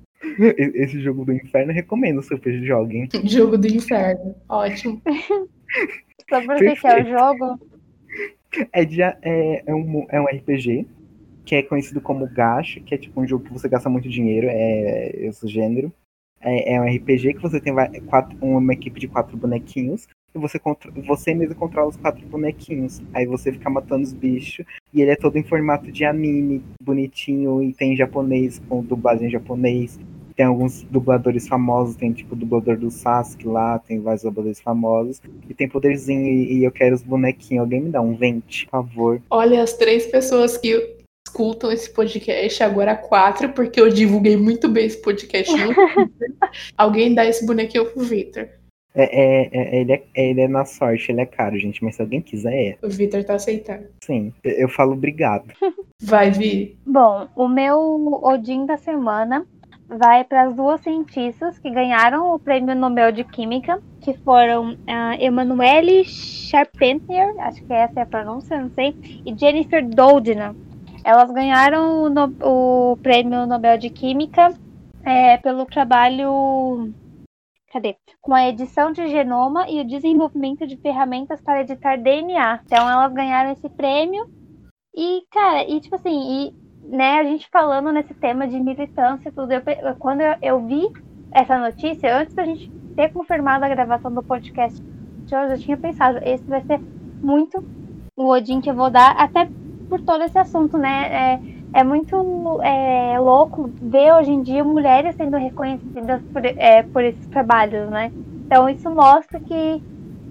Esse 0.58 1.00
jogo 1.00 1.26
do 1.26 1.34
inferno 1.34 1.72
eu 1.72 1.76
recomendo 1.76 2.22
se 2.22 2.30
vocês 2.36 2.66
joguem. 2.66 3.08
Jogo 3.26 3.58
do 3.58 3.68
inferno, 3.68 4.36
ótimo. 4.50 5.02
Sobre 6.30 6.72
o 6.72 6.76
que 6.76 6.88
é 6.88 7.04
o 7.04 7.10
jogo? 7.10 7.60
É, 8.72 8.86
de, 8.86 9.02
é, 9.02 9.64
é, 9.66 9.74
um, 9.74 10.06
é 10.10 10.22
um 10.22 10.26
RPG 10.26 10.88
que 11.46 11.56
é 11.56 11.64
conhecido 11.64 12.00
como 12.00 12.28
gacha, 12.28 12.80
que 12.80 12.96
é 12.96 12.98
tipo 12.98 13.20
um 13.20 13.28
jogo 13.28 13.44
que 13.44 13.52
você 13.52 13.68
gasta 13.68 13.90
muito 13.90 14.08
dinheiro, 14.08 14.48
é 14.50 15.12
esse 15.26 15.48
gênero. 15.48 15.92
É, 16.40 16.76
é 16.76 16.82
um 16.82 16.86
RPG 16.86 17.34
que 17.36 17.42
você 17.42 17.60
tem 17.60 17.74
quatro, 18.06 18.38
uma 18.42 18.74
equipe 18.74 19.00
de 19.00 19.08
quatro 19.08 19.36
bonequinhos 19.36 20.08
e 20.36 20.40
você, 20.40 20.60
você 21.06 21.34
mesmo 21.34 21.56
controla 21.56 21.90
os 21.90 21.98
quatro 21.98 22.26
bonequinhos. 22.28 23.02
Aí 23.14 23.26
você 23.26 23.52
fica 23.52 23.70
matando 23.70 24.04
os 24.04 24.14
bichos. 24.14 24.66
E 24.92 25.02
ele 25.02 25.12
é 25.12 25.16
todo 25.16 25.38
em 25.38 25.44
formato 25.44 25.92
de 25.92 26.04
anime, 26.04 26.64
bonitinho, 26.82 27.62
e 27.62 27.74
tem 27.74 27.96
japonês, 27.96 28.60
com 28.68 28.84
dublagem 28.84 29.28
em 29.28 29.32
japonês. 29.32 30.00
Tem 30.36 30.46
alguns 30.46 30.84
dubladores 30.84 31.48
famosos, 31.48 31.96
tem 31.96 32.12
tipo 32.12 32.34
o 32.36 32.38
dublador 32.38 32.78
do 32.78 32.90
Sasuke 32.90 33.48
lá, 33.48 33.80
tem 33.80 34.00
vários 34.00 34.24
dubladores 34.24 34.60
famosos. 34.60 35.22
E 35.50 35.54
tem 35.54 35.68
poderzinho, 35.68 36.26
e, 36.26 36.60
e 36.60 36.64
eu 36.64 36.72
quero 36.72 36.96
os 36.96 37.04
bonequinhos. 37.04 37.62
Alguém 37.62 37.82
me 37.82 37.90
dá 37.90 38.02
um 38.02 38.16
vente, 38.16 38.66
por 38.66 38.72
favor. 38.72 39.22
Olha, 39.30 39.62
as 39.62 39.74
três 39.74 40.06
pessoas 40.08 40.58
que 40.58 40.98
escutam 41.28 41.72
esse 41.72 41.92
podcast, 41.92 42.62
agora 42.64 42.96
quatro, 42.96 43.50
porque 43.50 43.80
eu 43.80 43.90
divulguei 43.90 44.38
muito 44.38 44.70
bem 44.70 44.86
esse 44.86 45.02
podcast. 45.02 45.52
Alguém 46.78 47.14
dá 47.14 47.26
esse 47.26 47.46
bonequinho 47.46 47.86
pro 47.86 48.04
Victor. 48.04 48.50
É, 48.96 49.04
é, 49.04 49.50
é, 49.52 49.82
ele, 49.82 49.94
é, 49.94 50.04
ele 50.16 50.42
é 50.42 50.48
na 50.48 50.66
sorte, 50.66 51.12
ele 51.12 51.22
é 51.22 51.26
caro, 51.26 51.58
gente, 51.58 51.84
mas 51.84 51.96
se 51.96 52.02
alguém 52.02 52.22
quiser, 52.22 52.54
é. 52.54 52.78
O 52.82 52.90
Vitor 52.90 53.24
tá 53.24 53.34
aceitando. 53.34 53.88
Sim, 54.04 54.32
eu 54.44 54.70
falo 54.70 54.94
obrigado. 54.94 55.52
Vai, 56.00 56.30
Vi. 56.30 56.78
Bom, 56.86 57.28
o 57.36 57.48
meu 57.48 58.20
Odin 58.24 58.66
da 58.68 58.78
semana 58.78 59.48
vai 59.98 60.24
para 60.24 60.44
as 60.44 60.56
duas 60.56 60.82
cientistas 60.82 61.58
que 61.60 61.70
ganharam 61.70 62.34
o 62.34 62.40
Prêmio 62.40 62.76
Nobel 62.76 63.12
de 63.12 63.24
Química, 63.24 63.82
que 64.02 64.14
foram 64.20 64.74
uh, 64.74 65.14
Emanuele 65.20 66.04
Charpentier, 66.06 67.34
acho 67.40 67.64
que 67.64 67.74
essa 67.74 68.00
é 68.00 68.04
a 68.04 68.06
pronúncia, 68.08 68.60
não 68.60 68.70
sei, 68.72 68.96
e 69.26 69.38
Jennifer 69.38 69.88
Doudna. 69.88 70.56
Elas 71.04 71.32
ganharam 71.32 72.04
o, 72.04 72.10
no, 72.10 72.34
o 72.42 72.98
Prêmio 72.98 73.46
Nobel 73.46 73.78
de 73.78 73.90
Química 73.90 74.54
é, 75.04 75.38
pelo 75.38 75.66
trabalho 75.66 76.94
cadê? 77.74 77.96
Com 78.22 78.36
a 78.36 78.48
edição 78.48 78.92
de 78.92 79.08
genoma 79.08 79.68
e 79.68 79.82
o 79.82 79.88
desenvolvimento 79.88 80.68
de 80.68 80.78
ferramentas 80.78 81.42
para 81.42 81.62
editar 81.62 81.98
DNA. 81.98 82.62
Então 82.64 82.88
elas 82.90 83.12
ganharam 83.12 83.52
esse 83.52 83.68
prêmio. 83.68 84.30
E, 84.96 85.24
cara, 85.32 85.68
e 85.68 85.82
tipo 85.82 85.96
assim, 85.96 86.12
e, 86.12 86.63
né, 86.90 87.20
a 87.20 87.24
gente 87.24 87.50
falando 87.50 87.92
nesse 87.92 88.14
tema 88.14 88.48
de 88.48 88.60
militância 88.60 89.32
tudo, 89.32 89.52
eu, 89.52 89.62
quando 89.98 90.22
eu, 90.22 90.36
eu, 90.42 90.66
vi 90.66 90.88
essa 91.32 91.58
notícia, 91.58 92.18
antes 92.18 92.36
da 92.36 92.46
gente 92.46 92.70
ter 92.96 93.12
confirmado 93.12 93.66
a 93.66 93.70
gravação 93.70 94.12
do 94.14 94.22
podcast 94.22 94.82
eu 95.32 95.58
tinha 95.58 95.78
pensado, 95.78 96.20
esse 96.24 96.44
vai 96.44 96.62
ser 96.62 96.80
muito 97.22 97.64
o 98.16 98.28
Odin 98.28 98.62
que 98.62 98.70
eu 98.70 98.76
vou 98.76 98.90
dar, 98.90 99.12
até 99.18 99.50
por 99.90 100.02
todo 100.02 100.24
esse 100.24 100.38
assunto, 100.38 100.78
né? 100.78 101.40
É, 101.74 101.80
é 101.80 101.84
muito 101.84 102.62
é, 102.62 103.20
louco 103.20 103.70
ver 103.82 104.14
hoje 104.14 104.32
em 104.32 104.44
dia 104.44 104.64
mulheres 104.64 105.16
sendo 105.16 105.38
reconhecidas 105.38 106.22
por, 106.32 106.46
é, 106.46 106.84
por 106.84 107.04
esses 107.04 107.26
trabalhos, 107.28 107.90
né? 107.90 108.12
Então 108.46 108.70
isso 108.70 108.90
mostra 108.92 109.40
que 109.40 109.82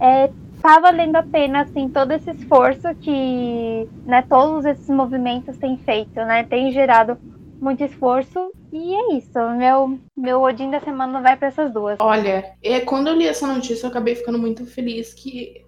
está 0.00 0.28
é, 0.64 0.80
valendo 0.80 1.16
a 1.16 1.22
pena 1.22 1.62
assim 1.62 1.88
todo 1.88 2.12
esse 2.12 2.30
esforço 2.30 2.94
que 3.00 3.88
né, 4.04 4.22
todos 4.28 4.64
esses 4.64 4.88
movimentos 4.88 5.56
têm 5.56 5.76
feito, 5.78 6.14
né? 6.14 6.44
Tem 6.44 6.72
gerado 6.72 7.18
muito 7.60 7.84
esforço 7.84 8.50
e 8.72 8.94
é 8.94 9.14
isso. 9.16 9.38
Meu 9.56 9.98
meu 10.16 10.42
Odin 10.42 10.70
da 10.70 10.80
semana 10.80 11.20
vai 11.20 11.36
para 11.36 11.48
essas 11.48 11.72
duas. 11.72 11.98
Olha, 12.00 12.54
é, 12.62 12.80
quando 12.80 13.08
eu 13.08 13.14
li 13.14 13.26
essa 13.26 13.46
notícia 13.46 13.86
eu 13.86 13.90
acabei 13.90 14.14
ficando 14.14 14.38
muito 14.38 14.66
feliz 14.66 15.14
que 15.14 15.61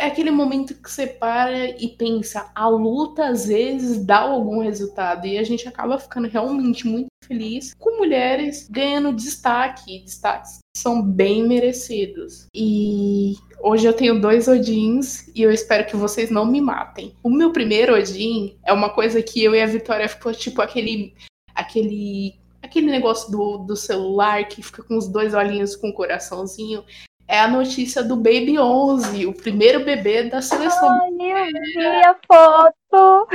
é 0.00 0.06
aquele 0.06 0.30
momento 0.30 0.74
que 0.74 0.90
você 0.90 1.06
para 1.06 1.78
e 1.78 1.88
pensa, 1.88 2.50
a 2.54 2.66
luta 2.68 3.26
às 3.26 3.46
vezes 3.46 4.02
dá 4.02 4.20
algum 4.20 4.62
resultado 4.62 5.26
e 5.26 5.36
a 5.36 5.44
gente 5.44 5.68
acaba 5.68 5.98
ficando 5.98 6.26
realmente 6.26 6.86
muito 6.86 7.08
feliz 7.22 7.74
com 7.78 7.98
mulheres 7.98 8.66
ganhando 8.70 9.12
destaque, 9.12 10.00
destaques 10.02 10.60
que 10.74 10.80
são 10.80 11.02
bem 11.02 11.46
merecidos. 11.46 12.46
E 12.54 13.34
hoje 13.60 13.86
eu 13.86 13.92
tenho 13.92 14.18
dois 14.18 14.48
Odins 14.48 15.28
e 15.34 15.42
eu 15.42 15.52
espero 15.52 15.86
que 15.86 15.96
vocês 15.96 16.30
não 16.30 16.46
me 16.46 16.62
matem. 16.62 17.14
O 17.22 17.28
meu 17.28 17.52
primeiro 17.52 17.94
Odin 17.94 18.56
é 18.64 18.72
uma 18.72 18.88
coisa 18.88 19.22
que 19.22 19.44
eu 19.44 19.54
e 19.54 19.60
a 19.60 19.66
Vitória 19.66 20.08
ficou 20.08 20.32
tipo 20.32 20.62
aquele 20.62 21.14
aquele 21.54 22.40
aquele 22.62 22.86
negócio 22.86 23.30
do, 23.30 23.58
do 23.58 23.76
celular 23.76 24.48
que 24.48 24.62
fica 24.62 24.82
com 24.82 24.96
os 24.96 25.08
dois 25.08 25.34
olhinhos 25.34 25.76
com 25.76 25.90
o 25.90 25.94
coraçãozinho 25.94 26.84
é 27.30 27.38
a 27.38 27.46
notícia 27.46 28.02
do 28.02 28.16
Baby 28.16 28.58
11, 28.58 29.24
o 29.24 29.32
primeiro 29.32 29.84
bebê 29.84 30.24
da 30.24 30.42
seleção. 30.42 30.90
Ai, 30.90 31.10
eu 31.10 31.46
vi 31.76 32.04
a 32.04 32.16
foto! 32.26 33.28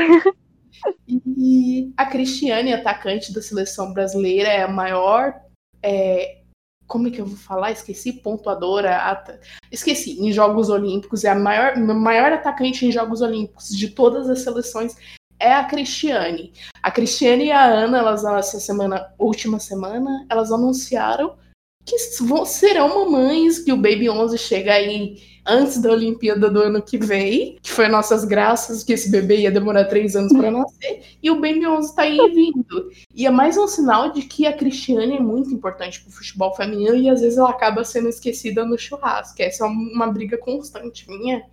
E 1.25 1.93
a 1.95 2.05
Cristiane, 2.05 2.73
atacante 2.73 3.33
da 3.33 3.41
seleção 3.41 3.93
brasileira, 3.93 4.49
é 4.49 4.63
a 4.63 4.67
maior. 4.67 5.33
É, 5.81 6.41
como 6.85 7.07
é 7.07 7.11
que 7.11 7.21
eu 7.21 7.25
vou 7.25 7.37
falar? 7.37 7.71
Esqueci, 7.71 8.11
pontuadora. 8.11 8.97
At... 8.97 9.39
Esqueci, 9.71 10.19
em 10.19 10.29
Jogos 10.33 10.69
Olímpicos. 10.69 11.23
É 11.23 11.29
a 11.29 11.35
maior, 11.35 11.77
maior 11.77 12.33
atacante 12.33 12.85
em 12.85 12.91
Jogos 12.91 13.21
Olímpicos 13.21 13.69
de 13.69 13.91
todas 13.91 14.29
as 14.29 14.41
seleções. 14.41 14.93
É 15.39 15.53
a 15.53 15.63
Cristiane. 15.63 16.51
A 16.83 16.91
Cristiane 16.91 17.45
e 17.45 17.51
a 17.51 17.63
Ana, 17.63 17.99
elas 17.99 18.25
essa 18.25 18.59
semana, 18.59 19.13
última 19.17 19.57
semana, 19.57 20.27
elas 20.29 20.51
anunciaram 20.51 21.37
que 21.85 21.97
serão 22.45 22.89
mamães, 22.89 23.59
que 23.59 23.71
o 23.71 23.77
Baby 23.77 24.09
11 24.09 24.37
chega 24.37 24.73
aí 24.73 25.17
antes 25.45 25.79
da 25.79 25.91
Olimpíada 25.91 26.49
do 26.49 26.59
ano 26.59 26.81
que 26.81 26.97
vem, 26.97 27.57
que 27.61 27.71
foi 27.71 27.87
nossas 27.87 28.25
graças, 28.25 28.83
que 28.83 28.93
esse 28.93 29.11
bebê 29.11 29.41
ia 29.41 29.51
demorar 29.51 29.85
três 29.85 30.15
anos 30.15 30.33
para 30.33 30.49
nascer, 30.49 31.03
e 31.21 31.29
o 31.29 31.35
Baby 31.35 31.67
11 31.67 31.95
tá 31.95 32.01
aí 32.01 32.17
vindo. 32.33 32.89
E 33.13 33.27
é 33.27 33.29
mais 33.29 33.55
um 33.55 33.67
sinal 33.67 34.11
de 34.11 34.23
que 34.23 34.47
a 34.47 34.53
Cristiane 34.53 35.17
é 35.17 35.19
muito 35.19 35.53
importante 35.53 36.01
pro 36.01 36.11
futebol 36.11 36.55
feminino 36.55 36.95
e 36.95 37.09
às 37.09 37.21
vezes 37.21 37.37
ela 37.37 37.51
acaba 37.51 37.83
sendo 37.83 38.09
esquecida 38.09 38.65
no 38.65 38.77
churrasco. 38.77 39.39
Essa 39.39 39.65
é 39.65 39.67
uma 39.67 40.07
briga 40.07 40.37
constante 40.37 41.07
minha 41.07 41.43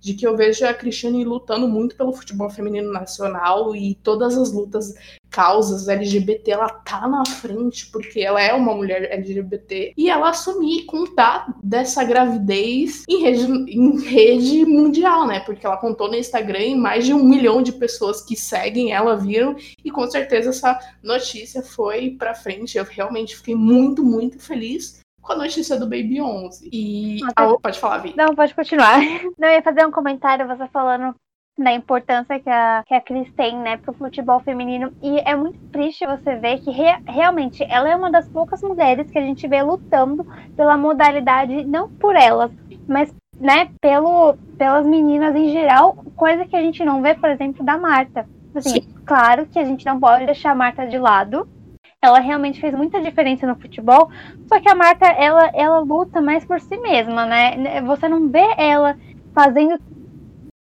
de 0.00 0.14
que 0.14 0.26
eu 0.26 0.36
vejo 0.36 0.64
a 0.66 0.74
Cristiane 0.74 1.24
lutando 1.24 1.68
muito 1.68 1.94
pelo 1.94 2.12
futebol 2.12 2.48
feminino 2.48 2.92
nacional 2.92 3.74
e 3.76 3.94
todas 3.96 4.36
as 4.36 4.52
lutas 4.52 4.94
causas 5.30 5.88
LGBT, 5.88 6.50
ela 6.50 6.68
tá 6.68 7.06
na 7.06 7.24
frente, 7.24 7.86
porque 7.86 8.20
ela 8.20 8.42
é 8.42 8.52
uma 8.52 8.74
mulher 8.74 9.12
LGBT, 9.12 9.92
e 9.96 10.10
ela 10.10 10.30
assumir 10.30 10.84
contar 10.86 11.56
dessa 11.62 12.02
gravidez 12.02 13.04
em 13.08 13.22
rede, 13.22 13.44
em 13.44 14.00
rede 14.00 14.66
mundial, 14.66 15.26
né? 15.26 15.40
Porque 15.40 15.64
ela 15.64 15.76
contou 15.76 16.08
no 16.08 16.16
Instagram 16.16 16.60
e 16.60 16.74
mais 16.74 17.06
de 17.06 17.14
um 17.14 17.22
milhão 17.22 17.62
de 17.62 17.72
pessoas 17.72 18.20
que 18.20 18.34
seguem 18.34 18.92
ela 18.92 19.16
viram, 19.16 19.54
e 19.84 19.90
com 19.90 20.10
certeza 20.10 20.50
essa 20.50 20.78
notícia 21.02 21.62
foi 21.62 22.10
pra 22.10 22.34
frente. 22.34 22.76
Eu 22.76 22.84
realmente 22.84 23.36
fiquei 23.36 23.54
muito, 23.54 24.02
muito 24.02 24.38
feliz 24.40 24.99
com 25.20 25.32
a 25.32 25.36
notícia 25.36 25.78
do 25.78 25.86
Baby 25.86 26.20
11. 26.20 26.68
E. 26.72 27.18
Ah, 27.36 27.54
pode 27.60 27.78
falar, 27.78 27.98
Vi. 27.98 28.14
Não, 28.16 28.34
pode 28.34 28.54
continuar. 28.54 28.98
Não, 29.38 29.48
eu 29.48 29.54
ia 29.54 29.62
fazer 29.62 29.86
um 29.86 29.90
comentário, 29.90 30.46
você 30.46 30.66
falando 30.68 31.14
da 31.58 31.72
importância 31.72 32.40
que 32.40 32.48
a, 32.48 32.82
que 32.86 32.94
a 32.94 33.00
Cris 33.00 33.30
tem, 33.34 33.56
né, 33.58 33.76
pro 33.76 33.92
futebol 33.92 34.40
feminino. 34.40 34.92
E 35.02 35.18
é 35.20 35.36
muito 35.36 35.58
triste 35.70 36.06
você 36.06 36.36
ver 36.36 36.60
que 36.60 36.70
re, 36.70 36.98
realmente 37.06 37.62
ela 37.68 37.88
é 37.88 37.94
uma 37.94 38.10
das 38.10 38.28
poucas 38.28 38.62
mulheres 38.62 39.10
que 39.10 39.18
a 39.18 39.22
gente 39.22 39.46
vê 39.46 39.62
lutando 39.62 40.26
pela 40.56 40.76
modalidade, 40.76 41.64
não 41.64 41.88
por 41.88 42.16
elas, 42.16 42.50
mas, 42.88 43.14
né, 43.38 43.70
pelo, 43.80 44.36
pelas 44.56 44.86
meninas 44.86 45.34
em 45.36 45.50
geral, 45.50 45.96
coisa 46.16 46.46
que 46.46 46.56
a 46.56 46.62
gente 46.62 46.84
não 46.84 47.02
vê, 47.02 47.14
por 47.14 47.28
exemplo, 47.28 47.64
da 47.64 47.76
Marta. 47.76 48.26
Assim, 48.54 48.80
Sim. 48.80 48.94
claro 49.04 49.46
que 49.46 49.58
a 49.58 49.64
gente 49.64 49.84
não 49.84 50.00
pode 50.00 50.26
deixar 50.26 50.52
a 50.52 50.56
Marta 50.56 50.86
de 50.86 50.98
lado, 50.98 51.46
ela 52.02 52.18
realmente 52.18 52.60
fez 52.60 52.74
muita 52.74 53.00
diferença 53.00 53.46
no 53.46 53.56
futebol. 53.56 54.10
Só 54.48 54.58
que 54.58 54.68
a 54.68 54.74
Marta, 54.74 55.06
ela, 55.06 55.50
ela 55.52 55.80
luta 55.80 56.20
mais 56.20 56.44
por 56.44 56.60
si 56.60 56.76
mesma, 56.78 57.26
né? 57.26 57.80
Você 57.82 58.08
não 58.08 58.28
vê 58.28 58.46
ela 58.56 58.96
fazendo 59.34 59.78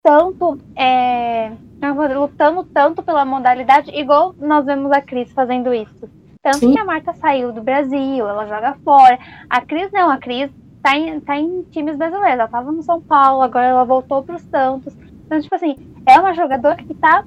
tanto, 0.04 0.60
é, 0.76 1.52
lutando 2.16 2.64
tanto 2.66 3.02
pela 3.02 3.26
modalidade, 3.26 3.90
igual 3.92 4.36
nós 4.38 4.66
vemos 4.66 4.92
a 4.92 5.02
Cris 5.02 5.32
fazendo 5.32 5.74
isso. 5.74 6.10
Tanto 6.44 6.60
Sim. 6.60 6.74
que 6.74 6.80
a 6.80 6.86
Marta 6.86 7.14
saiu 7.14 7.54
do 7.54 7.64
Brasil, 7.64 8.28
ela 8.28 8.46
joga 8.46 8.76
fora. 8.84 9.18
A 9.50 9.62
Cris 9.62 9.90
não, 9.92 10.12
a 10.12 10.18
Cris 10.18 10.52
tá 10.84 10.96
em, 10.96 11.20
tá 11.22 11.38
em 11.38 11.64
times 11.72 11.96
brasileiros. 11.96 12.40
Ela 12.40 12.48
tava 12.50 12.72
no 12.72 12.84
São 12.84 13.02
Paulo, 13.02 13.42
agora 13.42 13.68
ela 13.68 13.86
voltou 13.86 14.22
para 14.22 14.36
os 14.36 14.42
Santos. 14.44 14.94
Então, 15.26 15.40
tipo 15.40 15.56
assim, 15.56 15.78
é 16.06 16.20
uma 16.20 16.34
jogadora 16.34 16.76
que 16.76 16.94
tá 16.94 17.24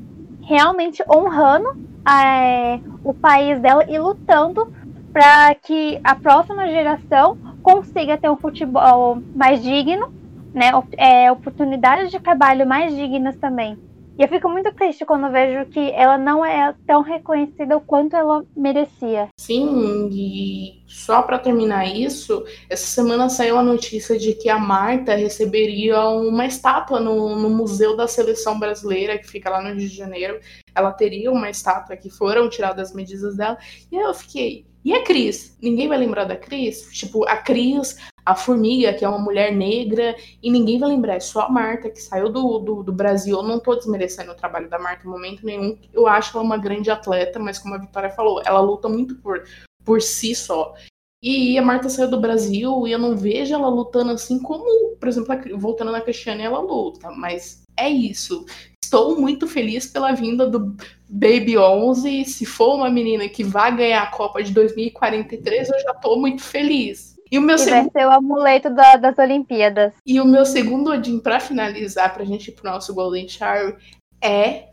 realmente 0.47 1.03
honrando 1.13 1.77
é, 2.09 2.79
o 3.05 3.13
país 3.13 3.61
dela 3.61 3.85
e 3.89 3.99
lutando 3.99 4.73
para 5.13 5.55
que 5.57 6.01
a 6.05 6.15
próxima 6.15 6.67
geração 6.69 7.37
consiga 7.63 8.17
ter 8.17 8.31
um 8.31 8.37
futebol 8.37 9.21
mais 9.35 9.63
digno, 9.63 10.13
né, 10.55 10.71
é, 10.97 11.31
oportunidades 11.33 12.11
de 12.11 12.21
trabalho 12.21 12.67
mais 12.67 12.95
dignas 12.95 13.37
também. 13.37 13.77
E 14.19 14.23
eu 14.23 14.29
fico 14.29 14.49
muito 14.49 14.73
triste 14.73 15.05
quando 15.05 15.31
vejo 15.31 15.69
que 15.71 15.91
ela 15.91 16.17
não 16.17 16.43
é 16.43 16.75
tão 16.87 17.03
reconhecida 17.03 17.79
quanto 17.81 18.17
ela 18.17 18.43
merecia. 18.57 19.29
Sim, 19.39 20.09
e 20.11 20.83
só 20.87 21.21
para 21.21 21.39
terminar 21.39 21.85
isso, 21.85 22.43
essa 22.71 22.87
semana 22.87 23.29
saiu 23.29 23.59
a 23.59 23.63
notícia 23.63 24.19
de 24.19 24.33
que 24.33 24.49
a 24.49 24.59
Marta 24.59 25.15
receberia 25.15 26.01
uma 26.09 26.47
estátua 26.47 26.99
no, 26.99 27.37
no 27.37 27.51
Museu 27.51 27.95
da 27.95 28.09
Seleção 28.09 28.59
Brasileira, 28.59 29.19
que 29.19 29.29
fica 29.29 29.51
lá 29.51 29.61
no 29.61 29.69
Rio 29.69 29.89
de 29.89 29.95
Janeiro. 29.95 30.41
Ela 30.75 30.93
teria 30.93 31.31
uma 31.31 31.51
estátua 31.51 31.95
que 31.95 32.09
foram 32.09 32.49
tiradas 32.49 32.89
as 32.89 32.95
medidas 32.95 33.37
dela. 33.37 33.59
E 33.93 33.97
eu 33.97 34.15
fiquei, 34.15 34.65
e 34.83 34.95
a 34.95 35.03
Cris? 35.03 35.59
Ninguém 35.61 35.89
vai 35.89 35.99
lembrar 35.99 36.25
da 36.25 36.37
Cris? 36.37 36.89
Tipo, 36.91 37.29
a 37.29 37.37
Cris, 37.37 37.99
a 38.27 38.35
Formiga, 38.35 38.93
que 38.93 39.05
é 39.05 39.09
uma 39.09 39.21
mulher 39.21 39.55
negra, 39.55 40.17
e 40.43 40.51
ninguém 40.51 40.81
vai 40.81 40.89
lembrar. 40.89 41.15
É 41.15 41.21
só 41.21 41.43
a 41.43 41.49
Marta, 41.49 41.89
que 41.89 42.03
saiu 42.03 42.29
do, 42.29 42.59
do, 42.59 42.83
do 42.83 42.93
Brasil. 42.93 43.37
Eu 43.37 43.45
não 43.45 43.61
tô 43.61 43.77
desmerecendo 43.77 44.33
o 44.33 44.35
trabalho 44.35 44.69
da 44.69 44.81
Marta 44.81 45.07
em 45.07 45.11
momento 45.11 45.47
nenhum. 45.47 45.79
Eu 45.93 46.09
acho 46.09 46.37
ela 46.37 46.45
uma 46.45 46.59
grande 46.59 46.91
atleta, 46.91 47.39
mas 47.39 47.57
como 47.57 47.77
a 47.77 47.79
Vitória 47.79 48.11
falou, 48.11 48.43
ela 48.45 48.61
luta 48.61 48.89
muito 48.89 49.15
por, 49.17 49.45
por 49.85 50.03
si 50.03 50.35
só. 50.35 50.75
E 51.23 51.57
a 51.57 51.63
Marta 51.63 51.89
saiu 51.89 52.11
do 52.11 52.21
Brasil 52.21 52.87
e 52.87 52.93
eu 52.93 52.99
não 52.99 53.17
vejo 53.17 53.55
ela 53.55 53.69
lutando 53.69 54.11
assim 54.11 54.41
como, 54.41 54.97
por 54.97 55.09
exemplo, 55.09 55.59
voltando 55.59 55.93
na 55.93 56.01
Cristiane, 56.01 56.43
ela 56.43 56.59
luta. 56.59 57.11
Mas 57.13 57.63
é 57.77 57.89
isso. 57.89 58.45
Estou 58.83 59.21
muito 59.21 59.47
feliz 59.47 59.87
pela 59.87 60.13
vinda 60.13 60.49
do 60.49 60.77
Baby 61.09 61.57
11. 61.57 62.25
Se 62.25 62.45
for 62.45 62.75
uma 62.75 62.91
menina 62.91 63.29
que 63.29 63.45
vai 63.45 63.75
ganhar 63.75 64.03
a 64.03 64.11
Copa 64.11 64.43
de 64.43 64.53
2043, 64.53 65.69
eu 65.69 65.81
já 65.81 65.93
estou 65.93 66.21
muito 66.21 66.43
feliz. 66.43 67.16
E 67.31 67.39
o 67.39 67.43
meu 67.43 67.59
segundo... 67.59 67.91
vai 67.93 68.03
ser 68.03 68.09
o 68.09 68.13
amuleto 68.13 68.71
da, 68.71 68.97
das 68.97 69.19
Olimpíadas. 69.19 69.93
E 70.07 70.21
o 70.21 70.25
meu 70.25 70.45
segundo 70.45 70.91
Odin, 70.91 71.19
para 71.19 71.41
finalizar, 71.41 72.13
para 72.13 72.23
a 72.23 72.27
gente 72.27 72.49
ir 72.49 72.53
pro 72.53 72.71
nosso 72.71 72.95
Golden 72.95 73.29
Shower, 73.29 73.77
é 74.23 74.69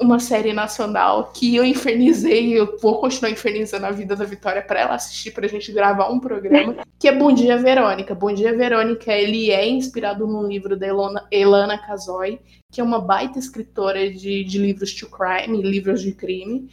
uma 0.00 0.18
série 0.18 0.52
nacional 0.52 1.32
que 1.32 1.56
eu 1.56 1.64
infernizei, 1.64 2.52
eu 2.52 2.78
vou 2.78 3.00
continuar 3.00 3.30
infernizando 3.30 3.86
a 3.86 3.90
vida 3.90 4.14
da 4.14 4.24
Vitória 4.24 4.60
para 4.62 4.80
ela 4.80 4.94
assistir, 4.94 5.30
para 5.30 5.46
a 5.46 5.48
gente 5.48 5.72
gravar 5.72 6.10
um 6.10 6.20
programa, 6.20 6.76
que 7.00 7.08
é 7.08 7.12
Bom 7.12 7.32
Dia 7.32 7.56
Verônica. 7.56 8.14
Bom 8.14 8.32
Dia 8.32 8.54
Verônica, 8.54 9.10
ele 9.12 9.50
é 9.50 9.66
inspirado 9.66 10.26
num 10.26 10.46
livro 10.46 10.76
da 10.76 10.86
Elona, 10.86 11.26
Elana 11.30 11.78
Casoy, 11.78 12.38
que 12.70 12.80
é 12.80 12.84
uma 12.84 13.00
baita 13.00 13.38
escritora 13.38 14.10
de, 14.10 14.44
de 14.44 14.58
livros 14.58 14.94
to 14.94 15.08
crime, 15.08 15.62
livros 15.62 16.02
de 16.02 16.12
crime, 16.12 16.68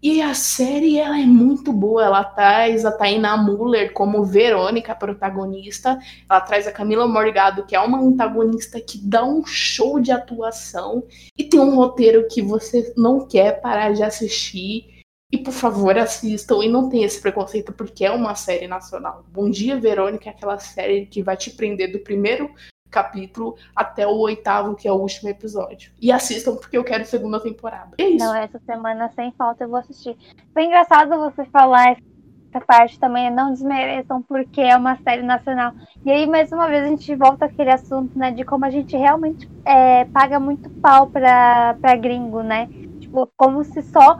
e 0.00 0.22
a 0.22 0.32
série 0.32 0.98
ela 0.98 1.18
é 1.20 1.24
muito 1.24 1.72
boa. 1.72 2.04
Ela 2.04 2.24
traz 2.24 2.84
a 2.84 2.92
Taina 2.92 3.36
Muller 3.36 3.92
como 3.92 4.24
Verônica, 4.24 4.94
protagonista. 4.94 5.98
Ela 6.28 6.40
traz 6.40 6.66
a 6.66 6.72
Camila 6.72 7.08
Morgado, 7.08 7.66
que 7.66 7.74
é 7.74 7.80
uma 7.80 8.00
antagonista 8.00 8.80
que 8.80 8.98
dá 8.98 9.24
um 9.24 9.44
show 9.44 9.98
de 9.98 10.12
atuação. 10.12 11.04
E 11.36 11.44
tem 11.44 11.58
um 11.58 11.74
roteiro 11.74 12.28
que 12.28 12.40
você 12.40 12.92
não 12.96 13.26
quer 13.26 13.60
parar 13.60 13.92
de 13.92 14.02
assistir. 14.02 14.98
E 15.30 15.36
por 15.36 15.52
favor, 15.52 15.98
assistam 15.98 16.62
e 16.62 16.68
não 16.68 16.88
tenha 16.88 17.04
esse 17.04 17.20
preconceito, 17.20 17.72
porque 17.72 18.04
é 18.04 18.10
uma 18.10 18.34
série 18.34 18.66
nacional. 18.66 19.26
Bom 19.30 19.50
Dia, 19.50 19.78
Verônica 19.78 20.30
é 20.30 20.32
aquela 20.32 20.58
série 20.58 21.04
que 21.04 21.22
vai 21.22 21.36
te 21.36 21.50
prender 21.50 21.92
do 21.92 21.98
primeiro 21.98 22.50
capítulo 22.90 23.56
até 23.74 24.06
o 24.06 24.16
oitavo, 24.18 24.74
que 24.74 24.88
é 24.88 24.92
o 24.92 24.96
último 24.96 25.28
episódio. 25.28 25.92
E 26.00 26.10
assistam, 26.10 26.56
porque 26.56 26.76
eu 26.76 26.84
quero 26.84 27.04
segunda 27.04 27.40
temporada. 27.40 27.90
É 27.98 28.04
isso. 28.04 28.24
Não, 28.24 28.34
essa 28.34 28.58
semana 28.60 29.10
sem 29.14 29.32
falta 29.32 29.64
eu 29.64 29.68
vou 29.68 29.78
assistir. 29.78 30.16
Foi 30.52 30.64
engraçado 30.64 31.10
você 31.18 31.44
falar 31.46 31.96
essa 32.50 32.64
parte 32.64 32.98
também, 32.98 33.30
não 33.30 33.52
desmereçam, 33.52 34.22
porque 34.22 34.60
é 34.60 34.76
uma 34.76 34.96
série 34.96 35.22
nacional. 35.22 35.72
E 36.04 36.10
aí, 36.10 36.26
mais 36.26 36.50
uma 36.50 36.66
vez, 36.66 36.84
a 36.84 36.88
gente 36.88 37.14
volta 37.14 37.44
àquele 37.44 37.70
assunto, 37.70 38.18
né, 38.18 38.30
de 38.30 38.44
como 38.44 38.64
a 38.64 38.70
gente 38.70 38.96
realmente 38.96 39.48
é, 39.64 40.04
paga 40.06 40.40
muito 40.40 40.70
pau 40.80 41.06
pra, 41.06 41.76
pra 41.80 41.96
gringo, 41.96 42.42
né? 42.42 42.68
Tipo, 43.00 43.30
como 43.36 43.62
se 43.64 43.82
só 43.82 44.18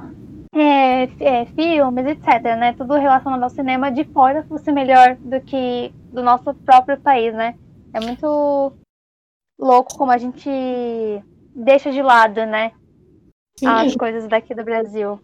é, 0.54 1.04
é, 1.20 1.46
filmes, 1.46 2.06
etc, 2.06 2.42
né? 2.58 2.74
Tudo 2.76 2.94
relacionado 2.94 3.42
ao 3.42 3.50
cinema 3.50 3.90
de 3.90 4.04
fora 4.04 4.44
fosse 4.44 4.70
melhor 4.72 5.16
do 5.16 5.40
que 5.40 5.92
do 6.12 6.22
nosso 6.22 6.54
próprio 6.54 6.98
país, 6.98 7.34
né? 7.34 7.54
É 7.92 8.00
muito 8.00 8.72
louco 9.58 9.96
como 9.96 10.12
a 10.12 10.18
gente 10.18 10.48
deixa 11.54 11.90
de 11.90 12.02
lado, 12.02 12.44
né? 12.46 12.72
Sim, 13.58 13.66
as 13.66 13.96
coisas 13.96 14.28
daqui 14.28 14.54
do 14.54 14.64
Brasil. 14.64 15.20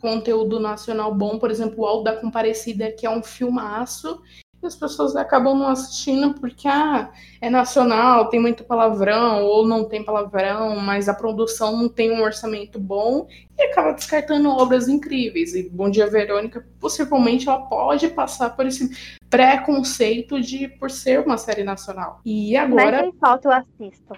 Conteúdo 0.00 0.58
nacional 0.60 1.14
bom, 1.14 1.38
por 1.38 1.50
exemplo, 1.50 1.80
o 1.80 1.86
Alto 1.86 2.04
da 2.04 2.20
Comparecida, 2.20 2.92
que 2.92 3.06
é 3.06 3.10
um 3.10 3.22
filmaço, 3.22 4.22
e 4.64 4.68
as 4.68 4.74
pessoas 4.74 5.14
acabam 5.14 5.56
não 5.56 5.68
assistindo 5.68 6.34
porque 6.34 6.66
ah, 6.66 7.10
é 7.40 7.48
nacional, 7.48 8.28
tem 8.28 8.40
muito 8.40 8.64
palavrão, 8.64 9.44
ou 9.44 9.66
não 9.66 9.84
tem 9.84 10.04
palavrão, 10.04 10.76
mas 10.76 11.08
a 11.08 11.14
produção 11.14 11.76
não 11.76 11.88
tem 11.88 12.10
um 12.10 12.22
orçamento 12.22 12.78
bom 12.78 13.26
e 13.56 13.62
acaba 13.62 13.92
descartando 13.92 14.48
obras 14.48 14.88
incríveis. 14.88 15.54
E 15.54 15.68
Bom 15.68 15.90
Dia 15.90 16.08
Verônica, 16.08 16.66
possivelmente, 16.80 17.48
ela 17.48 17.62
pode 17.62 18.08
passar 18.08 18.50
por 18.56 18.66
esse 18.66 19.16
preconceito 19.30 20.40
de 20.40 20.68
por 20.68 20.90
ser 20.90 21.20
uma 21.20 21.36
série 21.36 21.64
nacional. 21.64 22.20
E 22.24 22.56
agora. 22.56 23.02
Mas 23.04 23.18
falta 23.18 23.48
eu 23.48 23.52
assisto. 23.52 24.14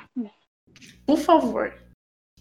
Por 1.06 1.18
favor. 1.18 1.72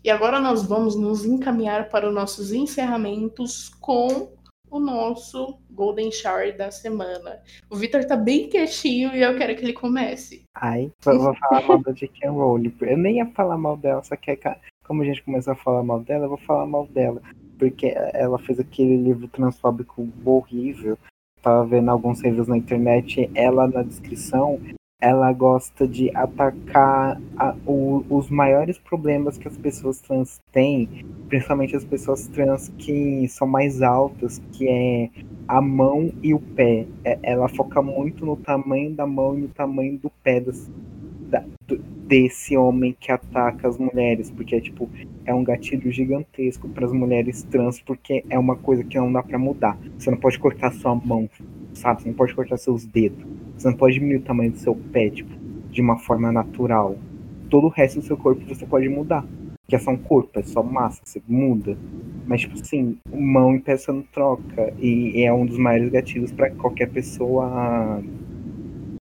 E 0.04 0.10
agora 0.12 0.40
nós 0.40 0.62
vamos 0.62 0.96
nos 0.96 1.26
encaminhar 1.26 1.90
para 1.90 2.08
os 2.08 2.14
nossos 2.14 2.52
encerramentos 2.52 3.70
com 3.82 4.30
o 4.70 4.80
nosso 4.80 5.60
Golden 5.72 6.12
Shower 6.12 6.56
da 6.58 6.72
semana. 6.72 7.42
O 7.70 7.76
Victor 7.76 8.06
tá 8.06 8.16
bem 8.16 8.50
quietinho 8.50 9.16
e 9.16 9.22
eu 9.22 9.38
quero 9.38 9.56
que 9.56 9.64
ele 9.64 9.74
comece. 9.74 10.44
Ai, 10.56 10.92
eu 11.06 11.20
vou 11.20 11.36
falar 11.36 11.62
mal 11.68 11.82
da 11.82 11.92
J.K. 11.92 12.30
Rowling. 12.30 12.74
Eu 12.82 12.98
nem 12.98 13.18
ia 13.18 13.26
falar 13.28 13.58
mal 13.58 13.78
dela, 13.78 14.04
só 14.04 14.16
que 14.16 14.38
como 14.84 15.02
a 15.02 15.06
gente 15.06 15.24
começou 15.24 15.54
a 15.54 15.56
falar 15.56 15.84
mal 15.84 16.00
dela, 16.00 16.26
eu 16.26 16.30
vou 16.30 16.38
falar 16.38 16.66
mal 16.66 16.88
dela. 16.88 17.22
Porque 17.58 17.94
ela 18.14 18.38
fez 18.38 18.60
aquele 18.60 18.98
livro 18.98 19.28
transfóbico 19.28 20.08
horrível. 20.24 20.98
Tava 21.42 21.66
vendo 21.66 21.90
alguns 21.90 22.22
reviews 22.22 22.48
na 22.48 22.58
internet, 22.58 23.30
ela 23.36 23.68
na 23.68 23.84
descrição, 23.84 24.60
ela 25.00 25.32
gosta 25.34 25.88
de 25.88 26.10
atacar 26.16 27.22
a, 27.38 27.56
o, 27.66 28.04
os 28.10 28.30
maiores 28.30 28.78
problemas 28.78 29.38
que 29.38 29.48
as 29.48 29.58
pessoas 29.58 30.00
trans 30.00 30.40
têm, 30.52 31.06
principalmente 31.28 31.76
as 31.76 31.84
pessoas 31.84 32.28
trans 32.28 32.70
que 32.78 33.28
são 33.28 33.48
mais 33.48 33.82
altas, 33.82 34.42
que 34.54 34.68
é 34.68 35.10
a 35.48 35.62
mão 35.62 36.12
e 36.24 36.34
o 36.34 36.40
pé. 36.40 36.88
É, 37.04 37.20
ela 37.24 37.48
foca 37.48 37.82
muito 37.82 38.26
no 38.26 38.36
tamanho 38.38 38.92
da 38.92 39.06
mão 39.06 39.38
e 39.38 39.42
no 39.42 39.48
tamanho 39.50 39.98
do 39.98 40.10
pé 40.24 40.40
das, 40.40 40.70
da, 41.30 41.44
do, 41.68 41.78
desse 41.78 42.56
homem 42.56 42.96
que 43.00 43.12
ataca 43.12 43.68
as 43.68 43.78
mulheres, 43.78 44.32
porque 44.32 44.56
é 44.56 44.62
tipo, 44.62 44.90
é 45.26 45.34
um 45.34 45.44
gatilho 45.44 45.92
gigantesco 45.92 46.70
para 46.70 46.86
as 46.86 46.94
mulheres 46.94 47.44
trans, 47.44 47.82
porque 47.82 48.24
é 48.30 48.40
uma 48.40 48.56
coisa 48.56 48.84
que 48.84 48.98
não 48.98 49.12
dá 49.12 49.22
para 49.22 49.38
mudar. 49.38 49.78
Você 49.98 50.10
não 50.10 50.18
pode 50.18 50.40
cortar 50.40 50.72
sua 50.72 50.96
mão, 50.96 51.30
sabe? 51.74 52.02
Você 52.02 52.08
não 52.08 52.16
pode 52.16 52.34
cortar 52.34 52.58
seus 52.58 52.86
dedos. 52.86 53.45
Você 53.58 53.70
não 53.70 53.78
pode 53.78 53.96
diminuir 53.96 54.18
o 54.18 54.24
tamanho 54.24 54.52
do 54.52 54.58
seu 54.58 54.76
pé, 54.76 55.10
tipo, 55.10 55.32
de 55.72 55.82
uma 55.82 55.98
forma 55.98 56.32
natural. 56.32 56.98
Todo 57.50 57.68
o 57.68 57.70
resto 57.70 58.00
do 58.00 58.06
seu 58.06 58.18
corpo 58.18 58.42
você 58.48 58.66
pode 58.66 58.90
mudar. 58.90 59.26
Que 59.68 59.76
é 59.76 59.80
só 59.80 59.92
um 59.92 59.98
corpo, 59.98 60.40
é 60.40 60.44
só 60.44 60.62
massa, 60.62 61.02
você 61.04 61.22
muda. 61.28 61.78
Mas, 62.28 62.42
tipo 62.42 62.54
assim, 62.54 62.98
mão 63.12 63.56
e 63.56 63.60
peça 63.60 63.92
não 63.92 64.04
troca. 64.04 64.74
E 64.80 65.24
é 65.24 65.34
um 65.34 65.46
dos 65.46 65.58
maiores 65.58 65.90
gatilhos 65.90 66.32
para 66.32 66.52
qualquer 66.52 66.90
pessoa 66.90 68.02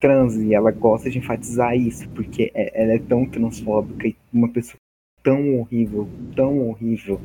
trans. 0.01 0.37
E 0.37 0.55
ela 0.55 0.71
gosta 0.71 1.11
de 1.11 1.19
enfatizar 1.19 1.77
isso, 1.77 2.09
porque 2.11 2.51
é, 2.55 2.83
ela 2.83 2.93
é 2.93 2.99
tão 2.99 3.27
transfóbica 3.27 4.09
e 4.09 4.17
uma 4.33 4.49
pessoa 4.49 4.79
tão 5.23 5.59
horrível, 5.59 6.07
tão 6.37 6.69
horrível, 6.69 7.19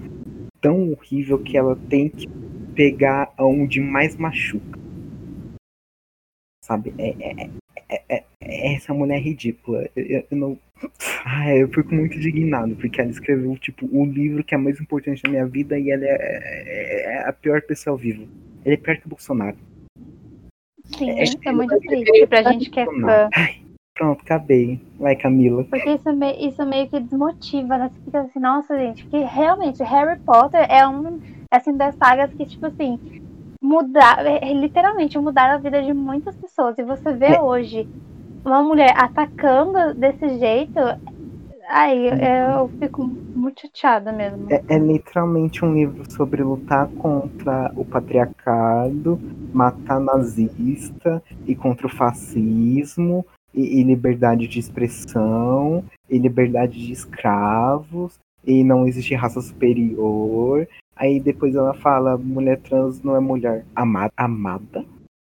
tão 0.61 0.91
horrível 0.91 1.37
que 1.39 1.57
ela 1.57 1.77
tem 1.89 2.09
que 2.09 2.27
pegar 2.73 3.33
onde 3.37 3.81
mais 3.81 4.15
machuca. 4.15 4.79
Sabe? 6.69 6.93
É, 6.99 7.15
é, 7.89 8.01
é, 8.07 8.23
é 8.39 8.75
essa 8.75 8.93
mulher 8.93 9.17
é 9.17 9.19
ridícula. 9.19 9.89
Eu, 9.95 10.23
eu 10.29 10.37
não. 10.37 10.57
Ah, 11.25 11.53
eu 11.53 11.67
fico 11.67 11.93
muito 11.95 12.15
indignado, 12.15 12.75
porque 12.75 13.01
ela 13.01 13.09
escreveu, 13.09 13.57
tipo, 13.57 13.89
o 13.91 14.05
livro 14.05 14.43
que 14.43 14.53
é 14.53 14.57
mais 14.57 14.79
importante 14.79 15.23
da 15.23 15.29
minha 15.31 15.47
vida 15.47 15.79
e 15.79 15.89
ela 15.89 16.05
é, 16.05 16.07
é, 16.11 17.15
é 17.15 17.27
a 17.27 17.33
pior 17.33 17.59
pessoa 17.63 17.97
viva. 17.97 18.23
Ela 18.63 18.75
é 18.75 18.77
pior 18.77 18.97
que 18.97 19.07
o 19.07 19.09
Bolsonaro. 19.09 19.57
Sim, 20.85 21.09
é, 21.09 21.23
é 21.43 21.51
muito 21.51 21.75
triste 21.79 22.27
pra 22.27 22.43
gente 22.43 22.69
que 22.69 22.79
é 22.79 22.85
fã. 22.85 23.29
Ai, 23.35 23.61
pronto, 23.95 24.21
acabei. 24.21 24.79
Vai, 24.99 25.15
Camila. 25.15 25.63
Porque 25.63 25.89
isso, 25.89 26.13
me, 26.13 26.47
isso 26.47 26.63
meio 26.67 26.87
que 26.87 26.99
desmotiva, 26.99 27.79
né? 27.79 27.89
Você 27.91 28.05
fica 28.05 28.21
assim, 28.21 28.39
nossa, 28.39 28.77
gente, 28.77 29.03
porque 29.03 29.25
realmente 29.25 29.83
Harry 29.83 30.19
Potter 30.19 30.65
é 30.69 30.87
um, 30.87 31.19
assim, 31.51 31.75
das 31.75 31.95
sagas 31.95 32.31
que, 32.33 32.45
tipo 32.45 32.67
assim, 32.67 32.99
mudar, 33.61 34.23
literalmente 34.53 35.17
mudaram 35.17 35.55
a 35.55 35.57
vida 35.57 35.81
de 35.83 35.93
muitas 35.93 36.35
pessoas. 36.35 36.77
E 36.77 36.83
você 36.83 37.13
vê 37.13 37.33
é. 37.35 37.41
hoje 37.41 37.87
uma 38.43 38.63
mulher 38.63 38.93
atacando 38.97 39.93
desse 39.93 40.39
jeito, 40.39 40.79
aí 41.67 42.07
eu 42.07 42.69
fico 42.79 43.03
muito 43.03 43.61
chateada 43.61 44.11
mesmo. 44.11 44.47
É, 44.49 44.63
é, 44.67 44.77
literalmente 44.77 45.63
um 45.63 45.73
livro 45.73 46.09
sobre 46.11 46.41
lutar 46.41 46.87
contra 46.87 47.71
o 47.75 47.83
patriarcado, 47.83 49.19
matar 49.53 49.99
nazista 49.99 51.21
e 51.45 51.55
contra 51.55 51.87
o 51.87 51.89
fascismo. 51.89 53.25
E, 53.51 53.79
e 53.79 53.83
liberdade 53.83 54.47
de 54.47 54.59
expressão, 54.59 55.83
e 56.07 56.19
liberdade 56.19 56.85
de 56.85 56.93
escravos, 56.93 58.19
e 58.45 58.63
não 58.63 58.87
existe 58.87 59.15
raça 59.15 59.41
superior. 59.41 60.67
Aí 60.95 61.19
depois 61.19 61.55
ela 61.55 61.73
fala, 61.73 62.17
mulher 62.17 62.59
trans 62.59 63.01
não 63.01 63.15
é 63.15 63.19
mulher 63.19 63.65
amada. 63.75 64.11
amada? 64.17 64.85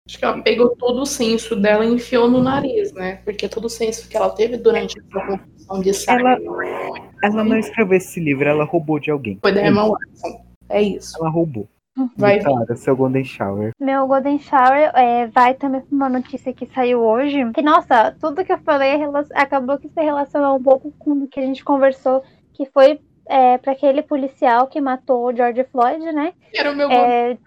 Acho 0.08 0.18
que 0.18 0.24
ela 0.24 0.42
pegou 0.42 0.74
todo 0.76 1.02
o 1.02 1.06
senso 1.06 1.54
dela 1.54 1.84
e 1.84 1.92
enfiou 1.92 2.28
no 2.28 2.42
nariz, 2.42 2.92
né? 2.92 3.20
Porque 3.24 3.48
todo 3.48 3.66
o 3.66 3.70
senso 3.70 4.08
que 4.08 4.16
ela 4.16 4.30
teve 4.30 4.56
durante 4.56 4.98
essa 4.98 5.26
confusão 5.26 5.80
de 5.80 5.94
sair. 5.94 6.20
Ela, 6.20 6.38
ela 7.22 7.44
não 7.44 7.56
escreveu 7.56 7.96
esse 7.96 8.18
livro, 8.18 8.48
ela 8.48 8.64
roubou 8.64 8.98
de 8.98 9.10
alguém. 9.10 9.38
Foi 9.40 9.52
da 9.52 9.64
Emma 9.64 9.88
Watson. 9.88 10.44
É 10.68 10.82
isso. 10.82 11.16
Ela 11.16 11.30
roubou. 11.30 11.68
Vai 12.16 12.40
Cara, 12.40 12.76
seu 12.76 12.96
Golden 12.96 13.24
Shower. 13.24 13.72
Meu 13.78 14.06
Golden 14.06 14.38
Shower 14.38 14.90
é, 14.94 15.26
vai 15.26 15.54
também 15.54 15.80
pra 15.80 15.94
uma 15.94 16.08
notícia 16.08 16.52
que 16.52 16.66
saiu 16.66 17.00
hoje. 17.02 17.38
Que, 17.52 17.62
nossa, 17.62 18.16
tudo 18.20 18.44
que 18.44 18.52
eu 18.52 18.58
falei 18.58 18.98
acabou 19.34 19.78
que 19.78 19.88
se 19.88 20.00
relacionou 20.00 20.56
um 20.56 20.62
pouco 20.62 20.92
com 20.98 21.12
o 21.12 21.28
que 21.28 21.40
a 21.40 21.42
gente 21.42 21.64
conversou, 21.64 22.22
que 22.60 22.66
foi 22.66 23.00
é, 23.26 23.56
para 23.56 23.72
aquele 23.72 24.02
policial 24.02 24.66
que 24.66 24.82
matou 24.82 25.24
o 25.24 25.34
George 25.34 25.64
Floyd, 25.72 26.12
né? 26.12 26.34
Era 26.54 26.70
o 26.70 26.76
meu 26.76 26.90
é... 26.90 27.38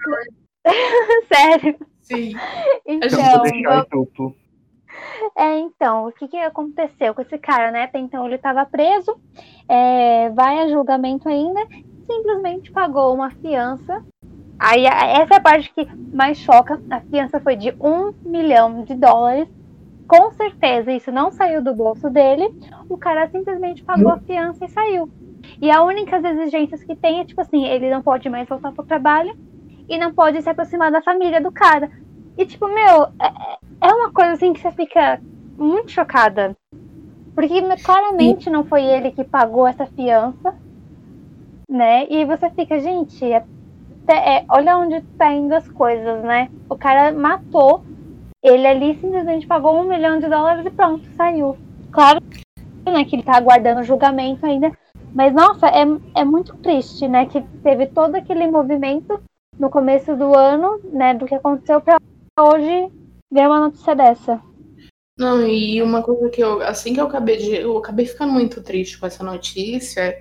Sério? 1.32 1.78
Sim. 2.02 2.34
Então, 2.84 3.44
é, 5.38 5.60
então, 5.60 6.08
o 6.08 6.12
que, 6.12 6.28
que 6.28 6.38
aconteceu 6.38 7.14
com 7.14 7.22
esse 7.22 7.38
cara, 7.38 7.70
né? 7.70 7.84
Até 7.84 8.00
então 8.00 8.26
ele 8.26 8.36
estava 8.36 8.66
preso, 8.66 9.16
é, 9.70 10.32
vai 10.32 10.62
a 10.62 10.70
julgamento 10.70 11.30
ainda, 11.30 11.62
simplesmente 12.08 12.72
pagou 12.72 13.14
uma 13.14 13.30
fiança. 13.30 14.04
Aí 14.58 14.86
essa 14.86 15.36
é 15.36 15.38
a 15.38 15.42
parte 15.42 15.72
que 15.74 15.88
mais 16.12 16.40
choca. 16.40 16.82
A 16.90 17.02
fiança 17.02 17.40
foi 17.40 17.56
de 17.56 17.72
um 17.80 18.14
milhão 18.26 18.84
de 18.84 18.96
dólares. 18.96 19.48
Com 20.08 20.32
certeza 20.32 20.92
isso 20.92 21.12
não 21.12 21.32
saiu 21.32 21.64
do 21.64 21.74
bolso 21.74 22.10
dele. 22.10 22.54
O 22.90 22.98
cara 22.98 23.28
simplesmente 23.30 23.84
pagou 23.84 24.12
a 24.12 24.20
fiança 24.20 24.66
e 24.66 24.70
saiu. 24.70 25.10
E 25.62 25.72
a 25.72 25.84
única 25.84 26.18
exigências 26.18 26.84
que 26.84 26.96
tem 26.96 27.20
é, 27.20 27.26
tipo 27.26 27.42
assim, 27.42 27.66
ele 27.66 27.90
não 27.90 28.02
pode 28.02 28.30
mais 28.30 28.48
voltar 28.48 28.72
pro 28.72 28.86
trabalho 28.86 29.36
e 29.88 29.98
não 29.98 30.14
pode 30.14 30.42
se 30.42 30.50
aproximar 30.50 30.92
da 30.92 31.02
família 31.02 31.42
do 31.42 31.52
cara. 31.52 31.92
E, 32.38 32.46
tipo, 32.46 32.68
meu, 32.68 33.04
é, 33.22 33.58
é 33.82 33.94
uma 33.94 34.12
coisa 34.12 34.34
assim 34.34 34.54
que 34.54 34.60
você 34.60 34.72
fica 34.72 35.22
muito 35.58 35.92
chocada. 35.92 36.56
Porque 37.36 37.62
claramente 37.84 38.50
não 38.50 38.64
foi 38.64 38.84
ele 38.84 39.12
que 39.12 39.24
pagou 39.24 39.68
essa 39.68 39.86
fiança, 39.86 40.56
né? 41.70 42.06
E 42.10 42.26
você 42.26 42.50
fica, 42.52 42.80
gente, 42.80 43.26
é, 43.26 43.44
é, 44.08 44.46
olha 44.50 44.78
onde 44.78 45.02
tá 45.18 45.32
indo 45.34 45.54
as 45.54 45.68
coisas, 45.68 46.24
né? 46.24 46.50
O 46.70 46.76
cara 46.76 47.12
matou, 47.12 47.84
ele 48.44 48.68
ali 48.68 49.00
simplesmente 49.00 49.48
pagou 49.48 49.80
um 49.80 49.88
milhão 49.88 50.20
de 50.20 50.28
dólares 50.28 50.66
e 50.66 50.70
pronto, 50.70 51.08
saiu. 51.16 51.58
Claro 51.92 52.20
né, 52.86 53.06
que 53.06 53.16
ele 53.16 53.24
tá 53.24 53.38
aguardando 53.38 53.84
julgamento 53.84 54.46
ainda, 54.46 54.72
mas, 55.14 55.32
nossa, 55.34 55.68
é, 55.68 55.84
é 56.16 56.26
muito 56.26 56.58
triste, 56.58 57.08
né? 57.08 57.28
Que 57.28 57.42
teve 57.62 57.86
todo 57.88 58.16
aquele 58.16 58.48
movimento 58.48 59.22
no 59.60 59.70
começo 59.70 60.16
do 60.16 60.36
ano, 60.36 60.80
né? 60.92 61.14
Do 61.14 61.26
que 61.26 61.36
aconteceu 61.36 61.80
para 61.80 62.00
hoje 62.40 62.92
ver 63.32 63.48
uma 63.48 63.60
notícia 63.60 63.96
dessa. 63.96 64.42
Não, 65.18 65.46
e 65.48 65.82
uma 65.84 66.02
coisa 66.02 66.30
que 66.30 66.42
eu, 66.42 66.62
assim 66.62 66.94
que 66.94 67.00
eu 67.00 67.06
acabei 67.06 67.38
de. 67.38 67.56
Eu 67.56 67.78
acabei 67.78 68.08
ficando 68.08 68.34
muito 68.34 68.64
triste 68.64 69.00
com 69.00 69.06
essa 69.06 69.24
notícia. 69.24 70.20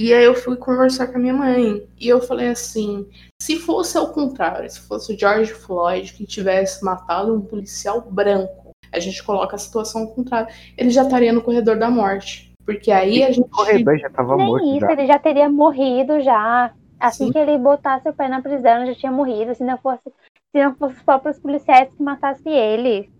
E 0.00 0.14
aí 0.14 0.24
eu 0.24 0.34
fui 0.34 0.56
conversar 0.56 1.08
com 1.08 1.18
a 1.18 1.20
minha 1.20 1.34
mãe. 1.34 1.86
E 2.00 2.08
eu 2.08 2.22
falei 2.22 2.48
assim: 2.48 3.06
se 3.38 3.58
fosse 3.58 3.98
ao 3.98 4.14
contrário, 4.14 4.70
se 4.70 4.80
fosse 4.80 5.12
o 5.12 5.18
George 5.18 5.52
Floyd 5.52 6.14
que 6.14 6.24
tivesse 6.24 6.82
matado 6.82 7.34
um 7.34 7.42
policial 7.42 8.00
branco, 8.00 8.70
a 8.90 8.98
gente 8.98 9.22
coloca 9.22 9.56
a 9.56 9.58
situação 9.58 10.00
ao 10.00 10.08
contrário, 10.08 10.48
ele 10.78 10.88
já 10.88 11.02
estaria 11.02 11.34
no 11.34 11.42
corredor 11.42 11.78
da 11.78 11.90
morte. 11.90 12.50
Porque 12.64 12.90
aí 12.90 13.22
a 13.22 13.30
gente. 13.30 13.44
O 13.44 13.50
corredor 13.50 13.98
já 13.98 14.08
tava 14.08 14.38
Nem 14.38 14.46
morto. 14.46 14.66
Isso, 14.68 14.80
já. 14.80 14.92
ele 14.92 15.06
já 15.06 15.18
teria 15.18 15.50
morrido 15.50 16.18
já. 16.22 16.72
Assim 16.98 17.26
Sim. 17.26 17.32
que 17.32 17.38
ele 17.38 17.58
botasse 17.58 18.08
o 18.08 18.14
pé 18.14 18.26
na 18.26 18.40
prisão, 18.40 18.86
já 18.86 18.94
tinha 18.94 19.12
morrido. 19.12 19.54
Se 19.54 19.62
não 19.62 19.76
fosse, 19.76 20.02
se 20.04 20.64
não 20.64 20.74
fosse 20.76 20.96
os 20.96 21.02
próprios 21.02 21.38
policiais 21.38 21.92
que 21.94 22.02
matassem 22.02 22.56
ele. 22.56 23.10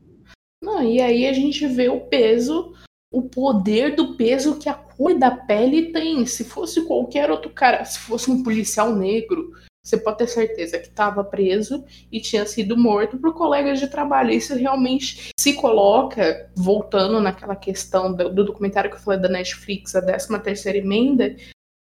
Não, 0.62 0.82
e 0.82 0.98
aí 1.02 1.26
a 1.26 1.32
gente 1.34 1.66
vê 1.66 1.90
o 1.90 2.00
peso, 2.00 2.72
o 3.10 3.22
poder 3.22 3.96
do 3.96 4.14
peso 4.16 4.58
que 4.58 4.68
a 4.68 4.74
cor 4.74 5.18
da 5.18 5.30
pele 5.30 5.92
tem. 5.92 6.24
Se 6.26 6.44
fosse 6.44 6.82
qualquer 6.82 7.30
outro 7.30 7.50
cara, 7.50 7.84
se 7.84 7.98
fosse 7.98 8.30
um 8.30 8.42
policial 8.42 8.94
negro, 8.94 9.52
você 9.82 9.96
pode 9.96 10.18
ter 10.18 10.28
certeza 10.28 10.78
que 10.78 10.88
estava 10.88 11.24
preso 11.24 11.84
e 12.12 12.20
tinha 12.20 12.44
sido 12.46 12.76
morto 12.76 13.18
por 13.18 13.34
colegas 13.34 13.80
de 13.80 13.88
trabalho. 13.88 14.30
Isso 14.30 14.54
realmente 14.54 15.30
se 15.38 15.54
coloca, 15.54 16.50
voltando 16.54 17.20
naquela 17.20 17.56
questão 17.56 18.14
do, 18.14 18.28
do 18.32 18.44
documentário 18.44 18.90
que 18.90 18.96
eu 18.96 19.00
falei 19.00 19.20
da 19.20 19.28
Netflix, 19.28 19.96
a 19.96 20.02
13 20.02 20.38
terceira 20.40 20.78
emenda, 20.78 21.34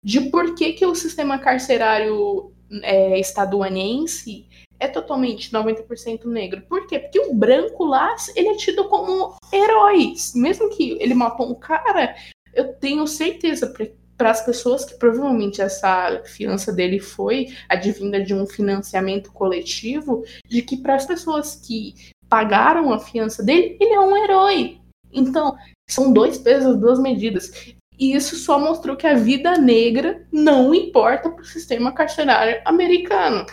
de 0.04 0.22
por 0.30 0.56
que, 0.56 0.74
que 0.74 0.86
o 0.86 0.96
sistema 0.96 1.40
carcerário 1.40 2.54
é, 2.84 3.20
estadunidense 3.20 4.48
é 4.80 4.88
totalmente 4.88 5.52
90% 5.52 6.26
negro. 6.26 6.62
Por 6.68 6.88
quê? 6.88 7.00
Porque 7.00 7.20
o 7.20 7.34
branco 7.34 7.84
lá, 7.86 8.16
ele 8.36 8.50
é 8.50 8.56
tido 8.56 8.86
como 8.86 9.36
herói. 9.52 10.14
Mesmo 10.36 10.70
que 10.70 10.98
ele 11.00 11.14
matou 11.14 11.50
um 11.50 11.56
cara, 11.56 12.16
eu 12.54 12.74
tenho 12.74 13.08
certeza, 13.08 13.74
para 14.18 14.32
as 14.32 14.44
pessoas 14.44 14.84
que 14.84 14.96
provavelmente 14.96 15.62
essa 15.62 16.22
fiança 16.26 16.74
dele 16.74 17.00
foi 17.00 17.48
advinda 17.70 18.24
de 18.24 18.34
um 18.34 18.48
financiamento 18.48 19.32
coletivo, 19.32 20.24
de 20.48 20.62
que 20.62 20.78
para 20.78 20.96
as 20.96 21.06
pessoas 21.06 21.56
que 21.56 21.94
pagaram 22.28 22.92
a 22.92 23.00
fiança 23.00 23.44
dele, 23.44 23.78
ele 23.80 23.94
é 23.94 24.00
um 24.00 24.18
herói. 24.18 24.80
Então, 25.12 25.56
são 25.88 26.12
dois 26.12 26.38
pesos, 26.38 26.78
duas 26.78 27.00
medidas. 27.00 27.74
E 28.00 28.14
isso 28.14 28.36
só 28.36 28.60
mostrou 28.60 28.96
que 28.96 29.08
a 29.08 29.16
vida 29.16 29.58
negra 29.58 30.28
não 30.32 30.74
importa 30.74 31.30
para 31.30 31.42
o 31.42 31.46
sistema 31.46 31.92
carcerário 31.92 32.62
americano. 32.66 33.46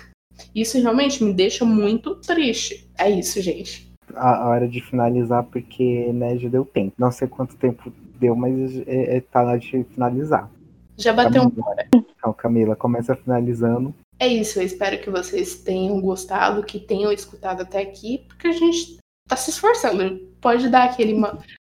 Isso 0.54 0.80
realmente 0.80 1.22
me 1.22 1.32
deixa 1.32 1.64
muito 1.64 2.16
triste. 2.16 2.88
É 2.98 3.10
isso, 3.10 3.40
gente. 3.40 3.92
A 4.14 4.48
hora 4.48 4.68
de 4.68 4.80
finalizar, 4.80 5.42
porque 5.44 6.12
né, 6.12 6.36
já 6.36 6.48
deu 6.48 6.64
tempo. 6.64 6.94
Não 6.98 7.10
sei 7.10 7.26
quanto 7.26 7.56
tempo 7.56 7.92
deu, 8.18 8.36
mas 8.36 8.76
é, 8.86 9.16
é, 9.16 9.20
tá 9.20 9.42
na 9.42 9.50
hora 9.50 9.58
de 9.58 9.84
finalizar. 9.84 10.50
Já 10.96 11.12
bateu 11.12 11.42
uma 11.42 11.68
hora. 11.68 11.88
Então, 11.94 12.32
Camila, 12.32 12.76
começa 12.76 13.16
finalizando. 13.16 13.94
É 14.18 14.28
isso, 14.28 14.60
eu 14.60 14.64
espero 14.64 15.00
que 15.00 15.10
vocês 15.10 15.56
tenham 15.56 16.00
gostado, 16.00 16.62
que 16.62 16.78
tenham 16.78 17.10
escutado 17.10 17.62
até 17.62 17.80
aqui, 17.80 18.24
porque 18.28 18.46
a 18.46 18.52
gente 18.52 18.98
tá 19.28 19.36
se 19.36 19.50
esforçando. 19.50 20.18
Pode 20.40 20.68
dar 20.68 20.84
aquele, 20.84 21.20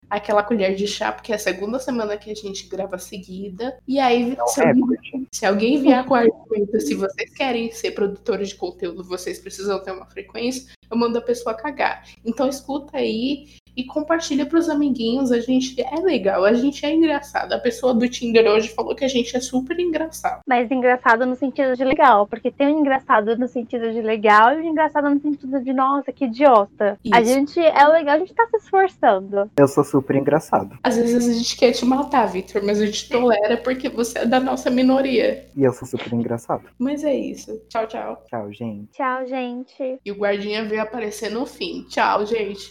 aquela 0.08 0.42
colher 0.42 0.74
de 0.74 0.86
chá, 0.86 1.12
porque 1.12 1.32
é 1.32 1.36
a 1.36 1.38
segunda 1.38 1.78
semana 1.78 2.16
que 2.16 2.30
a 2.30 2.34
gente 2.34 2.66
grava 2.66 2.98
seguida. 2.98 3.78
E 3.86 3.98
aí, 3.98 4.36
Não, 4.36 4.46
se, 4.46 4.60
é, 4.62 4.68
alguém, 4.68 5.26
se 5.30 5.46
alguém 5.46 5.82
vier 5.82 6.04
com 6.04 6.14
argumento, 6.16 6.80
se 6.80 6.94
vocês 6.94 7.32
querem 7.34 7.70
ser 7.70 7.92
produtores 7.92 8.50
de 8.50 8.54
conteúdo, 8.54 9.04
vocês 9.04 9.38
precisam 9.38 9.82
ter 9.82 9.92
uma 9.92 10.06
frequência, 10.06 10.72
eu 10.90 10.96
mando 10.96 11.18
a 11.18 11.22
pessoa 11.22 11.54
cagar. 11.54 12.04
Então 12.24 12.48
escuta 12.48 12.96
aí 12.96 13.48
e 13.78 13.84
compartilha 13.84 14.44
pros 14.44 14.68
amiguinhos. 14.68 15.30
A 15.30 15.38
gente 15.38 15.80
é 15.80 16.00
legal, 16.00 16.44
a 16.44 16.52
gente 16.52 16.84
é 16.84 16.92
engraçado. 16.92 17.52
A 17.52 17.58
pessoa 17.60 17.94
do 17.94 18.08
Tinder 18.08 18.44
hoje 18.50 18.70
falou 18.70 18.92
que 18.92 19.04
a 19.04 19.08
gente 19.08 19.36
é 19.36 19.40
super 19.40 19.78
engraçado. 19.78 20.40
Mas 20.44 20.68
engraçado 20.68 21.24
no 21.24 21.36
sentido 21.36 21.76
de 21.76 21.84
legal, 21.84 22.26
porque 22.26 22.50
tem 22.50 22.66
um 22.66 22.80
engraçado 22.80 23.38
no 23.38 23.46
sentido 23.46 23.92
de 23.92 24.02
legal 24.02 24.54
e 24.54 24.62
um 24.62 24.70
engraçado 24.70 25.08
no 25.08 25.20
sentido 25.20 25.62
de 25.62 25.72
nossa, 25.72 26.12
que 26.12 26.24
idiota. 26.24 26.98
A 27.12 27.20
Isso. 27.20 27.32
gente 27.32 27.60
é 27.60 27.86
legal, 27.86 28.16
a 28.16 28.18
gente 28.18 28.34
tá 28.34 28.48
se 28.50 28.56
esforçando. 28.56 29.48
Eu 29.56 29.68
sou 29.68 29.84
super 29.84 30.16
engraçado. 30.16 30.76
Às 30.82 30.96
vezes 30.96 31.28
a 31.28 31.32
gente 31.32 31.56
quer 31.56 31.70
te 31.70 31.84
matar, 31.84 32.26
Victor, 32.26 32.64
mas 32.64 32.80
a 32.80 32.86
gente 32.86 33.08
tolera 33.08 33.56
porque 33.58 33.88
você 33.88 34.20
é 34.20 34.26
da 34.26 34.40
nossa 34.40 34.70
minoria. 34.70 35.46
E 35.56 35.62
eu 35.62 35.72
sou 35.72 35.86
super 35.86 36.12
engraçado. 36.12 36.64
Mas 36.76 37.04
é 37.04 37.14
isso. 37.14 37.60
Tchau, 37.68 37.86
tchau. 37.86 38.24
Tchau, 38.28 38.52
gente. 38.52 38.90
Tchau, 38.92 39.24
gente. 39.24 40.00
E 40.04 40.10
o 40.10 40.16
guardinha 40.16 40.64
veio 40.64 40.82
aparecer 40.82 41.30
no 41.30 41.46
fim. 41.46 41.84
Tchau, 41.88 42.26
gente. 42.26 42.66